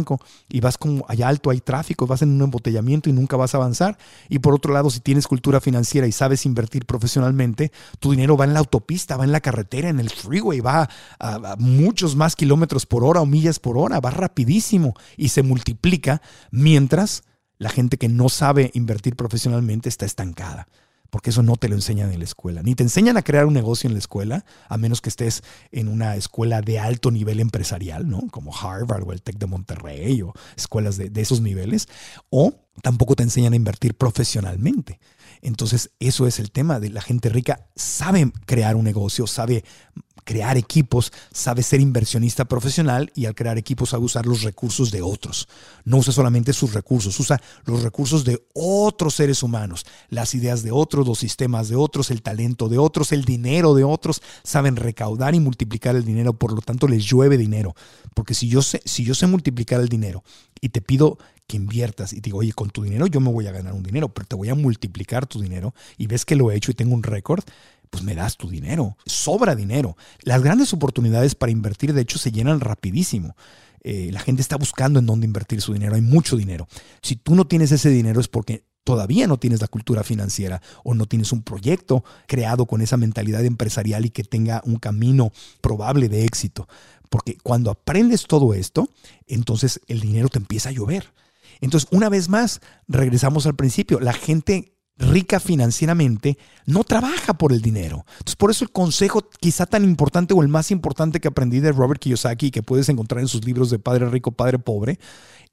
y 0.49 0.59
vas 0.59 0.77
como 0.77 1.05
allá 1.07 1.27
alto, 1.27 1.49
hay 1.49 1.59
tráfico, 1.59 2.07
vas 2.07 2.21
en 2.21 2.29
un 2.29 2.41
embotellamiento 2.41 3.09
y 3.09 3.13
nunca 3.13 3.37
vas 3.37 3.53
a 3.53 3.57
avanzar. 3.57 3.97
Y 4.29 4.39
por 4.39 4.53
otro 4.53 4.73
lado, 4.73 4.89
si 4.89 4.99
tienes 4.99 5.27
cultura 5.27 5.61
financiera 5.61 6.07
y 6.07 6.11
sabes 6.11 6.45
invertir 6.45 6.85
profesionalmente, 6.85 7.71
tu 7.99 8.11
dinero 8.11 8.37
va 8.37 8.45
en 8.45 8.53
la 8.53 8.59
autopista, 8.59 9.17
va 9.17 9.23
en 9.23 9.31
la 9.31 9.41
carretera, 9.41 9.89
en 9.89 9.99
el 9.99 10.09
freeway, 10.09 10.59
va 10.59 10.89
a 11.19 11.55
muchos 11.57 12.15
más 12.15 12.35
kilómetros 12.35 12.85
por 12.85 13.03
hora 13.03 13.21
o 13.21 13.25
millas 13.25 13.59
por 13.59 13.77
hora, 13.77 13.99
va 13.99 14.11
rapidísimo 14.11 14.93
y 15.17 15.29
se 15.29 15.43
multiplica 15.43 16.21
mientras 16.51 17.23
la 17.57 17.69
gente 17.69 17.97
que 17.97 18.09
no 18.09 18.29
sabe 18.29 18.71
invertir 18.73 19.15
profesionalmente 19.15 19.89
está 19.89 20.05
estancada 20.05 20.67
porque 21.13 21.29
eso 21.29 21.43
no 21.43 21.57
te 21.57 21.69
lo 21.69 21.75
enseñan 21.75 22.11
en 22.11 22.17
la 22.17 22.25
escuela. 22.25 22.63
Ni 22.63 22.73
te 22.73 22.81
enseñan 22.81 23.17
a 23.17 23.21
crear 23.21 23.45
un 23.45 23.53
negocio 23.53 23.87
en 23.87 23.93
la 23.93 23.99
escuela, 23.99 24.45
a 24.67 24.77
menos 24.79 24.99
que 24.99 25.09
estés 25.09 25.43
en 25.71 25.87
una 25.87 26.15
escuela 26.15 26.61
de 26.61 26.79
alto 26.79 27.11
nivel 27.11 27.39
empresarial, 27.39 28.09
¿no? 28.09 28.21
Como 28.31 28.51
Harvard 28.51 29.07
o 29.07 29.11
el 29.11 29.21
TEC 29.21 29.37
de 29.37 29.45
Monterrey 29.45 30.23
o 30.23 30.33
escuelas 30.57 30.97
de, 30.97 31.11
de 31.11 31.21
esos 31.21 31.39
niveles, 31.39 31.87
o 32.31 32.55
tampoco 32.81 33.15
te 33.15 33.21
enseñan 33.21 33.53
a 33.53 33.57
invertir 33.57 33.93
profesionalmente. 33.93 34.99
Entonces, 35.43 35.91
eso 35.99 36.25
es 36.25 36.39
el 36.39 36.49
tema 36.49 36.79
de 36.79 36.89
la 36.89 37.03
gente 37.03 37.29
rica. 37.29 37.67
Sabe 37.75 38.31
crear 38.47 38.75
un 38.75 38.83
negocio, 38.83 39.27
sabe 39.27 39.63
crear 40.23 40.57
equipos, 40.57 41.11
sabe 41.31 41.63
ser 41.63 41.81
inversionista 41.81 42.45
profesional 42.45 43.11
y 43.15 43.25
al 43.25 43.35
crear 43.35 43.57
equipos 43.57 43.89
sabe 43.89 44.05
usar 44.05 44.25
los 44.25 44.43
recursos 44.43 44.91
de 44.91 45.01
otros. 45.01 45.47
No 45.85 45.97
usa 45.97 46.13
solamente 46.13 46.53
sus 46.53 46.73
recursos, 46.73 47.19
usa 47.19 47.41
los 47.65 47.83
recursos 47.83 48.23
de 48.25 48.43
otros 48.53 49.15
seres 49.15 49.43
humanos, 49.43 49.85
las 50.09 50.33
ideas 50.35 50.63
de 50.63 50.71
otros, 50.71 51.07
los 51.07 51.19
sistemas 51.19 51.69
de 51.69 51.75
otros, 51.75 52.11
el 52.11 52.21
talento 52.21 52.69
de 52.69 52.77
otros, 52.77 53.11
el 53.11 53.25
dinero 53.25 53.73
de 53.73 53.83
otros. 53.83 54.21
Saben 54.43 54.75
recaudar 54.75 55.35
y 55.35 55.39
multiplicar 55.39 55.95
el 55.95 56.05
dinero, 56.05 56.33
por 56.33 56.53
lo 56.53 56.61
tanto 56.61 56.87
les 56.87 57.03
llueve 57.05 57.37
dinero. 57.37 57.75
Porque 58.13 58.33
si 58.33 58.47
yo 58.47 58.61
sé, 58.61 58.81
si 58.85 59.03
yo 59.03 59.15
sé 59.15 59.27
multiplicar 59.27 59.81
el 59.81 59.89
dinero 59.89 60.23
y 60.61 60.69
te 60.69 60.81
pido 60.81 61.17
que 61.47 61.57
inviertas 61.57 62.13
y 62.13 62.17
te 62.17 62.27
digo, 62.27 62.39
oye, 62.39 62.53
con 62.53 62.69
tu 62.69 62.83
dinero 62.83 63.07
yo 63.07 63.19
me 63.19 63.31
voy 63.31 63.47
a 63.47 63.51
ganar 63.51 63.73
un 63.73 63.83
dinero, 63.83 64.09
pero 64.09 64.27
te 64.27 64.35
voy 64.35 64.49
a 64.49 64.55
multiplicar 64.55 65.27
tu 65.27 65.41
dinero 65.41 65.73
y 65.97 66.07
ves 66.07 66.25
que 66.25 66.35
lo 66.35 66.51
he 66.51 66.55
hecho 66.55 66.71
y 66.71 66.73
tengo 66.73 66.93
un 66.93 67.03
récord, 67.03 67.43
pues 67.93 68.03
me 68.03 68.15
das 68.15 68.37
tu 68.37 68.49
dinero. 68.49 68.97
Sobra 69.05 69.53
dinero. 69.53 69.95
Las 70.23 70.41
grandes 70.41 70.73
oportunidades 70.73 71.35
para 71.35 71.51
invertir, 71.51 71.93
de 71.93 72.01
hecho, 72.01 72.17
se 72.17 72.31
llenan 72.31 72.59
rapidísimo. 72.59 73.35
Eh, 73.83 74.09
la 74.11 74.19
gente 74.19 74.41
está 74.41 74.55
buscando 74.55 74.97
en 74.97 75.05
dónde 75.05 75.27
invertir 75.27 75.61
su 75.61 75.73
dinero. 75.73 75.93
Hay 75.93 76.01
mucho 76.01 76.35
dinero. 76.35 76.67
Si 77.03 77.17
tú 77.17 77.35
no 77.35 77.45
tienes 77.45 77.71
ese 77.71 77.89
dinero 77.89 78.19
es 78.19 78.27
porque 78.27 78.65
todavía 78.83 79.27
no 79.27 79.37
tienes 79.37 79.61
la 79.61 79.67
cultura 79.67 80.03
financiera 80.03 80.59
o 80.83 80.95
no 80.95 81.05
tienes 81.05 81.31
un 81.33 81.43
proyecto 81.43 82.03
creado 82.25 82.65
con 82.65 82.81
esa 82.81 82.97
mentalidad 82.97 83.45
empresarial 83.45 84.07
y 84.07 84.09
que 84.09 84.23
tenga 84.23 84.63
un 84.65 84.77
camino 84.77 85.31
probable 85.61 86.09
de 86.09 86.25
éxito. 86.25 86.67
Porque 87.11 87.37
cuando 87.43 87.69
aprendes 87.69 88.25
todo 88.25 88.55
esto, 88.55 88.89
entonces 89.27 89.81
el 89.85 89.99
dinero 89.99 90.29
te 90.29 90.39
empieza 90.39 90.69
a 90.69 90.71
llover. 90.71 91.13
Entonces, 91.61 91.87
una 91.91 92.09
vez 92.09 92.27
más, 92.27 92.59
regresamos 92.87 93.45
al 93.45 93.55
principio. 93.55 93.99
La 93.99 94.13
gente 94.13 94.72
rica 94.97 95.39
financieramente 95.39 96.37
no 96.65 96.83
trabaja 96.83 97.33
por 97.33 97.51
el 97.51 97.61
dinero. 97.61 98.05
Entonces, 98.13 98.35
por 98.35 98.51
eso 98.51 98.63
el 98.63 98.71
consejo 98.71 99.27
quizá 99.39 99.65
tan 99.65 99.83
importante 99.83 100.33
o 100.33 100.41
el 100.41 100.47
más 100.47 100.71
importante 100.71 101.19
que 101.19 101.27
aprendí 101.27 101.59
de 101.59 101.71
Robert 101.71 102.01
Kiyosaki 102.01 102.51
que 102.51 102.63
puedes 102.63 102.89
encontrar 102.89 103.21
en 103.21 103.27
sus 103.27 103.43
libros 103.45 103.69
de 103.69 103.79
Padre 103.79 104.09
Rico, 104.09 104.31
Padre 104.31 104.59
Pobre, 104.59 104.99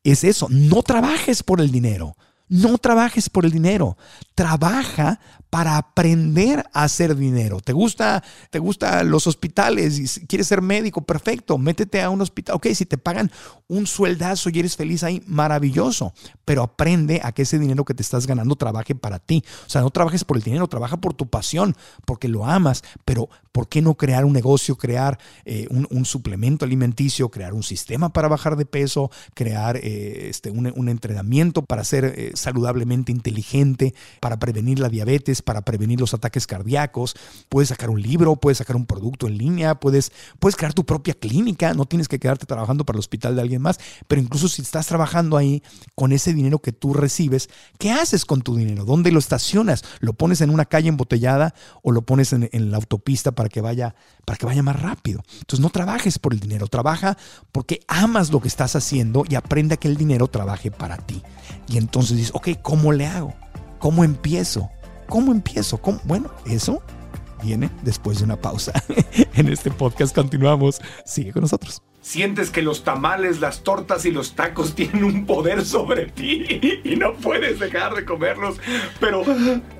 es 0.04 0.24
eso, 0.24 0.46
no 0.50 0.82
trabajes 0.82 1.42
por 1.42 1.60
el 1.60 1.70
dinero. 1.70 2.16
No 2.48 2.78
trabajes 2.78 3.30
por 3.30 3.44
el 3.44 3.52
dinero, 3.52 3.96
trabaja 4.34 5.20
para 5.50 5.76
aprender 5.76 6.64
a 6.72 6.84
hacer 6.84 7.16
dinero. 7.16 7.60
¿Te 7.60 7.72
gusta, 7.72 8.22
te 8.50 8.60
gusta 8.60 9.02
los 9.02 9.26
hospitales 9.26 9.98
y 9.98 10.26
quieres 10.26 10.46
ser 10.46 10.62
médico? 10.62 11.02
Perfecto, 11.02 11.58
métete 11.58 12.00
a 12.00 12.08
un 12.08 12.20
hospital. 12.20 12.54
Ok, 12.56 12.68
si 12.68 12.86
te 12.86 12.96
pagan 12.96 13.30
un 13.66 13.86
sueldazo 13.86 14.48
y 14.48 14.60
eres 14.60 14.76
feliz 14.76 15.02
ahí, 15.02 15.22
maravilloso. 15.26 16.14
Pero 16.44 16.62
aprende 16.62 17.20
a 17.24 17.32
que 17.32 17.42
ese 17.42 17.58
dinero 17.58 17.84
que 17.84 17.94
te 17.94 18.02
estás 18.02 18.28
ganando 18.28 18.54
trabaje 18.54 18.94
para 18.94 19.18
ti. 19.18 19.44
O 19.66 19.70
sea, 19.70 19.80
no 19.80 19.90
trabajes 19.90 20.24
por 20.24 20.36
el 20.36 20.42
dinero, 20.42 20.68
trabaja 20.68 20.96
por 20.96 21.14
tu 21.14 21.28
pasión, 21.28 21.76
porque 22.06 22.28
lo 22.28 22.46
amas. 22.46 22.82
Pero 23.04 23.28
¿por 23.52 23.68
qué 23.68 23.82
no 23.82 23.94
crear 23.94 24.24
un 24.24 24.32
negocio, 24.32 24.76
crear 24.76 25.18
eh, 25.44 25.66
un, 25.70 26.04
suplemento 26.04 26.64
alimenticio, 26.64 27.28
crear 27.28 27.54
un 27.54 27.62
sistema 27.62 28.12
para 28.12 28.28
bajar 28.28 28.56
de 28.56 28.64
peso, 28.66 29.10
crear 29.34 29.76
eh, 29.76 30.28
este, 30.28 30.50
un, 30.50 30.88
entrenamiento 30.88 31.62
para 31.62 31.84
ser 31.84 32.04
eh, 32.04 32.32
saludablemente 32.34 33.12
inteligente, 33.12 33.94
para 34.20 34.38
prevenir 34.38 34.78
la 34.78 34.88
diabetes, 34.88 35.39
para 35.42 35.62
prevenir 35.62 36.00
los 36.00 36.14
ataques 36.14 36.46
cardíacos? 36.46 37.14
Puedes 37.48 37.68
sacar 37.68 37.90
un 37.90 38.00
libro, 38.00 38.36
puedes 38.36 38.58
sacar 38.58 38.76
un 38.76 38.86
producto 38.86 39.26
en 39.26 39.38
línea, 39.38 39.74
puedes, 39.74 40.12
puedes 40.38 40.56
crear 40.56 40.74
tu 40.74 40.84
propia 40.84 41.14
clínica, 41.14 41.74
no 41.74 41.86
tienes 41.86 42.08
que 42.08 42.18
quedarte 42.18 42.46
trabajando 42.46 42.84
para 42.84 42.96
el 42.96 43.00
hospital 43.00 43.36
de 43.36 43.42
alguien 43.42 43.62
más, 43.62 43.78
pero 44.08 44.20
incluso 44.20 44.48
si 44.48 44.62
estás 44.62 44.86
trabajando 44.86 45.36
ahí 45.36 45.62
con 45.94 46.12
ese 46.12 46.32
dinero 46.32 46.60
que 46.60 46.72
tú 46.72 46.94
recibes, 46.94 47.48
¿qué 47.78 47.92
haces 47.92 48.24
con 48.24 48.42
tu 48.42 48.56
dinero? 48.56 48.84
¿Dónde 48.84 49.12
lo 49.12 49.18
estacionas? 49.18 49.84
¿Lo 50.00 50.12
pones 50.12 50.40
en 50.40 50.50
una 50.50 50.64
calle 50.64 50.88
embotellada 50.88 51.54
o 51.82 51.92
lo 51.92 52.02
pones 52.02 52.32
en, 52.32 52.70
la 52.70 52.76
autopista 52.76 53.32
para 53.32 53.48
que 53.48 53.60
vaya, 53.60 53.94
para 54.24 54.36
que 54.36 54.46
vaya 54.46 54.62
más 54.62 54.80
rápido. 54.80 55.22
Entonces 55.40 55.60
no 55.60 55.70
trabajes 55.70 56.18
por 56.18 56.32
el 56.32 56.40
dinero, 56.40 56.66
trabaja 56.66 57.16
porque 57.52 57.80
amas 57.88 58.30
lo 58.30 58.40
que 58.40 58.48
estás 58.48 58.76
haciendo 58.76 59.24
y 59.28 59.34
aprende 59.34 59.74
a 59.74 59.76
que 59.76 59.88
el 59.88 59.96
dinero 59.96 60.28
trabaje 60.28 60.70
para 60.70 60.96
ti. 60.96 61.22
Y 61.68 61.78
entonces 61.78 62.16
dices, 62.16 62.32
ok, 62.34 62.48
¿cómo 62.62 62.92
le 62.92 63.06
hago? 63.06 63.34
¿Cómo 63.78 64.04
empiezo? 64.04 64.70
¿Cómo 65.10 65.32
empiezo? 65.32 65.76
¿Cómo? 65.78 66.00
Bueno, 66.04 66.30
eso 66.46 66.82
viene 67.42 67.68
después 67.82 68.18
de 68.18 68.24
una 68.24 68.40
pausa. 68.40 68.72
en 69.34 69.48
este 69.48 69.70
podcast 69.70 70.14
continuamos. 70.14 70.80
Sigue 71.04 71.32
con 71.32 71.42
nosotros. 71.42 71.82
Sientes 72.02 72.50
que 72.50 72.62
los 72.62 72.82
tamales, 72.82 73.40
las 73.40 73.62
tortas 73.62 74.06
y 74.06 74.10
los 74.10 74.34
tacos 74.34 74.74
tienen 74.74 75.04
un 75.04 75.26
poder 75.26 75.64
sobre 75.64 76.06
ti 76.06 76.80
y 76.82 76.96
no 76.96 77.12
puedes 77.14 77.58
dejar 77.58 77.94
de 77.94 78.04
comerlos, 78.04 78.56
pero 78.98 79.22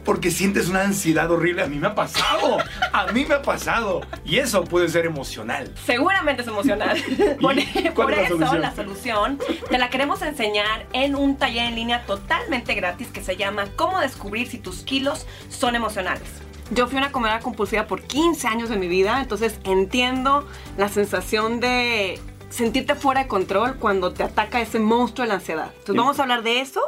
porque 0.05 0.31
sientes 0.31 0.69
una 0.69 0.83
ansiedad 0.83 1.31
horrible. 1.31 1.63
A 1.63 1.67
mí 1.67 1.79
me 1.79 1.87
ha 1.87 1.95
pasado, 1.95 2.59
a 2.93 3.07
mí 3.13 3.25
me 3.25 3.35
ha 3.35 3.43
pasado. 3.43 4.03
Y 4.25 4.39
eso 4.39 4.65
puede 4.65 4.89
ser 4.89 5.07
emocional. 5.07 5.73
Seguramente 5.87 6.43
es 6.43 6.49
emocional. 6.49 7.03
por, 7.41 7.55
por 7.95 8.13
eso 8.13 8.55
la 8.57 8.75
solución 8.75 9.39
te 9.71 9.79
la 9.79 9.89
queremos 9.89 10.21
enseñar 10.23 10.87
en 10.93 11.15
un 11.15 11.37
taller 11.37 11.67
en 11.67 11.75
línea 11.75 12.05
totalmente 12.07 12.75
gratis 12.75 13.09
que 13.09 13.23
se 13.23 13.37
llama 13.37 13.65
Cómo 13.77 14.01
descubrir 14.01 14.47
si 14.49 14.59
tus 14.59 14.83
kilos 14.83 15.27
son 15.49 15.75
emocionales. 15.75 16.29
Yo 16.71 16.87
fui 16.87 16.99
una 16.99 17.11
comedora 17.11 17.41
compulsiva 17.41 17.87
por 17.87 18.03
15 18.03 18.47
años 18.47 18.69
de 18.69 18.77
mi 18.77 18.87
vida, 18.87 19.21
entonces 19.21 19.59
entiendo 19.65 20.47
la 20.77 20.89
sensación 20.89 21.59
de 21.59 22.21
sentirte 22.49 22.95
fuera 22.95 23.23
de 23.23 23.29
control 23.29 23.77
cuando 23.77 24.13
te 24.13 24.23
ataca 24.23 24.61
ese 24.61 24.79
monstruo 24.79 25.25
de 25.25 25.29
la 25.29 25.35
ansiedad. 25.35 25.73
Entonces 25.79 25.97
vamos 25.97 26.19
a 26.19 26.23
hablar 26.23 26.43
de 26.43 26.61
eso 26.61 26.81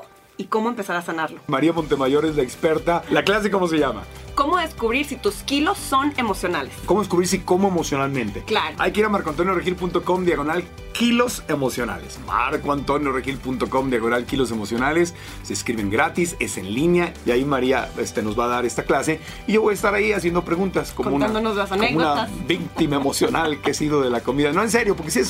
y 0.42 0.46
cómo 0.46 0.68
empezar 0.68 0.96
a 0.96 1.02
sanarlo. 1.02 1.40
María 1.46 1.72
Montemayor 1.72 2.26
es 2.26 2.34
la 2.34 2.42
experta. 2.42 3.04
¿La 3.10 3.22
clase 3.22 3.50
cómo 3.50 3.68
se 3.68 3.78
llama? 3.78 4.02
¿Cómo 4.34 4.56
descubrir 4.56 5.04
si 5.06 5.16
tus 5.16 5.36
kilos 5.42 5.78
son 5.78 6.12
emocionales? 6.16 6.74
¿Cómo 6.86 7.00
descubrir 7.00 7.28
si 7.28 7.40
como 7.40 7.68
emocionalmente? 7.68 8.42
Claro. 8.44 8.76
Hay 8.78 8.90
que 8.92 9.00
ir 9.00 9.06
a 9.06 9.08
marcoantonioregil.com 9.08 10.24
diagonal 10.24 10.64
kilos 10.94 11.42
emocionales. 11.48 12.18
marcoantonioregil.com 12.26 13.90
diagonal 13.90 14.24
kilos 14.24 14.50
emocionales. 14.50 15.14
Se 15.42 15.52
escriben 15.52 15.90
gratis, 15.90 16.34
es 16.40 16.56
en 16.56 16.74
línea 16.74 17.14
y 17.24 17.30
ahí 17.30 17.44
María 17.44 17.90
este, 17.98 18.22
nos 18.22 18.38
va 18.38 18.46
a 18.46 18.48
dar 18.48 18.64
esta 18.64 18.82
clase 18.82 19.20
y 19.46 19.52
yo 19.52 19.62
voy 19.62 19.72
a 19.72 19.74
estar 19.74 19.94
ahí 19.94 20.12
haciendo 20.12 20.44
preguntas 20.44 20.92
como, 20.92 21.14
una, 21.14 21.28
las 21.28 21.68
como 21.68 21.88
una 21.88 22.28
víctima 22.48 22.96
emocional 22.96 23.60
que 23.60 23.70
he 23.70 23.74
sido 23.74 24.00
de 24.00 24.10
la 24.10 24.20
comida. 24.20 24.52
No, 24.52 24.62
en 24.62 24.70
serio, 24.70 24.96
porque 24.96 25.12
sí, 25.12 25.20
es, 25.20 25.28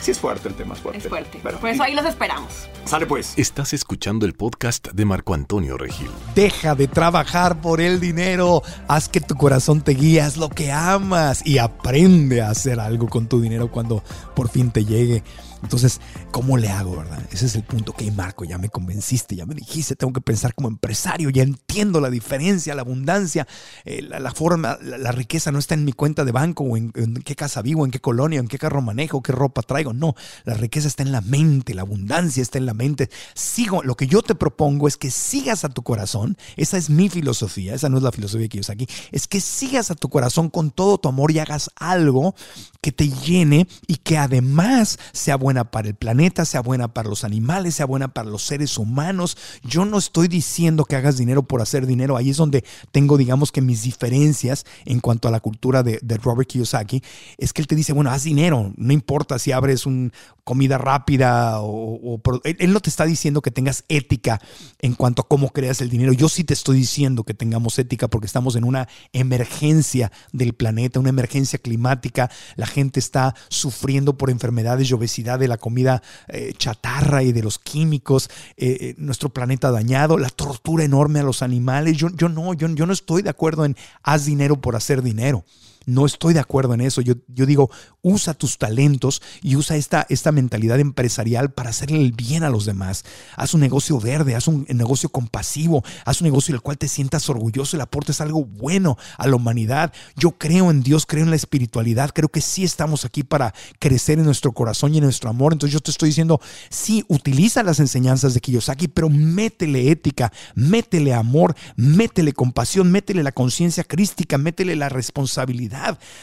sí 0.00 0.10
es 0.10 0.18
fuerte 0.18 0.48
el 0.48 0.54
tema, 0.54 0.74
es 0.74 0.80
fuerte. 0.80 0.98
Es 0.98 1.08
fuerte. 1.08 1.38
Por 1.38 1.68
eso 1.68 1.82
ahí 1.82 1.94
los 1.94 2.06
esperamos. 2.06 2.68
Sale 2.84 3.06
pues. 3.06 3.34
Estás 3.36 3.72
escuchando 3.72 4.26
el 4.26 4.34
podcast 4.34 4.53
de 4.94 5.04
Marco 5.04 5.34
Antonio 5.34 5.76
Regil. 5.76 6.10
Deja 6.34 6.74
de 6.74 6.88
trabajar 6.88 7.60
por 7.60 7.80
el 7.80 8.00
dinero 8.00 8.62
haz 8.88 9.08
que 9.08 9.20
tu 9.20 9.34
corazón 9.36 9.80
te 9.80 9.92
guíe, 9.92 10.22
lo 10.36 10.48
que 10.48 10.72
amas 10.72 11.46
y 11.46 11.58
aprende 11.58 12.40
a 12.40 12.50
hacer 12.50 12.80
algo 12.80 13.08
con 13.08 13.26
tu 13.26 13.40
dinero 13.40 13.70
cuando 13.70 14.02
por 14.34 14.48
fin 14.48 14.70
te 14.70 14.84
llegue. 14.84 15.22
Entonces, 15.64 16.00
¿cómo 16.30 16.58
le 16.58 16.68
hago, 16.68 16.96
verdad? 16.96 17.20
Ese 17.32 17.46
es 17.46 17.56
el 17.56 17.62
punto. 17.62 17.92
Ok, 17.92 18.02
Marco, 18.14 18.44
ya 18.44 18.58
me 18.58 18.68
convenciste, 18.68 19.34
ya 19.34 19.46
me 19.46 19.54
dijiste, 19.54 19.96
tengo 19.96 20.12
que 20.12 20.20
pensar 20.20 20.54
como 20.54 20.68
empresario, 20.68 21.30
ya 21.30 21.42
entiendo 21.42 22.00
la 22.00 22.10
diferencia, 22.10 22.74
la 22.74 22.82
abundancia, 22.82 23.48
eh, 23.86 24.02
la, 24.02 24.30
forma, 24.32 24.78
la, 24.82 25.10
riqueza 25.10 25.50
no 25.52 25.58
está 25.58 25.74
en 25.74 25.86
mi 25.86 25.92
cuenta 25.92 26.24
de 26.24 26.32
banco 26.32 26.64
o 26.64 26.76
en, 26.76 26.92
en, 26.94 27.14
qué 27.14 27.34
casa 27.34 27.62
vivo, 27.62 27.84
en 27.84 27.90
qué 27.90 27.98
colonia, 27.98 28.40
en 28.40 28.46
qué 28.46 28.58
carro 28.58 28.82
manejo, 28.82 29.22
qué 29.22 29.32
ropa 29.32 29.62
traigo. 29.62 29.94
No, 29.94 30.14
la 30.44 30.54
riqueza 30.54 30.86
está 30.86 31.02
en 31.02 31.12
la 31.12 31.22
mente, 31.22 31.74
la 31.74 31.82
abundancia 31.82 32.42
está 32.42 32.58
en 32.58 32.66
la 32.66 32.74
mente. 32.74 33.08
Sigo, 33.34 33.82
lo 33.82 33.96
que 33.96 34.06
yo 34.06 34.20
te 34.20 34.34
propongo 34.34 34.86
es 34.86 34.98
que 34.98 35.10
sigas 35.10 35.64
a 35.64 35.70
tu 35.70 35.82
corazón. 35.82 36.36
Esa 36.56 36.76
es 36.76 36.90
mi 36.90 37.08
filosofía, 37.08 37.74
esa 37.74 37.88
no 37.88 37.96
es 37.96 38.02
la 38.02 38.12
filosofía 38.12 38.48
que 38.48 38.60
yo 38.60 38.72
aquí. 38.72 38.86
Es 39.12 39.26
que 39.26 39.40
sigas 39.40 39.90
a 39.90 39.94
tu 39.94 40.10
corazón 40.10 40.50
con 40.50 40.70
todo 40.70 40.98
tu 40.98 41.08
amor 41.08 41.30
y 41.30 41.38
hagas 41.38 41.70
algo 41.76 42.34
que 42.80 42.92
te 42.92 43.08
llene 43.08 43.66
y 43.86 43.96
que 43.96 44.18
además 44.18 44.98
sea 45.12 45.36
para 45.62 45.86
el 45.86 45.94
planeta, 45.94 46.44
sea 46.44 46.60
buena 46.60 46.88
para 46.92 47.08
los 47.08 47.22
animales, 47.22 47.76
sea 47.76 47.86
buena 47.86 48.08
para 48.08 48.28
los 48.28 48.42
seres 48.42 48.76
humanos. 48.78 49.36
Yo 49.62 49.84
no 49.84 49.98
estoy 49.98 50.26
diciendo 50.26 50.84
que 50.84 50.96
hagas 50.96 51.16
dinero 51.16 51.44
por 51.44 51.62
hacer 51.62 51.86
dinero. 51.86 52.16
Ahí 52.16 52.30
es 52.30 52.38
donde 52.38 52.64
tengo, 52.90 53.16
digamos 53.16 53.52
que 53.52 53.60
mis 53.60 53.82
diferencias 53.82 54.66
en 54.84 54.98
cuanto 54.98 55.28
a 55.28 55.30
la 55.30 55.38
cultura 55.38 55.84
de, 55.84 56.00
Robert 56.22 56.48
Kiyosaki. 56.48 57.02
Es 57.38 57.52
que 57.52 57.62
él 57.62 57.68
te 57.68 57.76
dice, 57.76 57.92
bueno, 57.92 58.10
haz 58.10 58.24
dinero. 58.24 58.72
No 58.76 58.92
importa 58.92 59.38
si 59.38 59.52
abres 59.52 59.86
una 59.86 60.10
comida 60.42 60.78
rápida 60.78 61.60
o, 61.60 62.20
él 62.44 62.72
no 62.72 62.80
te 62.80 62.90
está 62.90 63.04
diciendo 63.04 63.42
que 63.42 63.50
tengas 63.50 63.84
ética 63.88 64.40
en 64.80 64.94
cuanto 64.94 65.22
a 65.22 65.28
cómo 65.28 65.50
creas 65.50 65.80
el 65.80 65.90
dinero. 65.90 66.12
Yo 66.12 66.28
sí 66.28 66.44
te 66.44 66.54
estoy 66.54 66.78
diciendo 66.78 67.24
que 67.24 67.34
tengamos 67.34 67.78
ética 67.78 68.08
porque 68.08 68.26
estamos 68.26 68.56
en 68.56 68.64
una 68.64 68.88
emergencia 69.12 70.12
del 70.32 70.54
planeta, 70.54 71.00
una 71.00 71.08
emergencia 71.10 71.58
climática. 71.58 72.30
La 72.56 72.66
gente 72.66 73.00
está 73.00 73.34
sufriendo 73.48 74.16
por 74.16 74.30
enfermedades 74.30 74.90
y 74.90 74.94
obesidad 74.94 75.38
de 75.44 75.48
la 75.48 75.58
comida 75.58 76.02
eh, 76.28 76.52
chatarra 76.56 77.22
y 77.22 77.32
de 77.32 77.42
los 77.42 77.58
químicos, 77.58 78.30
eh, 78.56 78.76
eh, 78.80 78.94
nuestro 78.98 79.28
planeta 79.28 79.70
dañado, 79.70 80.18
la 80.18 80.30
tortura 80.30 80.84
enorme 80.84 81.20
a 81.20 81.22
los 81.22 81.42
animales. 81.42 81.96
Yo, 81.96 82.08
yo 82.10 82.28
no, 82.28 82.54
yo, 82.54 82.68
yo 82.68 82.86
no 82.86 82.92
estoy 82.92 83.22
de 83.22 83.30
acuerdo 83.30 83.64
en 83.64 83.76
haz 84.02 84.24
dinero 84.24 84.60
por 84.60 84.76
hacer 84.76 85.02
dinero. 85.02 85.44
No 85.86 86.06
estoy 86.06 86.34
de 86.34 86.40
acuerdo 86.40 86.74
en 86.74 86.80
eso. 86.80 87.00
Yo, 87.00 87.14
digo, 87.28 87.70
usa 88.02 88.34
tus 88.34 88.58
talentos 88.58 89.20
y 89.42 89.56
usa 89.56 89.76
esta, 89.76 90.06
esta 90.08 90.32
mentalidad 90.32 90.80
empresarial 90.80 91.52
para 91.52 91.70
hacerle 91.70 92.00
el 92.00 92.12
bien 92.12 92.42
a 92.42 92.50
los 92.50 92.64
demás. 92.64 93.04
Haz 93.36 93.54
un 93.54 93.60
negocio 93.60 94.00
verde, 94.00 94.34
haz 94.34 94.48
un 94.48 94.66
negocio 94.68 95.08
compasivo, 95.08 95.84
haz 96.04 96.20
un 96.20 96.26
negocio 96.26 96.52
del 96.52 96.62
cual 96.62 96.78
te 96.78 96.88
sientas 96.88 97.28
orgulloso 97.28 97.76
y 97.76 97.78
le 97.78 97.82
aportes 97.82 98.20
algo 98.20 98.44
bueno 98.44 98.96
a 99.18 99.26
la 99.26 99.36
humanidad. 99.36 99.92
Yo 100.16 100.32
creo 100.32 100.70
en 100.70 100.82
Dios, 100.82 101.06
creo 101.06 101.24
en 101.24 101.30
la 101.30 101.36
espiritualidad, 101.36 102.10
creo 102.14 102.28
que 102.28 102.40
sí 102.40 102.64
estamos 102.64 103.04
aquí 103.04 103.22
para 103.22 103.54
crecer 103.78 104.18
en 104.18 104.24
nuestro 104.24 104.52
corazón 104.52 104.94
y 104.94 104.98
en 104.98 105.04
nuestro 105.04 105.30
amor. 105.30 105.52
Entonces 105.52 105.74
yo 105.74 105.80
te 105.80 105.90
estoy 105.90 106.10
diciendo, 106.10 106.40
sí, 106.70 107.04
utiliza 107.08 107.62
las 107.62 107.80
enseñanzas 107.80 108.34
de 108.34 108.40
Kiyosaki, 108.40 108.88
pero 108.88 109.10
métele 109.10 109.90
ética, 109.90 110.32
métele 110.54 111.12
amor, 111.12 111.54
métele 111.76 112.32
compasión, 112.32 112.90
métele 112.90 113.22
la 113.22 113.32
conciencia 113.32 113.84
crística, 113.84 114.38
métele 114.38 114.76
la 114.76 114.88
responsabilidad 114.88 115.73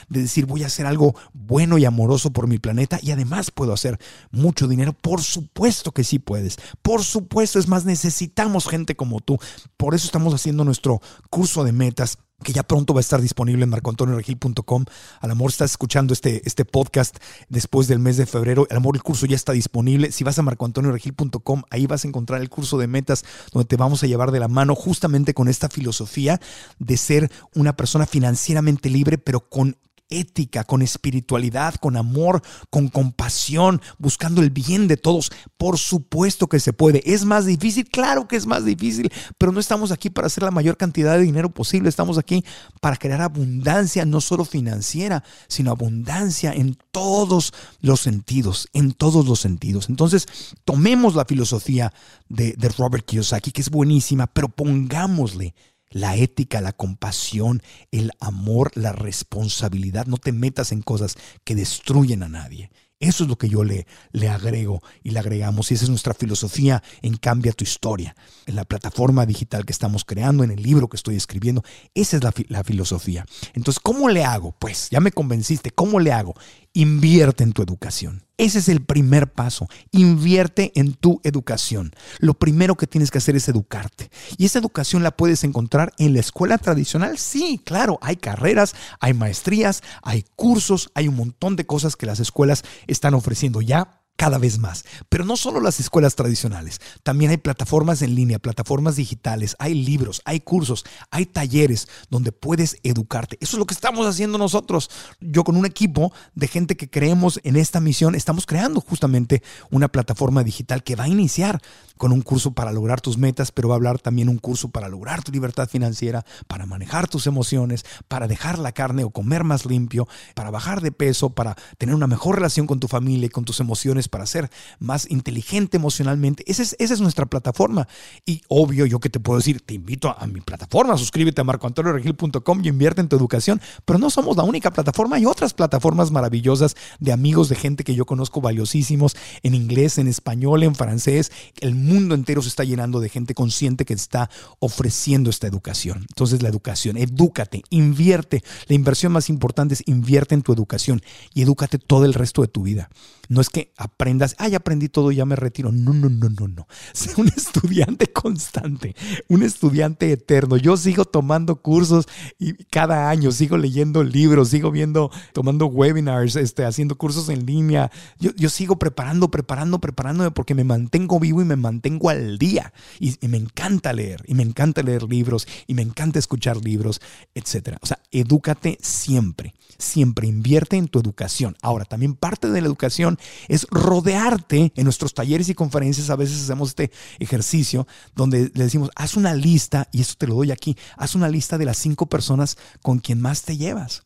de 0.09 0.21
decir 0.21 0.45
voy 0.45 0.63
a 0.63 0.67
hacer 0.67 0.85
algo 0.85 1.15
bueno 1.33 1.77
y 1.77 1.85
amoroso 1.85 2.31
por 2.31 2.47
mi 2.47 2.59
planeta 2.59 2.99
y 3.01 3.11
además 3.11 3.51
puedo 3.51 3.73
hacer 3.73 3.99
mucho 4.31 4.67
dinero. 4.67 4.93
Por 4.93 5.21
supuesto 5.21 5.91
que 5.91 6.03
sí 6.03 6.19
puedes. 6.19 6.57
Por 6.81 7.03
supuesto, 7.03 7.59
es 7.59 7.67
más, 7.67 7.85
necesitamos 7.85 8.67
gente 8.67 8.95
como 8.95 9.19
tú. 9.19 9.37
Por 9.77 9.95
eso 9.95 10.05
estamos 10.05 10.33
haciendo 10.33 10.63
nuestro 10.63 11.01
curso 11.29 11.63
de 11.63 11.71
metas 11.71 12.17
que 12.43 12.53
ya 12.53 12.63
pronto 12.63 12.93
va 12.93 12.99
a 12.99 13.01
estar 13.01 13.21
disponible 13.21 13.63
en 13.63 13.69
marcoantonioregil.com. 13.69 14.85
Al 15.19 15.31
amor, 15.31 15.51
estás 15.51 15.71
escuchando 15.71 16.13
este, 16.13 16.41
este 16.45 16.65
podcast 16.65 17.17
después 17.49 17.87
del 17.87 17.99
mes 17.99 18.17
de 18.17 18.25
febrero. 18.25 18.67
Al 18.69 18.77
amor, 18.77 18.95
el 18.95 19.03
curso 19.03 19.25
ya 19.25 19.35
está 19.35 19.53
disponible. 19.53 20.11
Si 20.11 20.23
vas 20.23 20.39
a 20.39 20.41
marcoantonioregil.com, 20.41 21.63
ahí 21.69 21.87
vas 21.87 22.05
a 22.05 22.07
encontrar 22.07 22.41
el 22.41 22.49
curso 22.49 22.77
de 22.77 22.87
metas 22.87 23.23
donde 23.51 23.67
te 23.67 23.77
vamos 23.77 24.03
a 24.03 24.07
llevar 24.07 24.31
de 24.31 24.39
la 24.39 24.47
mano 24.47 24.75
justamente 24.75 25.33
con 25.33 25.47
esta 25.47 25.69
filosofía 25.69 26.39
de 26.79 26.97
ser 26.97 27.31
una 27.55 27.75
persona 27.75 28.05
financieramente 28.05 28.89
libre, 28.89 29.17
pero 29.17 29.41
con 29.41 29.77
ética, 30.11 30.63
con 30.63 30.81
espiritualidad, 30.81 31.75
con 31.75 31.97
amor, 31.97 32.41
con 32.69 32.89
compasión, 32.89 33.81
buscando 33.97 34.41
el 34.41 34.51
bien 34.51 34.87
de 34.87 34.97
todos. 34.97 35.31
Por 35.57 35.79
supuesto 35.79 36.47
que 36.47 36.59
se 36.59 36.73
puede. 36.73 37.01
¿Es 37.05 37.25
más 37.25 37.45
difícil? 37.45 37.89
Claro 37.89 38.27
que 38.27 38.35
es 38.35 38.45
más 38.45 38.65
difícil, 38.65 39.11
pero 39.37 39.51
no 39.51 39.59
estamos 39.59 39.91
aquí 39.91 40.09
para 40.09 40.27
hacer 40.27 40.43
la 40.43 40.51
mayor 40.51 40.77
cantidad 40.77 41.17
de 41.17 41.23
dinero 41.23 41.49
posible. 41.49 41.89
Estamos 41.89 42.17
aquí 42.17 42.45
para 42.79 42.97
crear 42.97 43.21
abundancia, 43.21 44.05
no 44.05 44.21
solo 44.21 44.45
financiera, 44.45 45.23
sino 45.47 45.71
abundancia 45.71 46.51
en 46.53 46.77
todos 46.91 47.53
los 47.79 48.01
sentidos, 48.01 48.67
en 48.73 48.91
todos 48.91 49.25
los 49.25 49.39
sentidos. 49.39 49.89
Entonces, 49.89 50.27
tomemos 50.65 51.15
la 51.15 51.25
filosofía 51.25 51.93
de, 52.29 52.53
de 52.57 52.69
Robert 52.69 53.05
Kiyosaki, 53.05 53.51
que 53.51 53.61
es 53.61 53.69
buenísima, 53.69 54.27
pero 54.27 54.49
pongámosle 54.49 55.55
la 55.91 56.15
ética, 56.15 56.61
la 56.61 56.73
compasión, 56.73 57.61
el 57.91 58.11
amor, 58.19 58.71
la 58.75 58.91
responsabilidad. 58.91 60.07
No 60.07 60.17
te 60.17 60.31
metas 60.31 60.71
en 60.71 60.81
cosas 60.81 61.15
que 61.43 61.55
destruyen 61.55 62.23
a 62.23 62.29
nadie. 62.29 62.71
Eso 63.01 63.23
es 63.23 63.29
lo 63.29 63.35
que 63.35 63.49
yo 63.49 63.63
le, 63.63 63.87
le 64.11 64.29
agrego 64.29 64.81
y 65.03 65.09
le 65.09 65.19
agregamos. 65.19 65.71
Y 65.71 65.73
esa 65.73 65.85
es 65.85 65.89
nuestra 65.89 66.13
filosofía 66.13 66.83
en 67.01 67.17
Cambia 67.17 67.51
tu 67.51 67.63
historia. 67.63 68.15
En 68.45 68.55
la 68.55 68.63
plataforma 68.63 69.25
digital 69.25 69.65
que 69.65 69.73
estamos 69.73 70.05
creando, 70.05 70.43
en 70.43 70.51
el 70.51 70.61
libro 70.61 70.87
que 70.87 70.97
estoy 70.97 71.15
escribiendo. 71.15 71.63
Esa 71.95 72.17
es 72.17 72.23
la, 72.23 72.31
la 72.47 72.63
filosofía. 72.63 73.25
Entonces, 73.55 73.79
¿cómo 73.79 74.07
le 74.07 74.23
hago? 74.23 74.55
Pues 74.59 74.89
ya 74.91 74.99
me 74.99 75.11
convenciste. 75.11 75.71
¿Cómo 75.71 75.99
le 75.99 76.11
hago? 76.11 76.35
Invierte 76.73 77.43
en 77.43 77.51
tu 77.51 77.61
educación. 77.61 78.23
Ese 78.37 78.59
es 78.59 78.69
el 78.69 78.81
primer 78.81 79.31
paso. 79.31 79.67
Invierte 79.91 80.71
en 80.79 80.93
tu 80.93 81.19
educación. 81.23 81.91
Lo 82.19 82.33
primero 82.33 82.75
que 82.75 82.87
tienes 82.87 83.11
que 83.11 83.17
hacer 83.17 83.35
es 83.35 83.49
educarte. 83.49 84.09
Y 84.37 84.45
esa 84.45 84.59
educación 84.59 85.03
la 85.03 85.11
puedes 85.11 85.43
encontrar 85.43 85.93
en 85.97 86.13
la 86.13 86.21
escuela 86.21 86.57
tradicional. 86.57 87.17
Sí, 87.17 87.61
claro, 87.63 87.99
hay 88.01 88.15
carreras, 88.15 88.73
hay 88.99 89.13
maestrías, 89.13 89.83
hay 90.01 90.23
cursos, 90.35 90.91
hay 90.95 91.07
un 91.07 91.15
montón 91.17 91.55
de 91.55 91.65
cosas 91.65 91.95
que 91.95 92.05
las 92.05 92.19
escuelas 92.19 92.63
están 92.87 93.13
ofreciendo 93.13 93.61
ya 93.61 94.00
cada 94.21 94.37
vez 94.37 94.59
más. 94.59 94.85
Pero 95.09 95.25
no 95.25 95.35
solo 95.35 95.59
las 95.59 95.79
escuelas 95.79 96.13
tradicionales, 96.13 96.79
también 97.01 97.31
hay 97.31 97.37
plataformas 97.37 98.03
en 98.03 98.13
línea, 98.13 98.37
plataformas 98.37 98.95
digitales, 98.95 99.55
hay 99.57 99.73
libros, 99.73 100.21
hay 100.25 100.41
cursos, 100.41 100.85
hay 101.09 101.25
talleres 101.25 101.87
donde 102.11 102.31
puedes 102.31 102.77
educarte. 102.83 103.39
Eso 103.41 103.57
es 103.57 103.59
lo 103.59 103.65
que 103.65 103.73
estamos 103.73 104.05
haciendo 104.05 104.37
nosotros. 104.37 104.91
Yo 105.21 105.43
con 105.43 105.57
un 105.57 105.65
equipo 105.65 106.13
de 106.35 106.47
gente 106.47 106.77
que 106.77 106.87
creemos 106.87 107.39
en 107.43 107.55
esta 107.55 107.79
misión, 107.79 108.13
estamos 108.13 108.45
creando 108.45 108.79
justamente 108.79 109.41
una 109.71 109.87
plataforma 109.87 110.43
digital 110.43 110.83
que 110.83 110.95
va 110.95 111.05
a 111.05 111.09
iniciar 111.09 111.59
con 111.97 112.11
un 112.11 112.21
curso 112.21 112.51
para 112.53 112.71
lograr 112.71 113.01
tus 113.01 113.17
metas, 113.17 113.51
pero 113.51 113.69
va 113.69 113.75
a 113.75 113.77
hablar 113.77 113.97
también 113.97 114.29
un 114.29 114.37
curso 114.37 114.69
para 114.69 114.87
lograr 114.87 115.23
tu 115.23 115.31
libertad 115.31 115.67
financiera, 115.67 116.25
para 116.47 116.67
manejar 116.67 117.07
tus 117.07 117.25
emociones, 117.25 117.85
para 118.07 118.27
dejar 118.27 118.59
la 118.59 118.71
carne 118.71 119.03
o 119.03 119.09
comer 119.09 119.43
más 119.43 119.65
limpio, 119.65 120.07
para 120.35 120.51
bajar 120.51 120.81
de 120.81 120.91
peso, 120.91 121.31
para 121.31 121.55
tener 121.79 121.95
una 121.95 122.07
mejor 122.07 122.35
relación 122.35 122.67
con 122.67 122.79
tu 122.79 122.87
familia 122.87 123.25
y 123.25 123.29
con 123.29 123.45
tus 123.45 123.59
emociones, 123.59 124.07
para 124.11 124.27
ser 124.27 124.51
más 124.77 125.09
inteligente 125.09 125.77
emocionalmente. 125.77 126.43
Esa 126.45 126.75
es, 126.77 127.01
nuestra 127.01 127.25
plataforma. 127.25 127.87
Y 128.25 128.43
obvio, 128.47 128.85
yo 128.85 128.99
que 128.99 129.09
te 129.09 129.19
puedo 129.19 129.39
decir, 129.39 129.61
te 129.61 129.73
invito 129.73 130.15
a, 130.15 130.27
mi 130.27 130.41
plataforma, 130.41 130.95
suscríbete 130.97 131.41
a 131.41 131.43
marcoantonioregil.com 131.43 132.61
y 132.63 132.67
invierte 132.67 133.01
en 133.01 133.09
tu 133.09 133.15
educación, 133.15 133.59
pero 133.85 133.97
no 133.97 134.11
somos 134.11 134.37
la 134.37 134.43
única 134.43 134.69
plataforma, 134.69 135.15
hay 135.15 135.25
otras 135.25 135.53
plataformas 135.53 136.11
maravillosas 136.11 136.75
de 136.99 137.11
amigos, 137.11 137.49
de 137.49 137.55
gente 137.55 137.83
que 137.83 137.95
yo 137.95 138.05
conozco 138.05 138.39
valiosísimos 138.41 139.15
en 139.41 139.55
inglés, 139.55 139.97
en 139.97 140.07
español, 140.07 140.61
en 140.63 140.75
francés, 140.75 141.31
el 141.61 141.73
mundo 141.73 142.13
entero 142.13 142.41
se 142.41 142.49
está 142.49 142.63
llenando 142.63 142.99
de 142.99 143.09
gente 143.09 143.33
consciente 143.33 143.85
que 143.85 143.93
está 143.93 144.29
ofreciendo 144.59 145.29
esta 145.29 145.47
educación. 145.47 145.99
Entonces 146.09 146.41
la 146.43 146.49
educación, 146.49 146.97
edúcate, 146.97 147.63
invierte. 147.69 148.43
La 148.67 148.75
inversión 148.75 149.11
más 149.13 149.29
importante 149.29 149.73
es 149.73 149.83
invierte 149.87 150.35
en 150.35 150.41
tu 150.41 150.53
educación 150.53 151.01
y 151.33 151.41
edúcate 151.41 151.79
todo 151.79 152.05
el 152.05 152.13
resto 152.13 152.41
de 152.41 152.47
tu 152.47 152.63
vida. 152.63 152.89
No 153.31 153.39
es 153.39 153.49
que 153.49 153.71
aprendas, 153.77 154.35
ay, 154.39 154.55
aprendí 154.55 154.89
todo 154.89 155.09
y 155.09 155.15
ya 155.15 155.25
me 155.25 155.37
retiro. 155.37 155.71
No, 155.71 155.93
no, 155.93 156.09
no, 156.09 156.27
no, 156.27 156.49
no. 156.49 156.67
Sé 156.93 157.11
un 157.15 157.29
estudiante 157.29 158.11
constante, 158.11 158.93
un 159.29 159.41
estudiante 159.41 160.11
eterno. 160.11 160.57
Yo 160.57 160.75
sigo 160.75 161.05
tomando 161.05 161.61
cursos 161.61 162.09
y 162.37 162.55
cada 162.65 163.09
año 163.09 163.31
sigo 163.31 163.55
leyendo 163.55 164.03
libros, 164.03 164.49
sigo 164.49 164.69
viendo, 164.69 165.11
tomando 165.31 165.67
webinars, 165.67 166.35
este, 166.35 166.65
haciendo 166.65 166.97
cursos 166.97 167.29
en 167.29 167.45
línea. 167.45 167.89
Yo, 168.19 168.31
yo 168.35 168.49
sigo 168.49 168.77
preparando, 168.77 169.31
preparando, 169.31 169.79
preparándome 169.79 170.31
porque 170.31 170.53
me 170.53 170.65
mantengo 170.65 171.17
vivo 171.17 171.41
y 171.41 171.45
me 171.45 171.55
mantengo 171.55 172.09
al 172.09 172.37
día. 172.37 172.73
Y, 172.99 173.15
y 173.25 173.29
me 173.29 173.37
encanta 173.37 173.93
leer, 173.93 174.25
y 174.27 174.33
me 174.33 174.43
encanta 174.43 174.83
leer 174.83 175.03
libros, 175.03 175.47
y 175.67 175.73
me 175.73 175.83
encanta 175.83 176.19
escuchar 176.19 176.57
libros, 176.57 176.99
etc. 177.33 177.77
O 177.81 177.85
sea, 177.85 177.97
edúcate 178.11 178.77
siempre, 178.81 179.55
siempre 179.77 180.27
invierte 180.27 180.75
en 180.75 180.89
tu 180.89 180.99
educación. 180.99 181.55
Ahora, 181.61 181.85
también 181.85 182.15
parte 182.15 182.49
de 182.49 182.59
la 182.59 182.67
educación 182.67 183.19
es 183.47 183.67
rodearte. 183.69 184.71
En 184.75 184.83
nuestros 184.83 185.13
talleres 185.13 185.49
y 185.49 185.55
conferencias 185.55 186.09
a 186.09 186.15
veces 186.15 186.43
hacemos 186.43 186.69
este 186.69 186.91
ejercicio 187.19 187.87
donde 188.15 188.51
le 188.53 188.63
decimos, 188.63 188.89
haz 188.95 189.15
una 189.15 189.33
lista, 189.33 189.87
y 189.91 190.01
esto 190.01 190.15
te 190.17 190.27
lo 190.27 190.35
doy 190.35 190.51
aquí, 190.51 190.77
haz 190.97 191.15
una 191.15 191.29
lista 191.29 191.57
de 191.57 191.65
las 191.65 191.77
cinco 191.77 192.07
personas 192.07 192.57
con 192.81 192.99
quien 192.99 193.21
más 193.21 193.43
te 193.43 193.57
llevas. 193.57 194.03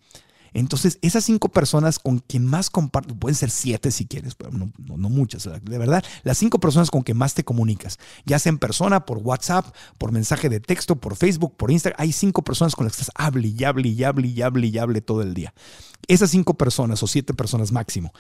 Entonces, 0.56 1.00
esas 1.02 1.26
cinco 1.26 1.50
personas 1.50 2.00
con 2.00 2.20
quien 2.20 2.46
más 2.46 2.70
compartes, 2.70 3.14
pueden 3.20 3.36
ser 3.36 3.50
siete 3.50 3.92
si 3.92 4.06
quieres, 4.06 4.36
pero 4.36 4.52
no, 4.52 5.10
muchas, 5.10 5.44
de 5.44 5.78
verdad, 5.78 6.02
las 6.24 6.38
cinco 6.38 6.62
personas 6.62 6.90
con 6.90 7.02
quien 7.02 7.18
más 7.18 7.34
te 7.34 7.44
comunicas, 7.44 8.00
ya 8.26 8.40
sea 8.40 8.52
en 8.52 8.58
persona, 8.58 9.06
por 9.06 9.18
WhatsApp, 9.18 9.76
por 9.98 10.14
mensaje 10.14 10.48
de 10.48 10.62
texto, 10.62 10.96
por 10.96 11.18
Facebook, 11.18 11.58
por 11.58 11.72
Instagram, 11.72 12.02
hay 12.02 12.14
cinco 12.14 12.42
personas 12.42 12.74
con 12.74 12.86
las 12.86 12.96
que 12.96 13.02
estás 13.02 13.16
hable 13.16 13.50
y 13.50 13.66
hable 13.66 13.90
y 13.90 14.02
hable 14.06 14.30
y 14.30 14.42
hable 14.42 14.68
y 14.68 14.78
hable 14.78 15.02
todo 15.02 15.24
el 15.24 15.34
día. 15.34 15.54
Esas 16.08 16.30
cinco 16.30 16.54
personas 16.54 17.04
o 17.04 17.08
siete 17.08 17.34
personas 17.34 17.74
máximo 17.74 18.14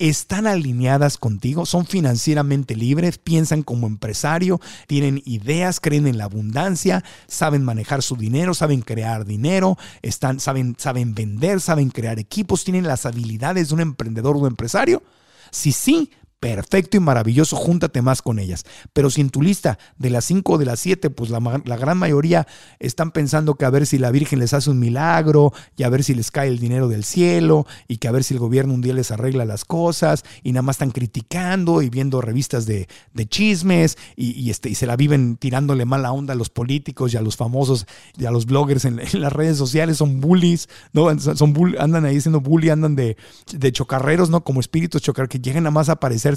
están 0.00 0.46
alineadas 0.46 1.18
contigo, 1.18 1.66
son 1.66 1.84
financieramente 1.84 2.74
libres, 2.74 3.18
piensan 3.18 3.62
como 3.62 3.86
empresario, 3.86 4.58
tienen 4.86 5.22
ideas, 5.26 5.78
creen 5.78 6.06
en 6.06 6.16
la 6.16 6.24
abundancia, 6.24 7.04
saben 7.26 7.62
manejar 7.62 8.02
su 8.02 8.16
dinero, 8.16 8.54
saben 8.54 8.80
crear 8.80 9.26
dinero, 9.26 9.76
están, 10.00 10.40
saben, 10.40 10.74
saben 10.78 11.14
vender, 11.14 11.60
saben 11.60 11.90
crear 11.90 12.18
equipos, 12.18 12.64
tienen 12.64 12.86
las 12.86 13.04
habilidades 13.04 13.68
de 13.68 13.74
un 13.74 13.80
emprendedor 13.82 14.36
o 14.36 14.40
un 14.40 14.46
empresario. 14.46 15.02
Si 15.50 15.72
sí, 15.72 16.10
perfecto 16.40 16.96
y 16.96 17.00
maravilloso, 17.00 17.54
júntate 17.54 18.00
más 18.00 18.22
con 18.22 18.38
ellas. 18.38 18.64
Pero 18.94 19.10
si 19.10 19.20
en 19.20 19.28
tu 19.28 19.42
lista 19.42 19.78
de 19.98 20.08
las 20.08 20.24
cinco 20.24 20.54
o 20.54 20.58
de 20.58 20.64
las 20.64 20.80
siete, 20.80 21.10
pues 21.10 21.28
la, 21.30 21.38
gran 21.76 21.98
mayoría 21.98 22.46
están 22.78 23.12
pensando 23.12 23.54
que 23.54 23.66
a 23.66 23.70
ver 23.70 23.86
si 23.86 23.98
la 23.98 24.10
Virgen 24.10 24.38
les 24.38 24.54
hace 24.54 24.70
un 24.70 24.78
milagro 24.78 25.52
y 25.76 25.82
a 25.82 25.90
ver 25.90 26.02
si 26.02 26.14
les 26.14 26.30
cae 26.30 26.48
el 26.48 26.58
dinero 26.58 26.88
del 26.88 27.04
cielo 27.04 27.66
y 27.88 27.98
que 27.98 28.08
a 28.08 28.10
ver 28.10 28.24
si 28.24 28.34
el 28.34 28.40
gobierno 28.40 28.72
un 28.72 28.80
día 28.80 28.94
les 28.94 29.10
arregla 29.10 29.44
las 29.44 29.66
cosas 29.66 30.24
y 30.42 30.52
nada 30.52 30.62
más 30.62 30.76
están 30.76 30.92
criticando 30.92 31.82
y 31.82 31.90
viendo 31.90 32.22
revistas 32.22 32.64
de, 32.64 32.88
chismes 33.28 33.98
y, 34.16 34.50
este, 34.50 34.70
y 34.70 34.74
se 34.74 34.86
la 34.86 34.96
viven 34.96 35.36
tirándole 35.36 35.84
mala 35.84 36.10
onda 36.10 36.32
a 36.32 36.36
los 36.36 36.48
políticos 36.48 37.12
y 37.12 37.18
a 37.18 37.20
los 37.20 37.36
famosos 37.36 37.86
y 38.18 38.24
a 38.24 38.30
los 38.30 38.46
bloggers 38.46 38.86
en, 38.86 39.00
las 39.12 39.32
redes 39.32 39.58
sociales, 39.58 39.98
son 39.98 40.20
bullies, 40.20 40.68
¿no? 40.94 41.18
Son 41.18 41.54
andan 41.78 42.06
ahí 42.06 42.18
siendo 42.20 42.40
bully, 42.40 42.70
andan 42.70 42.96
de, 42.96 43.18
de 43.52 43.72
chocarreros, 43.72 44.30
¿no? 44.30 44.42
Como 44.42 44.60
espíritus 44.60 45.02
chocar 45.02 45.28
que 45.28 45.38
lleguen 45.38 45.66
a 45.66 45.70
más 45.70 45.90
a 45.90 45.92
aparecer 45.92 46.29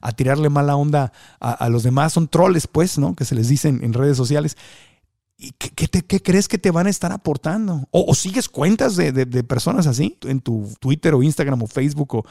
a, 0.00 0.12
tirarle 0.12 0.48
mala 0.48 0.76
onda 0.76 1.12
a, 1.40 1.68
los 1.68 1.82
demás. 1.82 2.12
Son 2.12 2.28
troles, 2.28 2.66
pues, 2.66 2.98
¿no? 2.98 3.14
Que 3.14 3.24
se 3.24 3.34
les 3.34 3.48
dicen 3.48 3.80
en 3.82 3.92
redes 3.92 4.16
sociales. 4.16 4.56
¿Y 5.38 5.52
qué, 5.52 6.22
crees 6.22 6.48
que 6.48 6.58
te 6.58 6.70
van 6.70 6.86
a 6.86 6.90
estar 6.90 7.12
aportando? 7.12 7.86
¿O, 7.90 8.14
sigues 8.14 8.48
cuentas 8.48 8.96
de, 8.96 9.12
de, 9.12 9.44
personas 9.44 9.86
así 9.86 10.18
en 10.22 10.40
tu 10.40 10.72
Twitter 10.80 11.14
o 11.14 11.22
Instagram 11.22 11.62
o 11.62 11.66
Facebook? 11.66 12.14
O, 12.14 12.24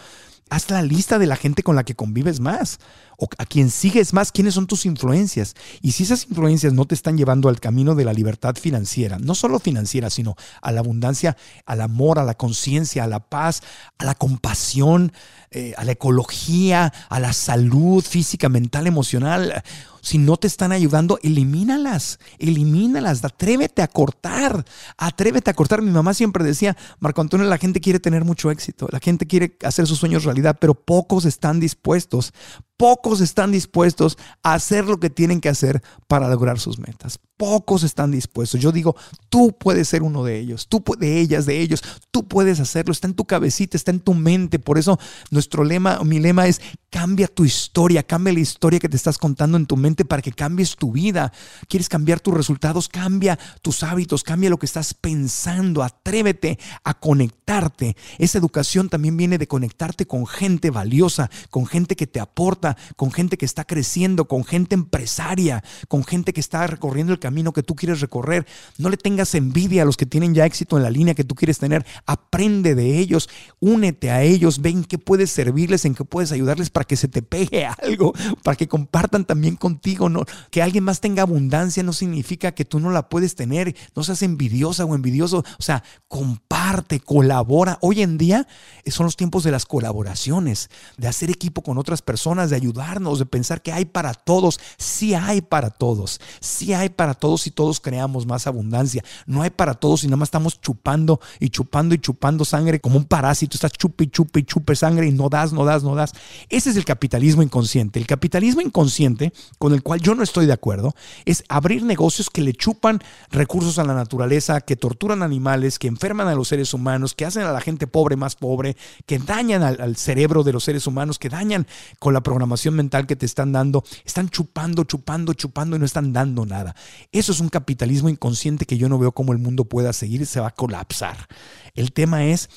haz 0.50 0.70
la 0.70 0.82
lista 0.82 1.20
de 1.20 1.26
la 1.26 1.36
gente 1.36 1.64
con 1.64 1.76
la 1.76 1.84
que 1.84 1.96
convives 1.96 2.40
más 2.40 2.80
o 3.18 3.28
a 3.38 3.46
quien 3.46 3.70
sigues 3.70 4.14
más, 4.14 4.32
quiénes 4.32 4.54
son 4.54 4.68
tus 4.68 4.86
influencias. 4.86 5.56
Y 5.82 5.94
si 5.94 6.04
esas 6.04 6.28
influencias 6.30 6.74
no 6.74 6.86
te 6.86 6.96
están 6.96 7.18
llevando 7.18 7.50
al 7.50 7.60
camino 7.60 7.96
de 7.96 8.06
la 8.06 8.14
libertad 8.14 8.56
financiera, 8.56 9.18
no 9.20 9.36
solo 9.36 9.60
financiera, 9.60 10.10
sino 10.10 10.36
a 10.62 10.72
la 10.72 10.82
abundancia, 10.82 11.38
al 11.66 11.82
amor, 11.82 12.20
a 12.20 12.24
la 12.24 12.36
conciencia, 12.36 13.04
a 13.04 13.08
la 13.08 13.20
paz, 13.20 13.62
a 13.98 14.06
la 14.06 14.16
compasión, 14.16 15.14
eh, 15.52 15.74
a 15.78 15.86
la 15.86 15.94
ecología, 15.94 16.92
a 17.10 17.20
la 17.20 17.34
salud 17.34 18.04
física, 18.04 18.50
mental, 18.50 18.88
emocional. 18.88 19.64
Si 20.02 20.20
no 20.20 20.38
te 20.38 20.46
están 20.46 20.72
ayudando, 20.72 21.18
elimínalas, 21.24 22.20
elimínalas, 22.38 23.24
atrévete 23.24 23.82
a 23.82 23.88
cortar, 23.88 24.66
atrévete 24.98 25.50
a 25.50 25.54
cortar. 25.56 25.82
Mi 25.82 25.90
mamá 25.90 26.14
siempre 26.14 26.44
decía, 26.44 26.78
Marco 27.00 27.22
Antonio, 27.22 27.48
la 27.48 27.58
gente 27.58 27.82
quiere 27.82 28.00
tener 28.00 28.24
mucho 28.24 28.52
éxito, 28.52 28.88
la 28.92 29.00
gente 29.00 29.26
quiere 29.26 29.58
hacer 29.64 29.88
sus 29.88 29.98
sueños 29.98 30.26
pero 30.60 30.74
pocos 30.74 31.26
están 31.26 31.60
dispuestos 31.60 32.34
Pocos 32.78 33.22
están 33.22 33.54
dispuestos 33.54 34.18
a 34.44 34.54
hacer 34.54 34.86
lo 34.86 35.00
que 35.00 35.10
tienen 35.10 35.40
que 35.40 35.48
hacer 35.48 35.82
para 36.08 36.28
lograr 36.28 36.60
sus 36.60 36.78
metas. 36.78 37.20
Pocos 37.38 37.84
están 37.84 38.12
dispuestos. 38.12 38.60
Yo 38.60 38.72
digo, 38.74 38.96
tú 39.30 39.56
puedes 39.58 39.88
ser 39.88 40.04
uno 40.04 40.24
de 40.24 40.40
ellos, 40.40 40.68
tú 40.68 40.84
de 40.98 41.20
ellas, 41.20 41.46
de 41.46 41.62
ellos, 41.62 41.82
tú 42.12 42.28
puedes 42.28 42.60
hacerlo. 42.60 42.92
Está 42.92 43.08
en 43.08 43.14
tu 43.14 43.26
cabecita, 43.26 43.78
está 43.78 43.92
en 43.92 44.00
tu 44.02 44.14
mente. 44.14 44.60
Por 44.60 44.78
eso 44.78 45.00
nuestro 45.32 45.64
lema, 45.64 46.00
mi 46.04 46.20
lema 46.20 46.48
es 46.48 46.62
cambia 46.90 47.28
tu 47.28 47.44
historia, 47.46 48.04
cambia 48.04 48.34
la 48.34 48.40
historia 48.40 48.80
que 48.80 48.88
te 48.88 48.96
estás 48.96 49.18
contando 49.18 49.58
en 49.58 49.66
tu 49.66 49.76
mente 49.76 50.06
para 50.06 50.22
que 50.22 50.32
cambies 50.32 50.76
tu 50.76 50.94
vida. 50.94 51.32
¿Quieres 51.68 51.90
cambiar 51.90 52.20
tus 52.22 52.34
resultados? 52.34 52.88
Cambia 52.88 53.38
tus 53.62 53.84
hábitos, 53.84 54.24
cambia 54.24 54.50
lo 54.50 54.58
que 54.58 54.66
estás 54.66 54.94
pensando. 54.94 55.84
Atrévete 55.84 56.58
a 56.84 56.94
conectarte. 56.94 57.98
Esa 58.18 58.38
educación 58.38 58.88
también 58.88 59.18
viene 59.18 59.38
de 59.38 59.48
conectarte 59.48 60.06
con 60.08 60.26
gente 60.26 60.72
valiosa, 60.72 61.30
con 61.50 61.66
gente 61.66 61.98
que 61.98 62.08
te 62.08 62.22
aporta 62.22 62.65
con 62.96 63.12
gente 63.12 63.38
que 63.38 63.46
está 63.46 63.66
creciendo, 63.66 64.28
con 64.28 64.44
gente 64.44 64.76
empresaria, 64.76 65.64
con 65.88 66.04
gente 66.04 66.34
que 66.34 66.40
está 66.40 66.66
recorriendo 66.68 67.14
el 67.14 67.20
camino 67.20 67.54
que 67.54 67.64
tú 67.64 67.76
quieres 67.76 68.02
recorrer. 68.02 68.46
No 68.78 68.90
le 68.90 68.98
tengas 68.98 69.36
envidia 69.36 69.84
a 69.84 69.86
los 69.86 69.98
que 69.98 70.06
tienen 70.06 70.34
ya 70.34 70.46
éxito 70.46 70.78
en 70.78 70.84
la 70.84 70.90
línea 70.90 71.14
que 71.14 71.24
tú 71.24 71.36
quieres 71.36 71.60
tener. 71.60 71.86
Aprende 72.06 72.76
de 72.76 72.98
ellos, 72.98 73.30
únete 73.60 74.12
a 74.12 74.24
ellos, 74.24 74.62
ven 74.62 74.84
qué 74.84 74.98
puedes 74.98 75.32
servirles, 75.32 75.86
en 75.86 75.96
qué 75.96 76.06
puedes 76.06 76.32
ayudarles 76.32 76.70
para 76.70 76.86
que 76.86 76.96
se 76.96 77.08
te 77.08 77.22
pegue 77.22 77.66
algo, 77.82 78.14
para 78.44 78.56
que 78.56 78.68
compartan 78.68 79.26
también 79.26 79.56
contigo. 79.56 80.10
Que 80.50 80.62
alguien 80.62 80.84
más 80.84 81.02
tenga 81.02 81.24
abundancia 81.24 81.84
no 81.84 81.94
significa 81.94 82.54
que 82.54 82.66
tú 82.66 82.80
no 82.80 82.92
la 82.92 83.10
puedes 83.10 83.36
tener. 83.36 83.76
No 83.96 84.04
seas 84.04 84.22
envidiosa 84.22 84.86
o 84.86 84.96
envidioso. 84.96 85.44
O 85.60 85.64
sea, 85.64 85.84
comparte, 86.08 87.00
colabora. 87.00 87.78
Hoy 87.82 88.02
en 88.02 88.18
día 88.18 88.48
son 88.88 89.06
los 89.06 89.16
tiempos 89.16 89.44
de 89.44 89.52
las 89.52 89.66
colaboraciones, 89.66 90.70
de 90.98 91.08
hacer 91.08 91.30
equipo 91.30 91.62
con 91.62 91.78
otras 91.78 92.02
personas, 92.02 92.50
ayudarnos, 92.56 93.20
de 93.20 93.26
pensar 93.26 93.62
que 93.62 93.72
hay 93.72 93.86
para 93.86 94.14
todos. 94.14 94.60
Sí 94.78 95.14
hay 95.14 95.42
para 95.42 95.70
todos. 95.70 96.20
Sí 96.40 96.74
hay 96.74 96.90
para 96.90 97.14
todos 97.14 97.48
y 97.48 97.52
todos 97.52 97.80
creamos 97.80 98.26
más 98.26 98.48
abundancia. 98.48 99.04
No 99.26 99.42
hay 99.42 99.50
para 99.50 99.74
todos 99.74 100.04
y 100.04 100.08
nada 100.08 100.18
más 100.18 100.28
estamos 100.28 100.60
chupando 100.62 101.20
y 101.40 101.50
chupando 101.50 101.96
y 101.96 102.00
chupando 102.00 102.46
sangre 102.46 102.80
como 102.80 102.98
un 102.98 103.06
parásito. 103.06 103.56
Estás 103.56 103.72
chupe 103.72 104.06
y 104.06 104.44
chupe 104.44 104.76
sangre 104.76 105.08
y 105.08 105.12
no 105.12 105.30
das, 105.30 105.54
no 105.54 105.66
das, 105.66 105.84
no 105.84 105.96
das. 105.96 106.14
Ese 106.50 106.70
es 106.70 106.76
el 106.76 106.86
capitalismo 106.86 107.44
inconsciente. 107.44 108.00
El 108.00 108.08
capitalismo 108.08 108.62
inconsciente, 108.62 109.34
con 109.58 109.74
el 109.74 109.84
cual 109.84 110.02
yo 110.02 110.16
no 110.16 110.24
estoy 110.24 110.46
de 110.46 110.54
acuerdo, 110.54 110.96
es 111.26 111.44
abrir 111.50 111.84
negocios 111.84 112.30
que 112.30 112.42
le 112.42 112.54
chupan 112.54 113.02
recursos 113.32 113.80
a 113.80 113.84
la 113.84 113.94
naturaleza, 113.94 114.62
que 114.62 114.76
torturan 114.76 115.24
animales, 115.24 115.80
que 115.80 115.88
enferman 115.88 116.28
a 116.28 116.36
los 116.36 116.48
seres 116.48 116.74
humanos, 116.74 117.14
que 117.14 117.26
hacen 117.26 117.44
a 117.44 117.52
la 117.52 117.62
gente 117.62 117.88
pobre 117.88 118.16
más 118.16 118.36
pobre, 118.36 118.76
que 119.06 119.20
dañan 119.20 119.64
al, 119.64 119.82
al 119.82 119.96
cerebro 119.96 120.44
de 120.44 120.54
los 120.54 120.64
seres 120.64 120.88
humanos, 120.88 121.20
que 121.20 121.30
dañan 121.30 121.68
con 122.00 122.14
la 122.14 122.22
programación 122.22 122.45
mental 122.72 123.08
que 123.08 123.16
te 123.16 123.26
están 123.26 123.52
dando, 123.52 123.84
están 124.06 124.30
chupando, 124.30 124.84
chupando, 124.84 125.34
chupando 125.34 125.76
y 125.76 125.80
no 125.80 125.86
están 125.86 126.14
dando 126.14 126.46
nada. 126.46 126.76
Eso 127.12 127.32
es 127.32 127.40
un 127.40 127.50
capitalismo 127.50 128.10
inconsciente 128.10 128.66
que 128.66 128.78
yo 128.78 128.90
no 128.90 129.00
veo 129.00 129.12
cómo 129.12 129.34
el 129.34 129.40
mundo 129.40 129.66
pueda 129.66 129.94
seguir, 129.94 130.26
se 130.26 130.40
va 130.40 130.48
a 130.48 130.52
colapsar. 130.52 131.28
El 131.74 131.92
tema 131.92 132.26
es 132.26 132.50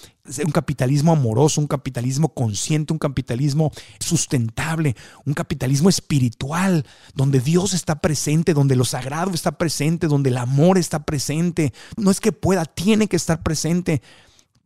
un 0.44 0.52
capitalismo 0.52 1.12
amoroso, 1.12 1.60
un 1.60 1.66
capitalismo 1.66 2.28
consciente, 2.34 2.92
un 2.92 2.98
capitalismo 2.98 3.72
sustentable, 3.98 4.94
un 5.24 5.34
capitalismo 5.34 5.88
espiritual, 5.88 6.84
donde 7.14 7.40
Dios 7.40 7.72
está 7.72 8.00
presente, 8.00 8.54
donde 8.54 8.76
lo 8.76 8.84
sagrado 8.84 9.32
está 9.32 9.52
presente, 9.52 10.06
donde 10.06 10.30
el 10.30 10.36
amor 10.36 10.78
está 10.78 11.04
presente. 11.04 11.72
No 11.96 12.10
es 12.10 12.20
que 12.20 12.32
pueda, 12.32 12.64
tiene 12.64 13.08
que 13.08 13.16
estar 13.16 13.42
presente 13.42 14.02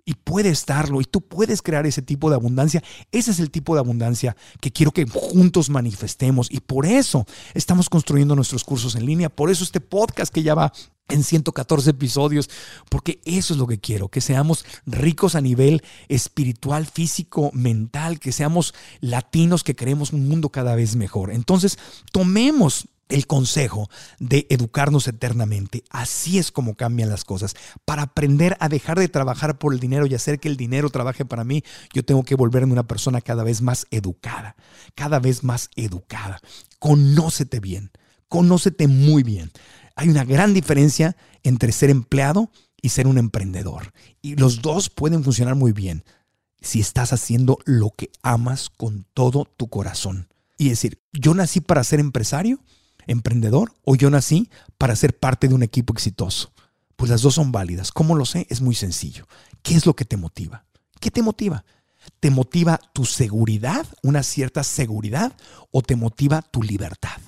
y 0.04 0.14
puede 0.14 0.48
estarlo 0.48 1.00
y 1.00 1.04
tú 1.04 1.20
puedes 1.20 1.62
crear 1.62 1.86
ese 1.86 2.02
tipo 2.02 2.28
de 2.28 2.36
abundancia. 2.36 2.82
Ese 3.12 3.30
es 3.30 3.40
el 3.40 3.50
tipo 3.50 3.74
de 3.74 3.80
abundancia 3.80 4.36
que 4.60 4.72
quiero 4.72 4.92
que 4.92 5.06
juntos 5.06 5.70
manifestemos 5.70 6.48
y 6.50 6.60
por 6.60 6.86
eso 6.86 7.26
estamos 7.54 7.88
construyendo 7.88 8.34
nuestros 8.34 8.64
cursos 8.64 8.94
en 8.96 9.06
línea, 9.06 9.28
por 9.28 9.50
eso 9.50 9.64
este 9.64 9.80
podcast 9.80 10.32
que 10.32 10.42
ya 10.42 10.54
va 10.54 10.72
en 11.08 11.22
114 11.22 11.90
episodios, 11.90 12.48
porque 12.88 13.20
eso 13.24 13.54
es 13.54 13.58
lo 13.58 13.66
que 13.66 13.78
quiero, 13.78 14.08
que 14.08 14.20
seamos 14.20 14.64
ricos 14.86 15.34
a 15.34 15.40
nivel 15.40 15.82
espiritual, 16.08 16.86
físico, 16.86 17.50
mental, 17.52 18.18
que 18.18 18.32
seamos 18.32 18.74
latinos, 19.00 19.62
que 19.62 19.74
queremos 19.74 20.12
un 20.12 20.28
mundo 20.28 20.48
cada 20.48 20.74
vez 20.74 20.96
mejor. 20.96 21.32
Entonces, 21.32 21.78
tomemos 22.12 22.88
el 23.12 23.26
consejo 23.26 23.88
de 24.18 24.46
educarnos 24.50 25.06
eternamente. 25.06 25.84
Así 25.90 26.38
es 26.38 26.50
como 26.50 26.74
cambian 26.74 27.08
las 27.08 27.24
cosas. 27.24 27.54
Para 27.84 28.02
aprender 28.02 28.56
a 28.60 28.68
dejar 28.68 28.98
de 28.98 29.08
trabajar 29.08 29.58
por 29.58 29.72
el 29.72 29.80
dinero 29.80 30.06
y 30.06 30.14
hacer 30.14 30.40
que 30.40 30.48
el 30.48 30.56
dinero 30.56 30.90
trabaje 30.90 31.24
para 31.24 31.44
mí, 31.44 31.62
yo 31.92 32.04
tengo 32.04 32.24
que 32.24 32.34
volverme 32.34 32.72
una 32.72 32.86
persona 32.86 33.20
cada 33.20 33.44
vez 33.44 33.62
más 33.62 33.86
educada, 33.90 34.56
cada 34.94 35.18
vez 35.18 35.44
más 35.44 35.70
educada. 35.76 36.40
Conócete 36.78 37.60
bien, 37.60 37.90
conócete 38.28 38.88
muy 38.88 39.22
bien. 39.22 39.50
Hay 39.94 40.08
una 40.08 40.24
gran 40.24 40.54
diferencia 40.54 41.16
entre 41.42 41.72
ser 41.72 41.90
empleado 41.90 42.50
y 42.80 42.88
ser 42.88 43.06
un 43.06 43.18
emprendedor. 43.18 43.92
Y 44.22 44.36
los 44.36 44.62
dos 44.62 44.90
pueden 44.90 45.22
funcionar 45.22 45.54
muy 45.54 45.72
bien 45.72 46.04
si 46.60 46.80
estás 46.80 47.12
haciendo 47.12 47.58
lo 47.64 47.90
que 47.90 48.10
amas 48.22 48.70
con 48.70 49.06
todo 49.14 49.44
tu 49.44 49.68
corazón. 49.68 50.28
Y 50.56 50.68
decir, 50.68 51.00
yo 51.12 51.34
nací 51.34 51.60
para 51.60 51.84
ser 51.84 52.00
empresario 52.00 52.60
emprendedor 53.06 53.74
o 53.84 53.94
yo 53.96 54.10
nací 54.10 54.50
para 54.78 54.96
ser 54.96 55.18
parte 55.18 55.48
de 55.48 55.54
un 55.54 55.62
equipo 55.62 55.92
exitoso? 55.92 56.52
Pues 56.96 57.10
las 57.10 57.22
dos 57.22 57.34
son 57.34 57.52
válidas. 57.52 57.90
¿Cómo 57.92 58.14
lo 58.14 58.24
sé? 58.24 58.46
Es 58.50 58.60
muy 58.60 58.74
sencillo. 58.74 59.26
¿Qué 59.62 59.74
es 59.74 59.86
lo 59.86 59.94
que 59.94 60.04
te 60.04 60.16
motiva? 60.16 60.64
¿Qué 61.00 61.10
te 61.10 61.22
motiva? 61.22 61.64
¿Te 62.20 62.30
motiva 62.30 62.80
tu 62.92 63.04
seguridad, 63.04 63.86
una 64.02 64.22
cierta 64.22 64.64
seguridad, 64.64 65.36
o 65.70 65.82
te 65.82 65.96
motiva 65.96 66.42
tu 66.42 66.62
libertad? 66.62 67.20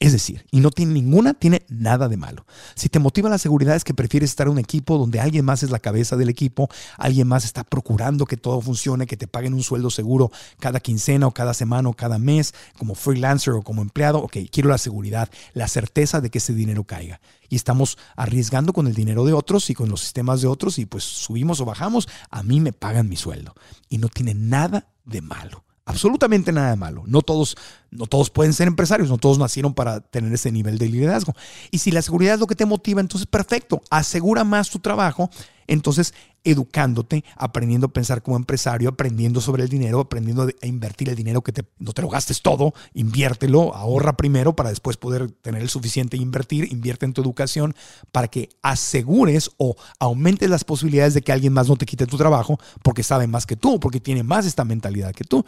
Es 0.00 0.12
decir, 0.12 0.46
y 0.52 0.60
no 0.60 0.70
tiene 0.70 0.92
ninguna, 0.92 1.34
tiene 1.34 1.62
nada 1.68 2.08
de 2.08 2.16
malo. 2.16 2.46
Si 2.76 2.88
te 2.88 3.00
motiva 3.00 3.28
la 3.28 3.38
seguridad 3.38 3.74
es 3.74 3.82
que 3.82 3.94
prefieres 3.94 4.30
estar 4.30 4.46
en 4.46 4.52
un 4.52 4.58
equipo 4.60 4.96
donde 4.96 5.18
alguien 5.18 5.44
más 5.44 5.64
es 5.64 5.70
la 5.70 5.80
cabeza 5.80 6.16
del 6.16 6.28
equipo, 6.28 6.68
alguien 6.96 7.26
más 7.26 7.44
está 7.44 7.64
procurando 7.64 8.24
que 8.24 8.36
todo 8.36 8.60
funcione, 8.60 9.06
que 9.06 9.16
te 9.16 9.26
paguen 9.26 9.54
un 9.54 9.62
sueldo 9.64 9.90
seguro 9.90 10.30
cada 10.60 10.78
quincena 10.78 11.26
o 11.26 11.32
cada 11.32 11.52
semana 11.52 11.88
o 11.88 11.94
cada 11.94 12.18
mes, 12.18 12.54
como 12.78 12.94
freelancer 12.94 13.54
o 13.54 13.62
como 13.62 13.82
empleado. 13.82 14.18
Ok, 14.20 14.36
quiero 14.52 14.68
la 14.68 14.78
seguridad, 14.78 15.28
la 15.52 15.66
certeza 15.66 16.20
de 16.20 16.30
que 16.30 16.38
ese 16.38 16.54
dinero 16.54 16.84
caiga. 16.84 17.20
Y 17.48 17.56
estamos 17.56 17.98
arriesgando 18.14 18.72
con 18.72 18.86
el 18.86 18.94
dinero 18.94 19.24
de 19.24 19.32
otros 19.32 19.68
y 19.68 19.74
con 19.74 19.88
los 19.88 20.02
sistemas 20.02 20.40
de 20.40 20.46
otros 20.46 20.78
y 20.78 20.86
pues 20.86 21.02
subimos 21.02 21.60
o 21.60 21.64
bajamos, 21.64 22.08
a 22.30 22.44
mí 22.44 22.60
me 22.60 22.72
pagan 22.72 23.08
mi 23.08 23.16
sueldo. 23.16 23.54
Y 23.88 23.98
no 23.98 24.08
tiene 24.08 24.34
nada 24.34 24.86
de 25.04 25.22
malo 25.22 25.64
absolutamente 25.88 26.52
nada 26.52 26.70
de 26.70 26.76
malo. 26.76 27.02
No 27.06 27.22
todos, 27.22 27.56
no 27.90 28.06
todos 28.06 28.30
pueden 28.30 28.52
ser 28.52 28.68
empresarios, 28.68 29.08
no 29.08 29.16
todos 29.16 29.38
nacieron 29.38 29.74
para 29.74 30.00
tener 30.00 30.32
ese 30.32 30.52
nivel 30.52 30.78
de 30.78 30.88
liderazgo. 30.88 31.34
Y 31.70 31.78
si 31.78 31.90
la 31.90 32.02
seguridad 32.02 32.34
es 32.34 32.40
lo 32.40 32.46
que 32.46 32.54
te 32.54 32.66
motiva, 32.66 33.00
entonces 33.00 33.26
perfecto, 33.26 33.80
asegura 33.90 34.44
más 34.44 34.70
tu 34.70 34.78
trabajo 34.78 35.30
entonces, 35.68 36.14
educándote, 36.50 37.24
aprendiendo 37.36 37.86
a 37.86 37.92
pensar 37.92 38.22
como 38.22 38.36
empresario, 38.36 38.88
aprendiendo 38.88 39.40
sobre 39.40 39.62
el 39.62 39.68
dinero, 39.68 40.00
aprendiendo 40.00 40.48
a 40.62 40.66
invertir 40.66 41.08
el 41.08 41.16
dinero 41.16 41.42
que 41.42 41.52
no 41.78 41.92
te 41.92 42.02
lo 42.02 42.08
gastes 42.08 42.42
todo, 42.42 42.74
inviértelo, 42.94 43.74
ahorra 43.74 44.16
primero 44.16 44.54
para 44.54 44.70
después 44.70 44.96
poder 44.96 45.30
tener 45.30 45.62
el 45.62 45.68
suficiente 45.68 46.16
e 46.16 46.20
invertir, 46.20 46.72
invierte 46.72 47.06
en 47.06 47.12
tu 47.12 47.20
educación 47.20 47.74
para 48.12 48.28
que 48.28 48.48
asegures 48.62 49.50
o 49.56 49.76
aumentes 49.98 50.48
las 50.50 50.64
posibilidades 50.64 51.14
de 51.14 51.22
que 51.22 51.32
alguien 51.32 51.52
más 51.52 51.68
no 51.68 51.76
te 51.76 51.86
quite 51.86 52.06
tu 52.06 52.16
trabajo 52.16 52.58
porque 52.82 53.02
sabe 53.02 53.26
más 53.26 53.46
que 53.46 53.56
tú, 53.56 53.80
porque 53.80 54.00
tiene 54.00 54.22
más 54.22 54.46
esta 54.46 54.64
mentalidad 54.64 55.14
que 55.14 55.24
tú. 55.24 55.44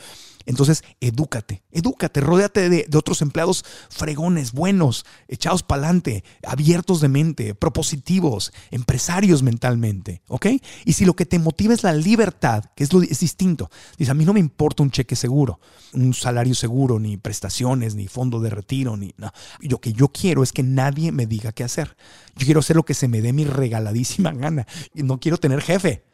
Entonces, 0.47 0.83
edúcate, 1.01 1.63
edúcate, 1.71 2.21
rodéate 2.21 2.69
de, 2.69 2.87
de 2.89 2.99
otros 2.99 3.21
empleados 3.23 3.65
fregones, 3.91 4.53
buenos, 4.53 5.05
echados 5.29 5.63
para 5.63 5.83
adelante, 5.83 6.25
abiertos 6.47 7.01
de 7.01 7.09
mente, 7.09 7.55
propositivos, 7.55 8.53
empresarios 8.71 9.43
mentalmente, 9.43 10.23
¿ok? 10.29 10.47
Si 10.93 11.05
lo 11.05 11.15
que 11.15 11.27
te 11.27 11.39
motiva 11.39 11.75
es 11.75 11.83
la 11.83 11.93
libertad, 11.93 12.65
que 12.75 12.85
es, 12.85 12.93
lo, 12.93 13.03
es 13.03 13.21
distinto, 13.21 13.71
dice, 13.99 14.11
a 14.11 14.15
mí 14.15 14.25
no 14.25 14.33
me 14.33 14.41
importa 14.41 14.83
un 14.83 14.91
cheque 14.91 15.17
seguro, 15.17 15.61
un 15.93 16.15
salario 16.15 16.55
seguro, 16.55 16.99
ni 16.99 17.17
prestaciones, 17.17 17.95
ni 17.95 18.09
fondo 18.09 18.41
de 18.41 18.51
retiro, 18.51 18.97
ni 18.97 19.15
no. 19.17 19.31
Lo 19.61 19.81
que 19.81 19.93
yo 19.93 20.09
quiero 20.09 20.43
es 20.43 20.53
que 20.53 20.63
nadie 20.63 21.13
me 21.13 21.27
diga 21.27 21.53
qué 21.53 21.65
hacer. 21.65 21.97
Yo 22.37 22.45
quiero 22.45 22.61
hacer 22.61 22.77
lo 22.77 22.85
que 22.85 22.95
se 22.95 23.09
me 23.09 23.21
dé 23.21 23.33
mi 23.33 23.45
regaladísima 23.45 24.33
gana. 24.35 24.67
Y 24.95 25.03
no 25.03 25.19
quiero 25.21 25.39
tener 25.39 25.61
jefe. 25.61 26.05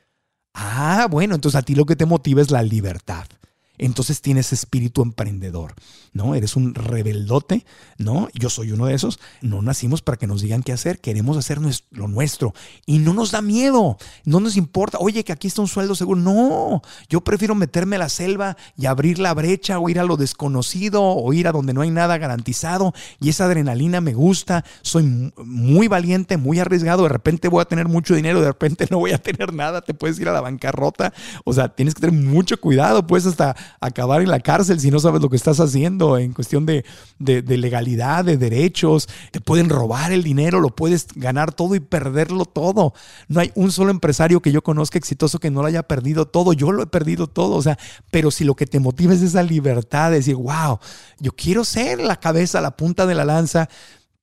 Ah, 0.55 1.07
bueno, 1.11 1.35
entonces 1.35 1.59
a 1.59 1.63
ti 1.63 1.75
lo 1.75 1.85
que 1.85 1.97
te 1.97 2.07
motiva 2.07 2.41
es 2.41 2.51
la 2.51 2.63
libertad 2.63 3.27
entonces 3.79 4.21
tienes 4.21 4.53
espíritu 4.53 5.03
emprendedor, 5.03 5.75
¿no? 6.13 6.35
Eres 6.35 6.57
un 6.57 6.75
rebeldote, 6.75 7.65
¿no? 7.99 8.29
Yo 8.35 8.51
soy 8.51 8.73
uno 8.73 8.87
de 8.87 8.95
esos. 8.95 9.19
No 9.43 9.63
nacimos 9.63 10.03
para 10.03 10.17
que 10.17 10.27
nos 10.27 10.43
digan 10.43 10.63
qué 10.63 10.73
hacer, 10.73 11.01
queremos 11.01 11.37
hacer 11.37 11.61
lo 11.91 12.09
nuestro 12.09 12.55
y 12.87 12.99
no 12.99 13.15
nos 13.15 13.31
da 13.31 13.43
miedo, 13.43 13.97
no 14.25 14.41
nos 14.41 14.57
importa, 14.57 14.99
oye, 15.01 15.25
que 15.25 15.33
aquí 15.33 15.49
está 15.49 15.63
un 15.63 15.69
sueldo 15.69 15.95
seguro. 15.95 16.21
No, 16.21 16.83
yo 17.09 17.21
prefiero 17.23 17.55
meterme 17.55 17.97
a 17.97 18.01
la 18.01 18.09
selva 18.09 18.57
y 18.77 18.87
abrir 18.87 19.19
la 19.19 19.35
brecha 19.35 19.79
o 19.79 19.89
ir 19.89 20.01
a 20.01 20.05
lo 20.05 20.17
desconocido 20.17 21.03
o 21.03 21.33
ir 21.33 21.49
a 21.49 21.53
donde 21.53 21.73
no 21.73 21.83
hay 21.83 21.91
nada 21.91 22.19
garantizado 22.19 22.93
y 23.21 23.29
esa 23.29 23.45
adrenalina 23.45 24.01
me 24.01 24.15
gusta. 24.15 24.65
Soy 24.83 25.33
muy 25.37 25.89
valiente, 25.89 26.37
muy 26.37 26.59
arriesgado. 26.59 27.05
De 27.05 27.09
repente 27.09 27.49
voy 27.49 27.63
a 27.63 27.67
tener 27.67 27.89
mucho 27.89 28.15
dinero, 28.15 28.41
de 28.41 28.49
repente 28.49 28.87
no 28.91 28.99
voy 28.99 29.13
a 29.13 29.19
tener 29.19 29.53
nada, 29.53 29.83
te 29.83 29.95
puedes 29.95 30.19
ir 30.19 30.29
a 30.29 30.33
la 30.33 30.41
bancarrota. 30.41 31.13
O 31.45 31.53
sea, 31.53 31.69
tienes 31.69 31.95
que 31.95 32.01
tener 32.01 32.19
mucho 32.19 32.61
cuidado, 32.61 33.07
pues 33.07 33.27
hasta 33.27 33.57
acabar 33.81 34.23
en 34.23 34.31
la 34.31 34.41
cárcel 34.41 34.81
si 34.81 34.91
no 34.91 34.99
sabes 34.99 35.23
lo 35.23 35.29
que 35.29 35.37
estás 35.37 35.61
haciendo 35.61 36.19
en 36.19 36.33
cuestión 36.33 36.67
de, 36.67 36.85
legalidad, 37.19 38.25
de 38.25 38.37
derechos. 38.37 39.09
Te 39.31 39.41
pueden 39.41 39.69
robar 39.69 40.13
el 40.13 40.23
dinero, 40.23 40.61
lo 40.61 40.71
puedes 40.71 41.09
ganar 41.15 41.53
todo 41.53 41.75
y 41.75 41.81
perderlo 41.81 42.45
todo. 42.45 42.95
No 43.29 43.41
hay 43.41 43.53
un 43.55 43.73
solo 43.73 43.91
empresario 43.91 44.41
que 44.41 44.53
yo 44.53 44.63
conozca 44.63 44.99
exitoso 44.99 45.39
que 45.39 45.51
no 45.51 45.63
lo 45.63 45.69
haya 45.69 45.83
perdido 45.83 46.27
todo. 46.27 46.53
Yo 46.53 46.73
lo 46.73 46.83
he 46.83 46.87
perdido 46.87 47.27
todo. 47.27 47.57
O 47.57 47.63
sea, 47.63 47.79
pero 48.11 48.31
si 48.31 48.45
lo 48.45 48.55
que 48.55 48.67
te 48.67 48.81
motiva 48.81 49.15
es 49.15 49.23
esa 49.23 49.43
libertad 49.43 50.11
de 50.11 50.17
decir, 50.17 50.37
wow, 50.37 50.79
yo 51.19 51.33
quiero 51.33 51.65
ser 51.65 52.01
la 52.01 52.17
cabeza, 52.17 52.61
la 52.61 52.77
punta 52.77 53.07
de 53.07 53.15
la 53.15 53.25
lanza, 53.25 53.69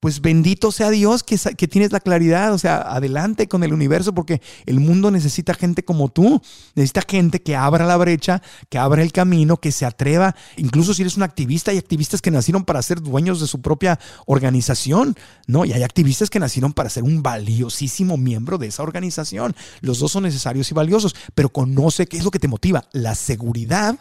pues 0.04 0.20
bendito 0.20 0.74
sea 0.74 0.90
Dios 0.90 1.24
que, 1.24 1.40
que, 1.56 1.66
tienes 1.66 1.94
la 1.94 2.02
claridad, 2.02 2.52
o 2.52 2.58
sea, 2.58 2.82
adelante 2.82 3.48
con 3.48 3.64
el 3.64 3.72
universo, 3.72 4.14
porque 4.14 4.42
el 4.66 4.82
mundo 4.82 5.12
necesita 5.12 5.54
gente 5.54 5.86
como 5.86 6.10
tú, 6.10 6.42
necesita 6.76 7.04
gente 7.08 7.42
que 7.42 7.56
abra 7.56 7.86
la 7.86 7.96
brecha, 7.96 8.42
que 8.68 8.78
abra 8.78 9.02
el 9.02 9.14
camino, 9.14 9.62
que 9.62 9.72
se 9.72 9.86
atreva, 9.86 10.36
incluso 10.58 10.94
si 10.94 11.04
eres 11.04 11.16
un 11.16 11.24
activista, 11.24 11.72
hay 11.72 11.78
activistas 11.78 12.22
que 12.22 12.32
nacieron 12.32 12.66
para 12.66 12.82
ser 12.82 13.00
dueños 13.00 13.40
de 13.40 13.48
su 13.48 13.62
propia 13.62 13.98
organización, 14.26 15.16
¿no? 15.48 15.64
Y 15.64 15.72
hay 15.72 15.84
activistas 15.84 16.30
que 16.30 16.38
nacieron 16.38 16.74
para 16.74 16.90
ser 16.90 17.04
un 17.04 17.24
valiosísimo 17.24 18.18
miembro 18.18 18.58
de 18.58 18.68
esa 18.68 18.84
organización. 18.84 19.56
Los 19.80 20.00
dos 20.00 20.12
son 20.12 20.24
necesarios 20.24 20.70
y 20.70 20.74
valiosos, 20.74 21.16
pero 21.34 21.48
conoce 21.48 22.08
qué 22.08 22.18
es 22.18 22.26
lo 22.26 22.32
que 22.32 22.40
te 22.40 22.50
motiva, 22.50 22.84
la 22.92 23.16
seguridad 23.16 23.98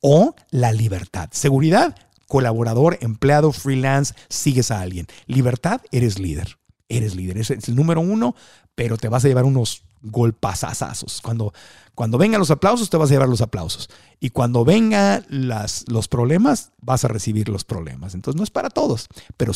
o 0.00 0.34
la 0.50 0.72
libertad. 0.72 1.28
Seguridad, 1.30 1.94
colaborador, 2.26 2.98
empleado, 3.00 3.52
freelance, 3.52 4.14
sigues 4.28 4.70
a 4.70 4.80
alguien. 4.80 5.06
Libertad, 5.26 5.80
eres 5.92 6.18
líder. 6.18 6.58
Eres 6.88 7.14
líder, 7.14 7.38
es 7.38 7.50
el 7.50 7.74
número 7.74 8.00
uno, 8.00 8.34
pero 8.74 8.96
te 8.96 9.08
vas 9.08 9.24
a 9.24 9.28
llevar 9.28 9.44
unos 9.44 9.82
golpazazazos. 10.02 11.20
Cuando, 11.20 11.52
cuando 11.94 12.18
vengan 12.18 12.38
los 12.38 12.50
aplausos, 12.50 12.90
te 12.90 12.96
vas 12.96 13.10
a 13.10 13.14
llevar 13.14 13.28
los 13.28 13.40
aplausos. 13.40 13.88
Y 14.20 14.30
cuando 14.30 14.64
vengan 14.64 15.26
los 15.28 16.08
problemas, 16.08 16.72
vas 16.80 17.04
a 17.04 17.08
recibir 17.08 17.48
los 17.48 17.64
problemas. 17.64 18.14
Entonces 18.14 18.38
no 18.38 18.44
es 18.44 18.50
para 18.50 18.70
todos, 18.70 19.08
pero 19.36 19.52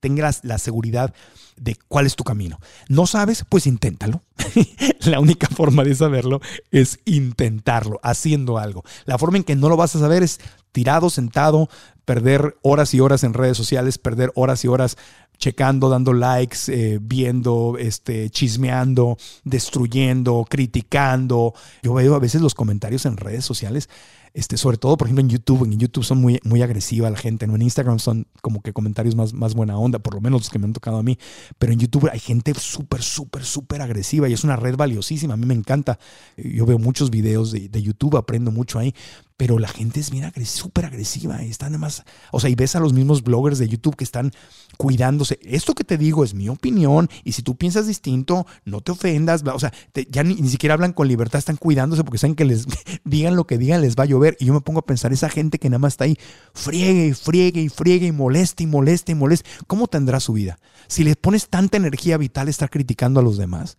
tengas 0.00 0.40
la 0.44 0.58
seguridad 0.58 1.14
de 1.56 1.76
cuál 1.88 2.06
es 2.06 2.16
tu 2.16 2.24
camino. 2.24 2.60
¿No 2.88 3.06
sabes? 3.06 3.44
Pues 3.48 3.66
inténtalo. 3.66 4.22
la 5.00 5.20
única 5.20 5.48
forma 5.48 5.84
de 5.84 5.94
saberlo 5.94 6.40
es 6.70 7.00
intentarlo, 7.04 8.00
haciendo 8.02 8.58
algo. 8.58 8.84
La 9.04 9.18
forma 9.18 9.38
en 9.38 9.44
que 9.44 9.56
no 9.56 9.68
lo 9.68 9.76
vas 9.76 9.96
a 9.96 10.00
saber 10.00 10.22
es 10.22 10.40
tirado, 10.72 11.10
sentado, 11.10 11.68
perder 12.04 12.56
horas 12.62 12.92
y 12.94 13.00
horas 13.00 13.24
en 13.24 13.34
redes 13.34 13.56
sociales, 13.56 13.98
perder 13.98 14.32
horas 14.34 14.64
y 14.64 14.68
horas 14.68 14.96
checando, 15.38 15.88
dando 15.88 16.12
likes, 16.12 16.68
eh, 16.68 16.98
viendo, 17.00 17.76
este, 17.78 18.30
chismeando, 18.30 19.16
destruyendo, 19.44 20.46
criticando. 20.48 21.54
Yo 21.82 21.94
veo 21.94 22.14
a 22.14 22.18
veces 22.18 22.40
los 22.40 22.54
comentarios 22.54 23.06
en 23.06 23.16
redes 23.16 23.44
sociales 23.44 23.88
este, 24.34 24.56
sobre 24.56 24.78
todo, 24.78 24.96
por 24.96 25.06
ejemplo, 25.06 25.22
en 25.22 25.28
YouTube. 25.28 25.64
En 25.64 25.78
YouTube 25.78 26.04
son 26.04 26.20
muy, 26.20 26.40
muy 26.42 26.60
agresiva 26.60 27.08
la 27.08 27.16
gente, 27.16 27.46
¿no? 27.46 27.54
En 27.54 27.62
Instagram 27.62 28.00
son 28.00 28.26
como 28.42 28.62
que 28.62 28.72
comentarios 28.72 29.14
más, 29.14 29.32
más 29.32 29.54
buena 29.54 29.78
onda, 29.78 30.00
por 30.00 30.14
lo 30.14 30.20
menos 30.20 30.40
los 30.40 30.50
que 30.50 30.58
me 30.58 30.66
han 30.66 30.72
tocado 30.72 30.98
a 30.98 31.04
mí. 31.04 31.16
Pero 31.56 31.72
en 31.72 31.78
YouTube 31.78 32.10
hay 32.12 32.18
gente 32.18 32.52
súper, 32.54 33.02
súper, 33.02 33.44
súper 33.44 33.80
agresiva 33.80 34.28
y 34.28 34.32
es 34.32 34.42
una 34.42 34.56
red 34.56 34.76
valiosísima. 34.76 35.34
A 35.34 35.36
mí 35.36 35.46
me 35.46 35.54
encanta. 35.54 36.00
Yo 36.36 36.66
veo 36.66 36.80
muchos 36.80 37.10
videos 37.10 37.52
de, 37.52 37.68
de 37.68 37.80
YouTube, 37.80 38.16
aprendo 38.16 38.50
mucho 38.50 38.80
ahí 38.80 38.92
pero 39.36 39.58
la 39.58 39.68
gente 39.68 39.98
es 39.98 40.10
bien 40.10 40.30
súper 40.44 40.84
agresiva 40.86 41.42
y 41.42 41.50
están 41.50 41.70
además, 41.70 42.04
o 42.30 42.38
sea, 42.38 42.50
y 42.50 42.54
ves 42.54 42.76
a 42.76 42.80
los 42.80 42.92
mismos 42.92 43.24
bloggers 43.24 43.58
de 43.58 43.68
YouTube 43.68 43.96
que 43.96 44.04
están 44.04 44.30
cuidándose. 44.76 45.40
Esto 45.42 45.74
que 45.74 45.82
te 45.82 45.98
digo 45.98 46.22
es 46.22 46.34
mi 46.34 46.48
opinión 46.48 47.08
y 47.24 47.32
si 47.32 47.42
tú 47.42 47.56
piensas 47.56 47.88
distinto, 47.88 48.46
no 48.64 48.80
te 48.80 48.92
ofendas, 48.92 49.42
o 49.42 49.58
sea, 49.58 49.72
ya 50.08 50.22
ni, 50.22 50.36
siquiera 50.48 50.74
hablan 50.74 50.92
con 50.92 51.08
libertad, 51.08 51.38
están 51.38 51.56
cuidándose 51.56 52.04
porque 52.04 52.18
saben 52.18 52.36
que 52.36 52.44
les 52.44 52.66
digan 53.04 53.34
lo 53.34 53.44
que 53.46 53.58
digan, 53.58 53.80
les 53.80 53.96
va 53.96 54.04
a 54.04 54.06
llover. 54.06 54.36
Y 54.38 54.46
yo 54.46 54.54
me 54.54 54.60
pongo 54.60 54.80
a 54.80 54.86
pensar, 54.86 55.12
esa 55.12 55.28
gente 55.28 55.58
que 55.58 55.68
nada 55.68 55.80
más 55.80 55.94
está 55.94 56.04
ahí, 56.04 56.16
friegue 56.54 57.08
y 57.08 57.14
friegue 57.14 57.60
y 57.60 57.68
friegue 57.68 58.06
y 58.06 58.12
moleste 58.12 58.62
y 58.62 58.66
moleste 58.66 59.12
y 59.12 59.14
moleste, 59.16 59.48
¿cómo 59.66 59.88
tendrá 59.88 60.20
su 60.20 60.32
vida? 60.32 60.60
Si 60.86 61.02
les 61.02 61.16
pones 61.16 61.48
tanta 61.48 61.76
energía 61.76 62.18
vital 62.18 62.48
estar 62.48 62.70
criticando 62.70 63.18
a 63.18 63.22
los 63.22 63.36
demás. 63.36 63.76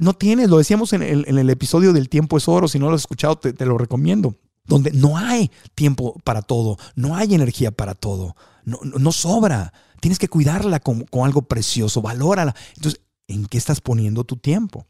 No 0.00 0.14
tienes, 0.14 0.48
lo 0.48 0.58
decíamos 0.58 0.92
en 0.92 1.02
el, 1.02 1.24
en 1.28 1.38
el 1.38 1.48
episodio 1.50 1.92
del 1.92 2.08
tiempo 2.08 2.36
es 2.36 2.48
oro, 2.48 2.68
si 2.68 2.78
no 2.78 2.88
lo 2.88 2.94
has 2.94 3.02
escuchado 3.02 3.36
te 3.36 3.66
lo 3.66 3.76
recomiendo 3.76 4.34
donde 4.64 4.90
no 4.92 5.16
hay 5.16 5.50
tiempo 5.74 6.14
para 6.24 6.42
todo, 6.42 6.78
no 6.94 7.16
hay 7.16 7.34
energía 7.34 7.70
para 7.70 7.94
todo, 7.94 8.36
no, 8.64 9.12
sobra. 9.12 9.72
Tienes 10.00 10.18
que 10.18 10.28
cuidarla 10.28 10.80
con, 10.80 11.06
algo 11.22 11.42
precioso, 11.42 12.02
valórala. 12.02 12.54
Entonces, 12.76 13.00
¿en 13.26 13.46
qué 13.46 13.58
estás 13.58 13.80
poniendo 13.80 14.24
tu 14.24 14.36
tiempo? 14.36 14.86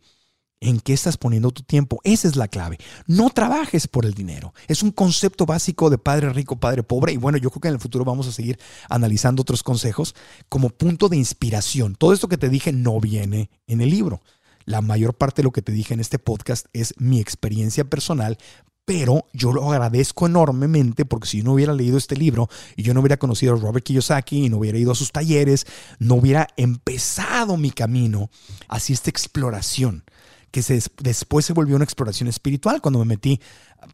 ¿En 0.61 0.81
qué 0.81 0.93
estás 0.93 1.17
poniendo 1.17 1.51
tu 1.51 1.63
tiempo? 1.63 2.01
Esa 2.05 2.27
es 2.27 2.37
la 2.37 2.49
clave. 2.49 2.79
No 3.07 3.31
trabajes 3.31 3.87
por 3.87 4.07
el 4.07 4.15
dinero. 4.15 4.55
Es 4.67 4.83
un 4.83 4.93
concepto 4.93 5.45
básico 5.45 5.91
de 5.91 5.99
padre 5.99 6.33
rico, 6.33 6.57
padre 6.57 6.83
pobre. 6.83 7.13
Y 7.13 7.17
bueno, 7.17 7.39
yo 7.39 7.51
creo 7.51 7.61
que 7.61 7.69
en 7.69 7.75
el 7.75 7.81
futuro 7.81 8.05
vamos 8.05 8.27
a 8.27 8.33
seguir 8.33 8.59
analizando 8.89 9.43
otros 9.43 9.63
consejos 9.63 10.15
como 10.49 10.71
punto 10.71 11.09
de 11.09 11.17
inspiración. 11.17 11.97
Todo 11.97 12.13
esto 12.13 12.29
que 12.29 12.39
te 12.39 12.49
dije 12.49 12.73
no 12.73 12.99
viene 12.99 13.51
en 13.67 13.83
el 13.83 13.91
libro. 13.91 14.23
La 14.65 14.81
mayor 14.81 15.15
parte 15.15 15.43
de 15.43 15.45
lo 15.45 15.53
que 15.53 15.63
te 15.63 15.73
dije 15.73 15.93
en 15.93 16.01
este 16.01 16.19
podcast 16.19 16.67
es 16.73 16.95
mi 16.97 17.21
experiencia 17.21 17.85
personal 17.85 18.39
pero 18.85 19.27
yo 19.33 19.53
lo 19.53 19.73
agradezco 19.73 20.27
enormemente 20.27 21.05
porque 21.05 21.29
si 21.29 21.39
yo 21.39 21.45
no 21.45 21.55
hubiera 21.55 21.73
leído 21.73 21.97
este 21.97 22.17
libro 22.17 22.49
y 22.77 22.83
yo 22.83 22.95
no 22.95 23.01
hubiera 23.01 23.17
conocido 23.17 23.55
a 23.55 23.59
Robert 23.59 23.85
Kiyosaki 23.85 24.47
y 24.47 24.49
no 24.49 24.59
hubiera 24.59 24.79
ido 24.79 24.93
a 24.93 24.97
sus 24.97 25.13
talleres, 25.13 25.67
no 25.99 26.17
hubiera 26.17 26.49
empezado 26.57 27.57
mi 27.57 27.71
camino 27.71 28.31
hacia 28.69 28.95
esta 28.95 29.11
exploración 29.11 30.05
que 30.55 30.63
después 31.01 31.45
se 31.45 31.53
volvió 31.53 31.75
una 31.75 31.85
exploración 31.85 32.29
espiritual 32.29 32.81
cuando 32.81 33.01
me 33.01 33.07
metí 33.07 33.41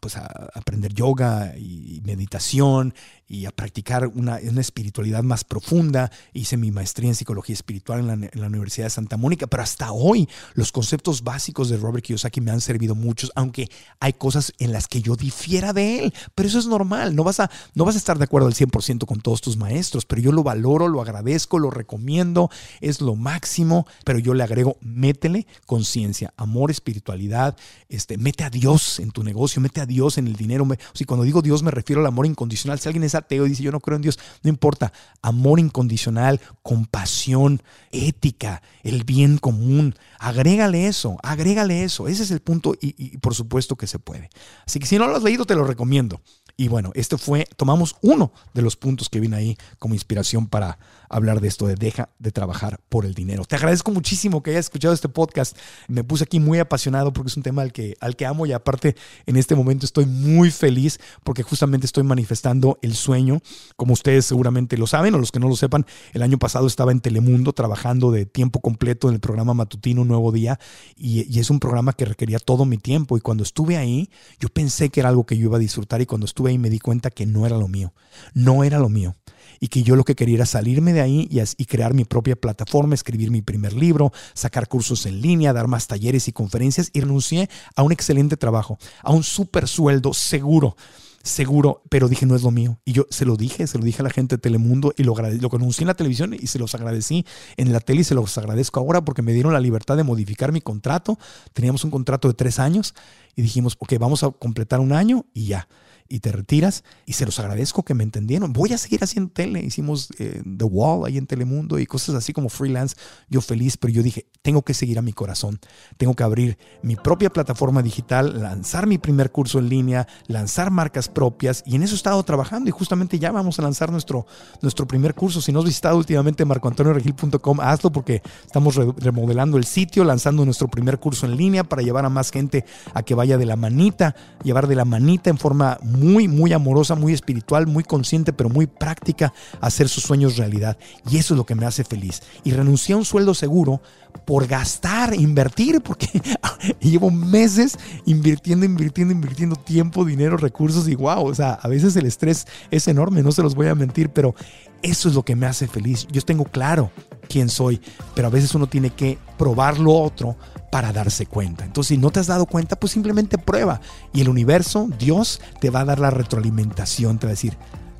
pues, 0.00 0.16
a 0.16 0.50
aprender 0.54 0.92
yoga 0.94 1.54
y 1.56 2.00
meditación 2.04 2.94
y 3.30 3.46
a 3.46 3.52
practicar 3.52 4.08
una, 4.08 4.40
una, 4.42 4.60
espiritualidad 4.60 5.22
más 5.22 5.44
profunda. 5.44 6.10
Hice 6.32 6.56
mi 6.56 6.72
maestría 6.72 7.08
en 7.08 7.14
psicología 7.14 7.54
espiritual 7.54 8.00
en 8.10 8.28
la, 8.40 8.46
Universidad 8.48 8.86
de 8.86 8.90
Santa 8.90 9.16
Mónica, 9.16 9.46
pero 9.46 9.62
hasta 9.62 9.92
hoy 9.92 10.28
los 10.54 10.72
conceptos 10.72 11.22
básicos 11.22 11.68
de 11.68 11.76
Robert 11.76 12.04
Kiyosaki 12.04 12.40
me 12.40 12.50
han 12.50 12.60
servido 12.60 12.96
muchos, 12.96 13.30
aunque 13.36 13.70
hay 14.00 14.14
cosas 14.14 14.52
en 14.58 14.72
las 14.72 14.88
que 14.88 15.00
yo 15.00 15.14
difiera 15.14 15.72
de 15.72 16.00
él, 16.00 16.14
pero 16.34 16.48
eso 16.48 16.58
es 16.58 16.66
normal, 16.66 17.14
no 17.14 17.22
vas 17.22 17.38
a, 17.38 17.48
no 17.74 17.84
vas 17.84 17.94
a 17.94 17.98
estar 17.98 18.18
de 18.18 18.24
acuerdo 18.24 18.48
al 18.48 18.54
100% 18.54 19.06
con 19.06 19.20
todos 19.20 19.40
tus 19.40 19.56
maestros, 19.56 20.04
pero 20.06 20.20
yo 20.20 20.32
lo 20.32 20.42
valoro, 20.42 20.88
lo 20.88 21.00
agradezco, 21.00 21.60
lo 21.60 21.70
recomiendo, 21.70 22.50
es 22.80 23.00
lo 23.00 23.14
máximo, 23.14 23.86
pero 24.04 24.18
yo 24.18 24.34
le 24.34 24.42
agrego, 24.42 24.76
métele 24.80 25.46
conciencia, 25.66 26.34
amor, 26.36 26.72
espiritualidad, 26.72 27.56
este, 27.88 28.18
mete 28.18 28.42
a 28.42 28.50
Dios 28.50 28.98
en 28.98 29.12
tu 29.12 29.22
negocio, 29.22 29.62
mete 29.62 29.79
a 29.80 29.86
Dios 29.86 30.18
en 30.18 30.26
el 30.26 30.36
dinero. 30.36 30.66
Sea, 30.92 31.06
cuando 31.06 31.24
digo 31.24 31.42
Dios 31.42 31.62
me 31.62 31.70
refiero 31.70 32.00
al 32.00 32.06
amor 32.06 32.26
incondicional. 32.26 32.78
Si 32.78 32.88
alguien 32.88 33.04
es 33.04 33.14
ateo 33.14 33.46
y 33.46 33.50
dice 33.50 33.62
yo 33.62 33.72
no 33.72 33.80
creo 33.80 33.96
en 33.96 34.02
Dios, 34.02 34.18
no 34.42 34.50
importa. 34.50 34.92
Amor 35.22 35.60
incondicional, 35.60 36.40
compasión, 36.62 37.62
ética, 37.90 38.62
el 38.82 39.04
bien 39.04 39.38
común. 39.38 39.94
Agrégale 40.18 40.86
eso, 40.86 41.18
agrégale 41.22 41.84
eso. 41.84 42.08
Ese 42.08 42.22
es 42.22 42.30
el 42.30 42.40
punto 42.40 42.74
y, 42.80 42.94
y 42.96 43.18
por 43.18 43.34
supuesto 43.34 43.76
que 43.76 43.86
se 43.86 43.98
puede. 43.98 44.30
Así 44.66 44.78
que 44.78 44.86
si 44.86 44.98
no 44.98 45.06
lo 45.06 45.16
has 45.16 45.22
leído, 45.22 45.44
te 45.44 45.54
lo 45.54 45.64
recomiendo. 45.64 46.20
Y 46.60 46.68
bueno, 46.68 46.90
este 46.94 47.16
fue, 47.16 47.48
tomamos 47.56 47.96
uno 48.02 48.32
de 48.52 48.60
los 48.60 48.76
puntos 48.76 49.08
que 49.08 49.18
viene 49.18 49.36
ahí 49.36 49.56
como 49.78 49.94
inspiración 49.94 50.46
para 50.46 50.78
hablar 51.10 51.40
de 51.40 51.48
esto 51.48 51.66
de 51.66 51.74
deja 51.74 52.08
de 52.18 52.30
trabajar 52.30 52.80
por 52.88 53.04
el 53.04 53.14
dinero. 53.14 53.44
Te 53.44 53.56
agradezco 53.56 53.90
muchísimo 53.90 54.42
que 54.42 54.52
hayas 54.52 54.66
escuchado 54.66 54.94
este 54.94 55.08
podcast. 55.08 55.56
Me 55.88 56.04
puse 56.04 56.24
aquí 56.24 56.38
muy 56.38 56.60
apasionado 56.60 57.12
porque 57.12 57.28
es 57.28 57.36
un 57.36 57.42
tema 57.42 57.62
al 57.62 57.72
que, 57.72 57.96
al 58.00 58.16
que 58.16 58.24
amo 58.24 58.46
y 58.46 58.52
aparte 58.52 58.96
en 59.26 59.36
este 59.36 59.56
momento 59.56 59.84
estoy 59.84 60.06
muy 60.06 60.50
feliz 60.50 61.00
porque 61.24 61.42
justamente 61.42 61.84
estoy 61.84 62.04
manifestando 62.04 62.78
el 62.80 62.94
sueño. 62.94 63.40
Como 63.76 63.92
ustedes 63.92 64.24
seguramente 64.24 64.78
lo 64.78 64.86
saben 64.86 65.14
o 65.14 65.18
los 65.18 65.32
que 65.32 65.40
no 65.40 65.48
lo 65.48 65.56
sepan, 65.56 65.84
el 66.12 66.22
año 66.22 66.38
pasado 66.38 66.68
estaba 66.68 66.92
en 66.92 67.00
Telemundo 67.00 67.52
trabajando 67.52 68.12
de 68.12 68.24
tiempo 68.24 68.60
completo 68.60 69.08
en 69.08 69.14
el 69.14 69.20
programa 69.20 69.52
matutino 69.52 70.04
Nuevo 70.04 70.30
Día 70.30 70.60
y, 70.96 71.26
y 71.28 71.40
es 71.40 71.50
un 71.50 71.58
programa 71.58 71.92
que 71.92 72.04
requería 72.04 72.38
todo 72.38 72.64
mi 72.64 72.78
tiempo 72.78 73.16
y 73.16 73.20
cuando 73.20 73.42
estuve 73.42 73.76
ahí 73.76 74.10
yo 74.38 74.48
pensé 74.48 74.90
que 74.90 75.00
era 75.00 75.08
algo 75.08 75.26
que 75.26 75.36
yo 75.36 75.46
iba 75.46 75.56
a 75.56 75.60
disfrutar 75.60 76.00
y 76.00 76.06
cuando 76.06 76.26
estuve 76.26 76.50
ahí 76.50 76.58
me 76.58 76.70
di 76.70 76.78
cuenta 76.78 77.10
que 77.10 77.26
no 77.26 77.46
era 77.46 77.58
lo 77.58 77.66
mío, 77.66 77.92
no 78.32 78.62
era 78.62 78.78
lo 78.78 78.88
mío 78.88 79.16
y 79.58 79.68
que 79.68 79.82
yo 79.82 79.96
lo 79.96 80.04
que 80.04 80.14
quería 80.14 80.36
era 80.36 80.46
salirme 80.46 80.92
de 80.92 81.00
ahí 81.00 81.28
y, 81.30 81.64
crear 81.64 81.94
mi 81.94 82.04
propia 82.04 82.36
plataforma, 82.36 82.94
escribir 82.94 83.30
mi 83.30 83.42
primer 83.42 83.72
libro, 83.72 84.12
sacar 84.34 84.68
cursos 84.68 85.06
en 85.06 85.20
línea, 85.20 85.52
dar 85.52 85.68
más 85.68 85.86
talleres 85.86 86.28
y 86.28 86.32
conferencias 86.32 86.90
y 86.92 87.00
renuncié 87.00 87.48
a 87.76 87.82
un 87.82 87.92
excelente 87.92 88.36
trabajo, 88.36 88.78
a 89.02 89.12
un 89.12 89.22
súper 89.22 89.68
sueldo 89.68 90.12
seguro. 90.14 90.76
Seguro, 91.22 91.82
pero 91.90 92.08
dije, 92.08 92.24
no 92.24 92.34
es 92.34 92.42
lo 92.42 92.50
mío. 92.50 92.78
Y 92.82 92.92
yo 92.92 93.06
se 93.10 93.26
lo 93.26 93.36
dije, 93.36 93.66
se 93.66 93.76
lo 93.76 93.84
dije 93.84 94.00
a 94.00 94.04
la 94.04 94.10
gente 94.10 94.36
de 94.36 94.40
Telemundo 94.40 94.94
y 94.96 95.04
lo, 95.04 95.14
lo 95.14 95.50
en 95.52 95.86
la 95.86 95.94
televisión 95.94 96.32
y 96.32 96.46
se 96.46 96.58
los 96.58 96.74
agradecí 96.74 97.26
en 97.58 97.74
la 97.74 97.80
tele 97.80 98.00
y 98.00 98.04
se 98.04 98.14
los 98.14 98.38
agradezco 98.38 98.80
ahora 98.80 99.04
porque 99.04 99.20
me 99.20 99.34
dieron 99.34 99.52
la 99.52 99.60
libertad 99.60 99.98
de 99.98 100.02
modificar 100.02 100.50
mi 100.50 100.62
contrato. 100.62 101.18
Teníamos 101.52 101.84
un 101.84 101.90
contrato 101.90 102.26
de 102.26 102.32
tres 102.32 102.58
años 102.58 102.94
y 103.36 103.42
dijimos, 103.42 103.76
ok, 103.78 103.98
vamos 103.98 104.24
a 104.24 104.30
completar 104.30 104.80
un 104.80 104.92
año 104.92 105.26
y 105.34 105.44
ya 105.44 105.68
y 106.10 106.20
te 106.20 106.32
retiras. 106.32 106.84
Y 107.06 107.14
se 107.14 107.24
los 107.24 107.38
agradezco 107.38 107.84
que 107.84 107.94
me 107.94 108.02
entendieron. 108.02 108.52
Voy 108.52 108.72
a 108.74 108.78
seguir 108.78 109.02
haciendo 109.02 109.30
tele. 109.30 109.60
Hicimos 109.60 110.08
eh, 110.18 110.42
The 110.44 110.64
Wall 110.64 111.06
ahí 111.06 111.16
en 111.16 111.26
Telemundo 111.26 111.78
y 111.78 111.86
cosas 111.86 112.16
así 112.16 112.34
como 112.34 112.50
freelance. 112.50 112.96
Yo 113.28 113.40
feliz, 113.40 113.76
pero 113.76 113.92
yo 113.92 114.02
dije, 114.02 114.26
tengo 114.42 114.62
que 114.62 114.74
seguir 114.74 114.98
a 114.98 115.02
mi 115.02 115.12
corazón. 115.12 115.60
Tengo 115.96 116.14
que 116.14 116.24
abrir 116.24 116.58
mi 116.82 116.96
propia 116.96 117.30
plataforma 117.30 117.82
digital, 117.82 118.42
lanzar 118.42 118.86
mi 118.86 118.98
primer 118.98 119.30
curso 119.30 119.60
en 119.60 119.68
línea, 119.68 120.08
lanzar 120.26 120.70
marcas 120.70 121.08
propias. 121.08 121.62
Y 121.64 121.76
en 121.76 121.84
eso 121.84 121.94
he 121.94 121.96
estado 121.96 122.22
trabajando 122.24 122.68
y 122.68 122.72
justamente 122.72 123.18
ya 123.18 123.30
vamos 123.30 123.58
a 123.58 123.62
lanzar 123.62 123.92
nuestro, 123.92 124.26
nuestro 124.60 124.86
primer 124.86 125.14
curso. 125.14 125.40
Si 125.40 125.52
no 125.52 125.60
has 125.60 125.64
visitado 125.64 125.96
últimamente 125.96 126.44
marcoantonioregil.com, 126.44 127.60
hazlo 127.60 127.92
porque 127.92 128.22
estamos 128.44 128.74
remodelando 128.74 129.56
el 129.56 129.64
sitio, 129.64 130.02
lanzando 130.02 130.44
nuestro 130.44 130.68
primer 130.68 130.98
curso 130.98 131.26
en 131.26 131.36
línea 131.36 131.62
para 131.62 131.82
llevar 131.82 132.04
a 132.04 132.08
más 132.08 132.32
gente 132.32 132.64
a 132.94 133.04
que 133.04 133.14
vaya 133.14 133.38
de 133.38 133.46
la 133.46 133.56
manita, 133.56 134.16
llevar 134.42 134.66
de 134.66 134.74
la 134.74 134.84
manita 134.84 135.30
en 135.30 135.38
forma 135.38 135.78
muy, 135.82 135.99
muy 136.00 136.52
amorosa, 136.52 136.94
muy 136.94 137.12
espiritual, 137.12 137.66
muy 137.66 137.84
consciente, 137.84 138.32
pero 138.32 138.48
muy 138.48 138.66
práctica 138.66 139.32
hacer 139.60 139.88
sus 139.88 140.04
sueños 140.04 140.36
realidad. 140.36 140.76
Y 141.10 141.18
eso 141.18 141.34
es 141.34 141.38
lo 141.38 141.46
que 141.46 141.54
me 141.54 141.66
hace 141.66 141.84
feliz. 141.84 142.22
Y 142.44 142.52
renuncié 142.52 142.94
a 142.94 142.98
un 142.98 143.04
sueldo 143.04 143.34
seguro 143.34 143.80
por 144.24 144.46
gastar, 144.46 145.14
invertir, 145.14 145.80
porque 145.80 146.08
llevo 146.80 147.10
meses 147.10 147.78
invirtiendo, 148.06 148.64
invirtiendo, 148.64 149.12
invirtiendo 149.12 149.56
tiempo, 149.56 150.04
dinero, 150.04 150.36
recursos 150.36 150.88
y 150.88 150.94
wow, 150.94 151.26
o 151.26 151.34
sea, 151.34 151.52
a 151.54 151.68
veces 151.68 151.96
el 151.96 152.06
estrés 152.06 152.46
es 152.70 152.88
enorme, 152.88 153.22
no 153.22 153.32
se 153.32 153.42
los 153.42 153.54
voy 153.54 153.68
a 153.68 153.74
mentir, 153.74 154.10
pero 154.10 154.34
eso 154.82 155.08
es 155.08 155.14
lo 155.14 155.24
que 155.24 155.36
me 155.36 155.46
hace 155.46 155.66
feliz. 155.66 156.06
Yo 156.10 156.22
tengo 156.22 156.44
claro 156.44 156.90
quién 157.28 157.48
soy, 157.48 157.80
pero 158.14 158.28
a 158.28 158.30
veces 158.30 158.54
uno 158.54 158.66
tiene 158.66 158.90
que 158.90 159.18
probar 159.36 159.78
lo 159.78 159.92
otro 159.92 160.36
para 160.70 160.92
darse 160.92 161.26
cuenta. 161.26 161.64
Entonces, 161.64 161.88
si 161.88 161.98
no 161.98 162.10
te 162.10 162.20
has 162.20 162.26
dado 162.26 162.46
cuenta, 162.46 162.76
pues 162.76 162.92
simplemente 162.92 163.38
prueba. 163.38 163.80
Y 164.12 164.20
el 164.20 164.28
universo, 164.28 164.88
Dios, 164.98 165.40
te 165.60 165.70
va 165.70 165.80
a 165.80 165.84
dar 165.84 165.98
la 165.98 166.10
retroalimentación, 166.10 167.18
te 167.18 167.26
va 167.26 167.30
a 167.30 167.34
decir, 167.34 167.56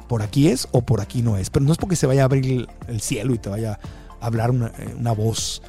por 0.09 0.23
aquí 0.23 0.49
es 0.49 0.69
o 0.73 0.83
por 0.83 1.01
aquí 1.01 1.23
no 1.23 1.37
es. 1.37 1.51
Pero 1.51 1.65
no 1.65 1.73
es 1.73 1.79
porque 1.79 1.97
se 1.97 2.07
vaya 2.07 2.23
a 2.23 2.25
abrir 2.25 2.69
el 2.89 3.01
cielo 3.01 3.35
y 3.35 3.39
te 3.39 3.49
vaya 3.49 3.79
a 4.21 4.27
hablar 4.27 4.51
una, 4.51 4.73
una 4.99 5.13
voz 5.13 5.63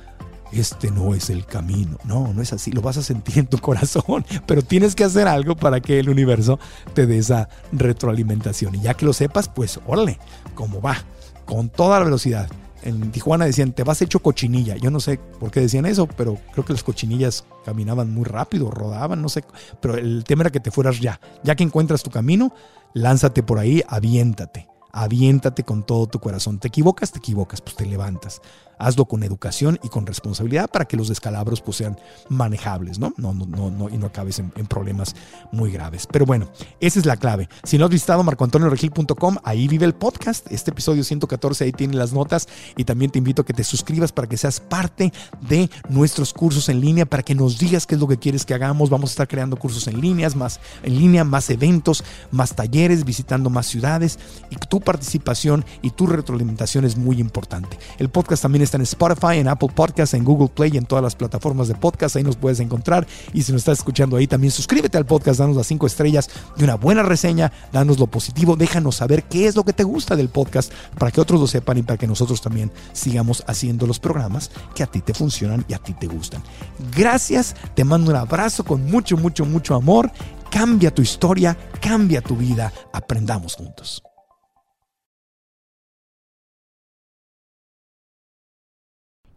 este 0.51 0.91
no 0.91 1.15
es 1.15 1.29
el 1.29 1.45
camino. 1.45 1.97
No, 2.03 2.33
no 2.33 2.41
es 2.41 2.53
así. 2.53 2.71
Lo 2.71 2.81
vas 2.81 2.97
a 2.97 3.03
sentir 3.03 3.39
en 3.39 3.47
tu 3.47 3.57
corazón, 3.57 4.25
pero 4.45 4.61
tienes 4.61 4.95
que 4.95 5.03
hacer 5.03 5.27
algo 5.27 5.55
para 5.55 5.79
que 5.79 5.99
el 5.99 6.09
universo 6.09 6.59
te 6.93 7.05
dé 7.07 7.17
esa 7.17 7.49
retroalimentación. 7.71 8.75
Y 8.75 8.81
ya 8.81 8.93
que 8.93 9.05
lo 9.05 9.13
sepas, 9.13 9.47
pues 9.47 9.79
órale, 9.87 10.19
cómo 10.53 10.81
va, 10.81 10.97
con 11.45 11.69
toda 11.69 11.99
la 11.99 12.05
velocidad 12.05 12.49
en 12.83 13.11
Tijuana 13.11 13.45
decían, 13.45 13.73
te 13.73 13.83
vas 13.83 14.01
hecho 14.01 14.19
cochinilla. 14.19 14.77
Yo 14.77 14.91
no 14.91 14.99
sé 14.99 15.19
por 15.39 15.51
qué 15.51 15.61
decían 15.61 15.85
eso, 15.85 16.07
pero 16.07 16.37
creo 16.53 16.65
que 16.65 16.73
las 16.73 16.83
cochinillas 16.83 17.45
caminaban 17.65 18.13
muy 18.13 18.25
rápido, 18.25 18.71
rodaban, 18.71 19.21
no 19.21 19.29
sé. 19.29 19.43
Pero 19.79 19.97
el 19.97 20.23
tema 20.23 20.43
era 20.43 20.49
que 20.49 20.59
te 20.59 20.71
fueras 20.71 20.99
ya. 20.99 21.19
Ya 21.43 21.55
que 21.55 21.63
encuentras 21.63 22.03
tu 22.03 22.09
camino, 22.09 22.53
lánzate 22.93 23.43
por 23.43 23.59
ahí, 23.59 23.83
aviéntate. 23.87 24.67
Aviéntate 24.93 25.63
con 25.63 25.83
todo 25.83 26.07
tu 26.07 26.19
corazón. 26.19 26.59
Te 26.59 26.67
equivocas, 26.67 27.11
te 27.11 27.19
equivocas, 27.19 27.61
pues 27.61 27.75
te 27.75 27.85
levantas 27.85 28.41
hazlo 28.81 29.05
con 29.05 29.23
educación 29.23 29.79
y 29.83 29.89
con 29.89 30.05
responsabilidad 30.05 30.69
para 30.69 30.85
que 30.85 30.97
los 30.97 31.07
descalabros 31.07 31.61
pues, 31.61 31.77
sean 31.77 31.97
manejables, 32.29 32.99
¿no? 32.99 33.13
No, 33.17 33.33
no, 33.33 33.45
no, 33.45 33.69
no 33.69 33.89
y 33.89 33.97
no 33.97 34.07
acabes 34.07 34.39
en, 34.39 34.51
problemas 34.67 35.15
muy 35.51 35.71
graves. 35.71 36.07
Pero 36.11 36.25
bueno, 36.25 36.47
esa 36.79 36.99
es 36.99 37.05
la 37.05 37.17
clave. 37.17 37.49
Si 37.63 37.77
no 37.77 37.85
has 37.85 37.91
visitado 37.91 38.23
marcoantonioregil.com, 38.23 39.37
ahí 39.43 39.67
vive 39.67 39.85
el 39.85 39.93
podcast. 39.93 40.51
Este 40.51 40.71
episodio 40.71 41.03
114, 41.03 41.65
ahí 41.65 41.71
tiene 41.71 41.95
las 41.95 42.13
notas 42.13 42.47
y 42.77 42.83
también 42.85 43.11
te 43.11 43.19
invito 43.19 43.41
a 43.41 43.45
que 43.45 43.53
te 43.53 43.63
suscribas 43.63 44.11
para 44.11 44.27
que 44.27 44.37
seas 44.37 44.59
parte 44.59 45.11
de 45.41 45.69
nuestros 45.89 46.33
cursos 46.33 46.69
en 46.69 46.79
línea, 46.79 47.05
para 47.05 47.23
que 47.23 47.35
nos 47.35 47.59
digas 47.59 47.85
qué 47.85 47.95
es 47.95 48.01
lo 48.01 48.07
que 48.07 48.17
quieres 48.17 48.45
que 48.45 48.53
hagamos. 48.53 48.89
Vamos 48.89 49.11
a 49.11 49.13
estar 49.13 49.27
creando 49.27 49.57
cursos 49.57 49.87
en 49.87 49.99
líneas, 49.99 50.35
más 50.35 50.59
en 50.83 50.97
línea, 50.97 51.23
más 51.23 51.49
eventos, 51.49 52.03
más 52.31 52.55
talleres, 52.55 53.03
visitando 53.03 53.49
más 53.49 53.67
ciudades 53.67 54.17
y 54.49 54.55
tu 54.55 54.79
participación 54.79 55.65
y 55.81 55.91
tu 55.91 56.07
retroalimentación 56.07 56.85
es 56.85 56.95
muy 56.95 57.19
importante. 57.19 57.77
El 57.97 58.09
podcast 58.09 58.43
también 58.43 58.63
es 58.63 58.70
en 58.77 58.81
Spotify, 58.83 59.37
en 59.37 59.47
Apple 59.47 59.69
Podcasts, 59.73 60.13
en 60.13 60.23
Google 60.23 60.49
Play 60.49 60.71
y 60.73 60.77
en 60.77 60.85
todas 60.85 61.03
las 61.03 61.15
plataformas 61.15 61.67
de 61.67 61.75
podcast. 61.75 62.15
Ahí 62.15 62.23
nos 62.23 62.35
puedes 62.35 62.59
encontrar. 62.59 63.07
Y 63.33 63.43
si 63.43 63.51
nos 63.51 63.61
estás 63.61 63.79
escuchando 63.79 64.17
ahí, 64.17 64.27
también 64.27 64.51
suscríbete 64.51 64.97
al 64.97 65.05
podcast, 65.05 65.39
danos 65.39 65.55
las 65.55 65.67
cinco 65.67 65.87
estrellas 65.87 66.29
y 66.57 66.63
una 66.63 66.75
buena 66.75 67.03
reseña, 67.03 67.51
danos 67.71 67.99
lo 67.99 68.07
positivo, 68.07 68.55
déjanos 68.55 68.95
saber 68.95 69.23
qué 69.23 69.47
es 69.47 69.55
lo 69.55 69.63
que 69.63 69.73
te 69.73 69.83
gusta 69.83 70.15
del 70.15 70.29
podcast 70.29 70.71
para 70.97 71.11
que 71.11 71.21
otros 71.21 71.39
lo 71.39 71.47
sepan 71.47 71.77
y 71.77 71.83
para 71.83 71.97
que 71.97 72.07
nosotros 72.07 72.41
también 72.41 72.71
sigamos 72.93 73.43
haciendo 73.47 73.87
los 73.87 73.99
programas 73.99 74.51
que 74.75 74.83
a 74.83 74.87
ti 74.87 75.01
te 75.01 75.13
funcionan 75.13 75.65
y 75.67 75.73
a 75.73 75.79
ti 75.79 75.93
te 75.93 76.07
gustan. 76.07 76.43
Gracias, 76.95 77.55
te 77.75 77.83
mando 77.83 78.11
un 78.11 78.17
abrazo 78.17 78.63
con 78.63 78.85
mucho, 78.85 79.17
mucho, 79.17 79.45
mucho 79.45 79.75
amor. 79.75 80.11
Cambia 80.49 80.93
tu 80.93 81.01
historia, 81.01 81.57
cambia 81.79 82.21
tu 82.21 82.35
vida, 82.35 82.73
aprendamos 82.91 83.55
juntos. 83.55 84.03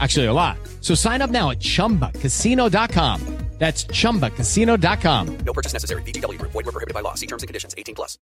Actually, 0.00 0.26
a 0.26 0.32
lot. 0.32 0.58
So 0.82 0.94
sign 0.94 1.22
up 1.22 1.30
now 1.30 1.50
at 1.50 1.60
chumbacasino.com. 1.60 3.36
That's 3.58 3.86
chumbacasino.com. 3.86 5.38
No 5.44 5.52
purchase 5.52 5.72
necessary. 5.72 6.02
VGW 6.02 6.38
Group. 6.38 6.52
Void 6.52 6.66
were 6.66 6.72
prohibited 6.72 6.94
by 6.94 7.00
law. 7.00 7.14
See 7.14 7.26
terms 7.26 7.42
and 7.42 7.48
conditions. 7.48 7.74
18 7.76 7.94
plus. 7.94 8.18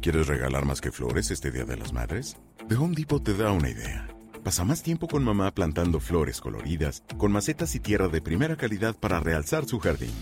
¿Quieres 0.00 0.26
regalar 0.26 0.64
más 0.64 0.80
que 0.80 0.90
flores 0.90 1.30
este 1.30 1.50
Día 1.50 1.64
de 1.64 1.76
las 1.76 1.92
Madres? 1.92 2.36
The 2.68 2.74
Home 2.74 2.94
Depot 2.94 3.22
te 3.22 3.34
da 3.34 3.52
una 3.52 3.70
idea. 3.70 4.08
Pasa 4.42 4.64
más 4.64 4.82
tiempo 4.82 5.06
con 5.06 5.22
mamá 5.22 5.50
plantando 5.52 6.00
flores 6.00 6.40
coloridas, 6.40 7.02
con 7.18 7.32
macetas 7.32 7.74
y 7.74 7.80
tierra 7.80 8.08
de 8.08 8.20
primera 8.20 8.56
calidad 8.56 8.96
para 8.96 9.20
realzar 9.20 9.66
su 9.66 9.78
jardín. 9.78 10.12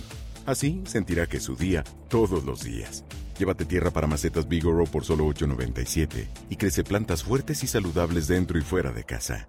Así 0.47 0.83
sentirá 0.85 1.27
que 1.27 1.39
es 1.39 1.45
su 1.45 1.57
día 1.57 1.85
todos 2.09 2.45
los 2.45 2.63
días. 2.63 3.05
Llévate 3.39 3.65
tierra 3.65 3.91
para 3.91 4.07
macetas 4.07 4.47
Bigoro 4.47 4.85
por 4.85 5.05
solo 5.05 5.27
$8.97 5.27 6.27
y 6.51 6.57
crece 6.57 6.85
plantas 6.85 7.23
fuertes 7.23 7.63
y 7.65 7.67
saludables 7.67 8.29
dentro 8.29 8.59
y 8.59 8.63
fuera 8.63 8.93
de 8.93 9.05
casa. 9.05 9.49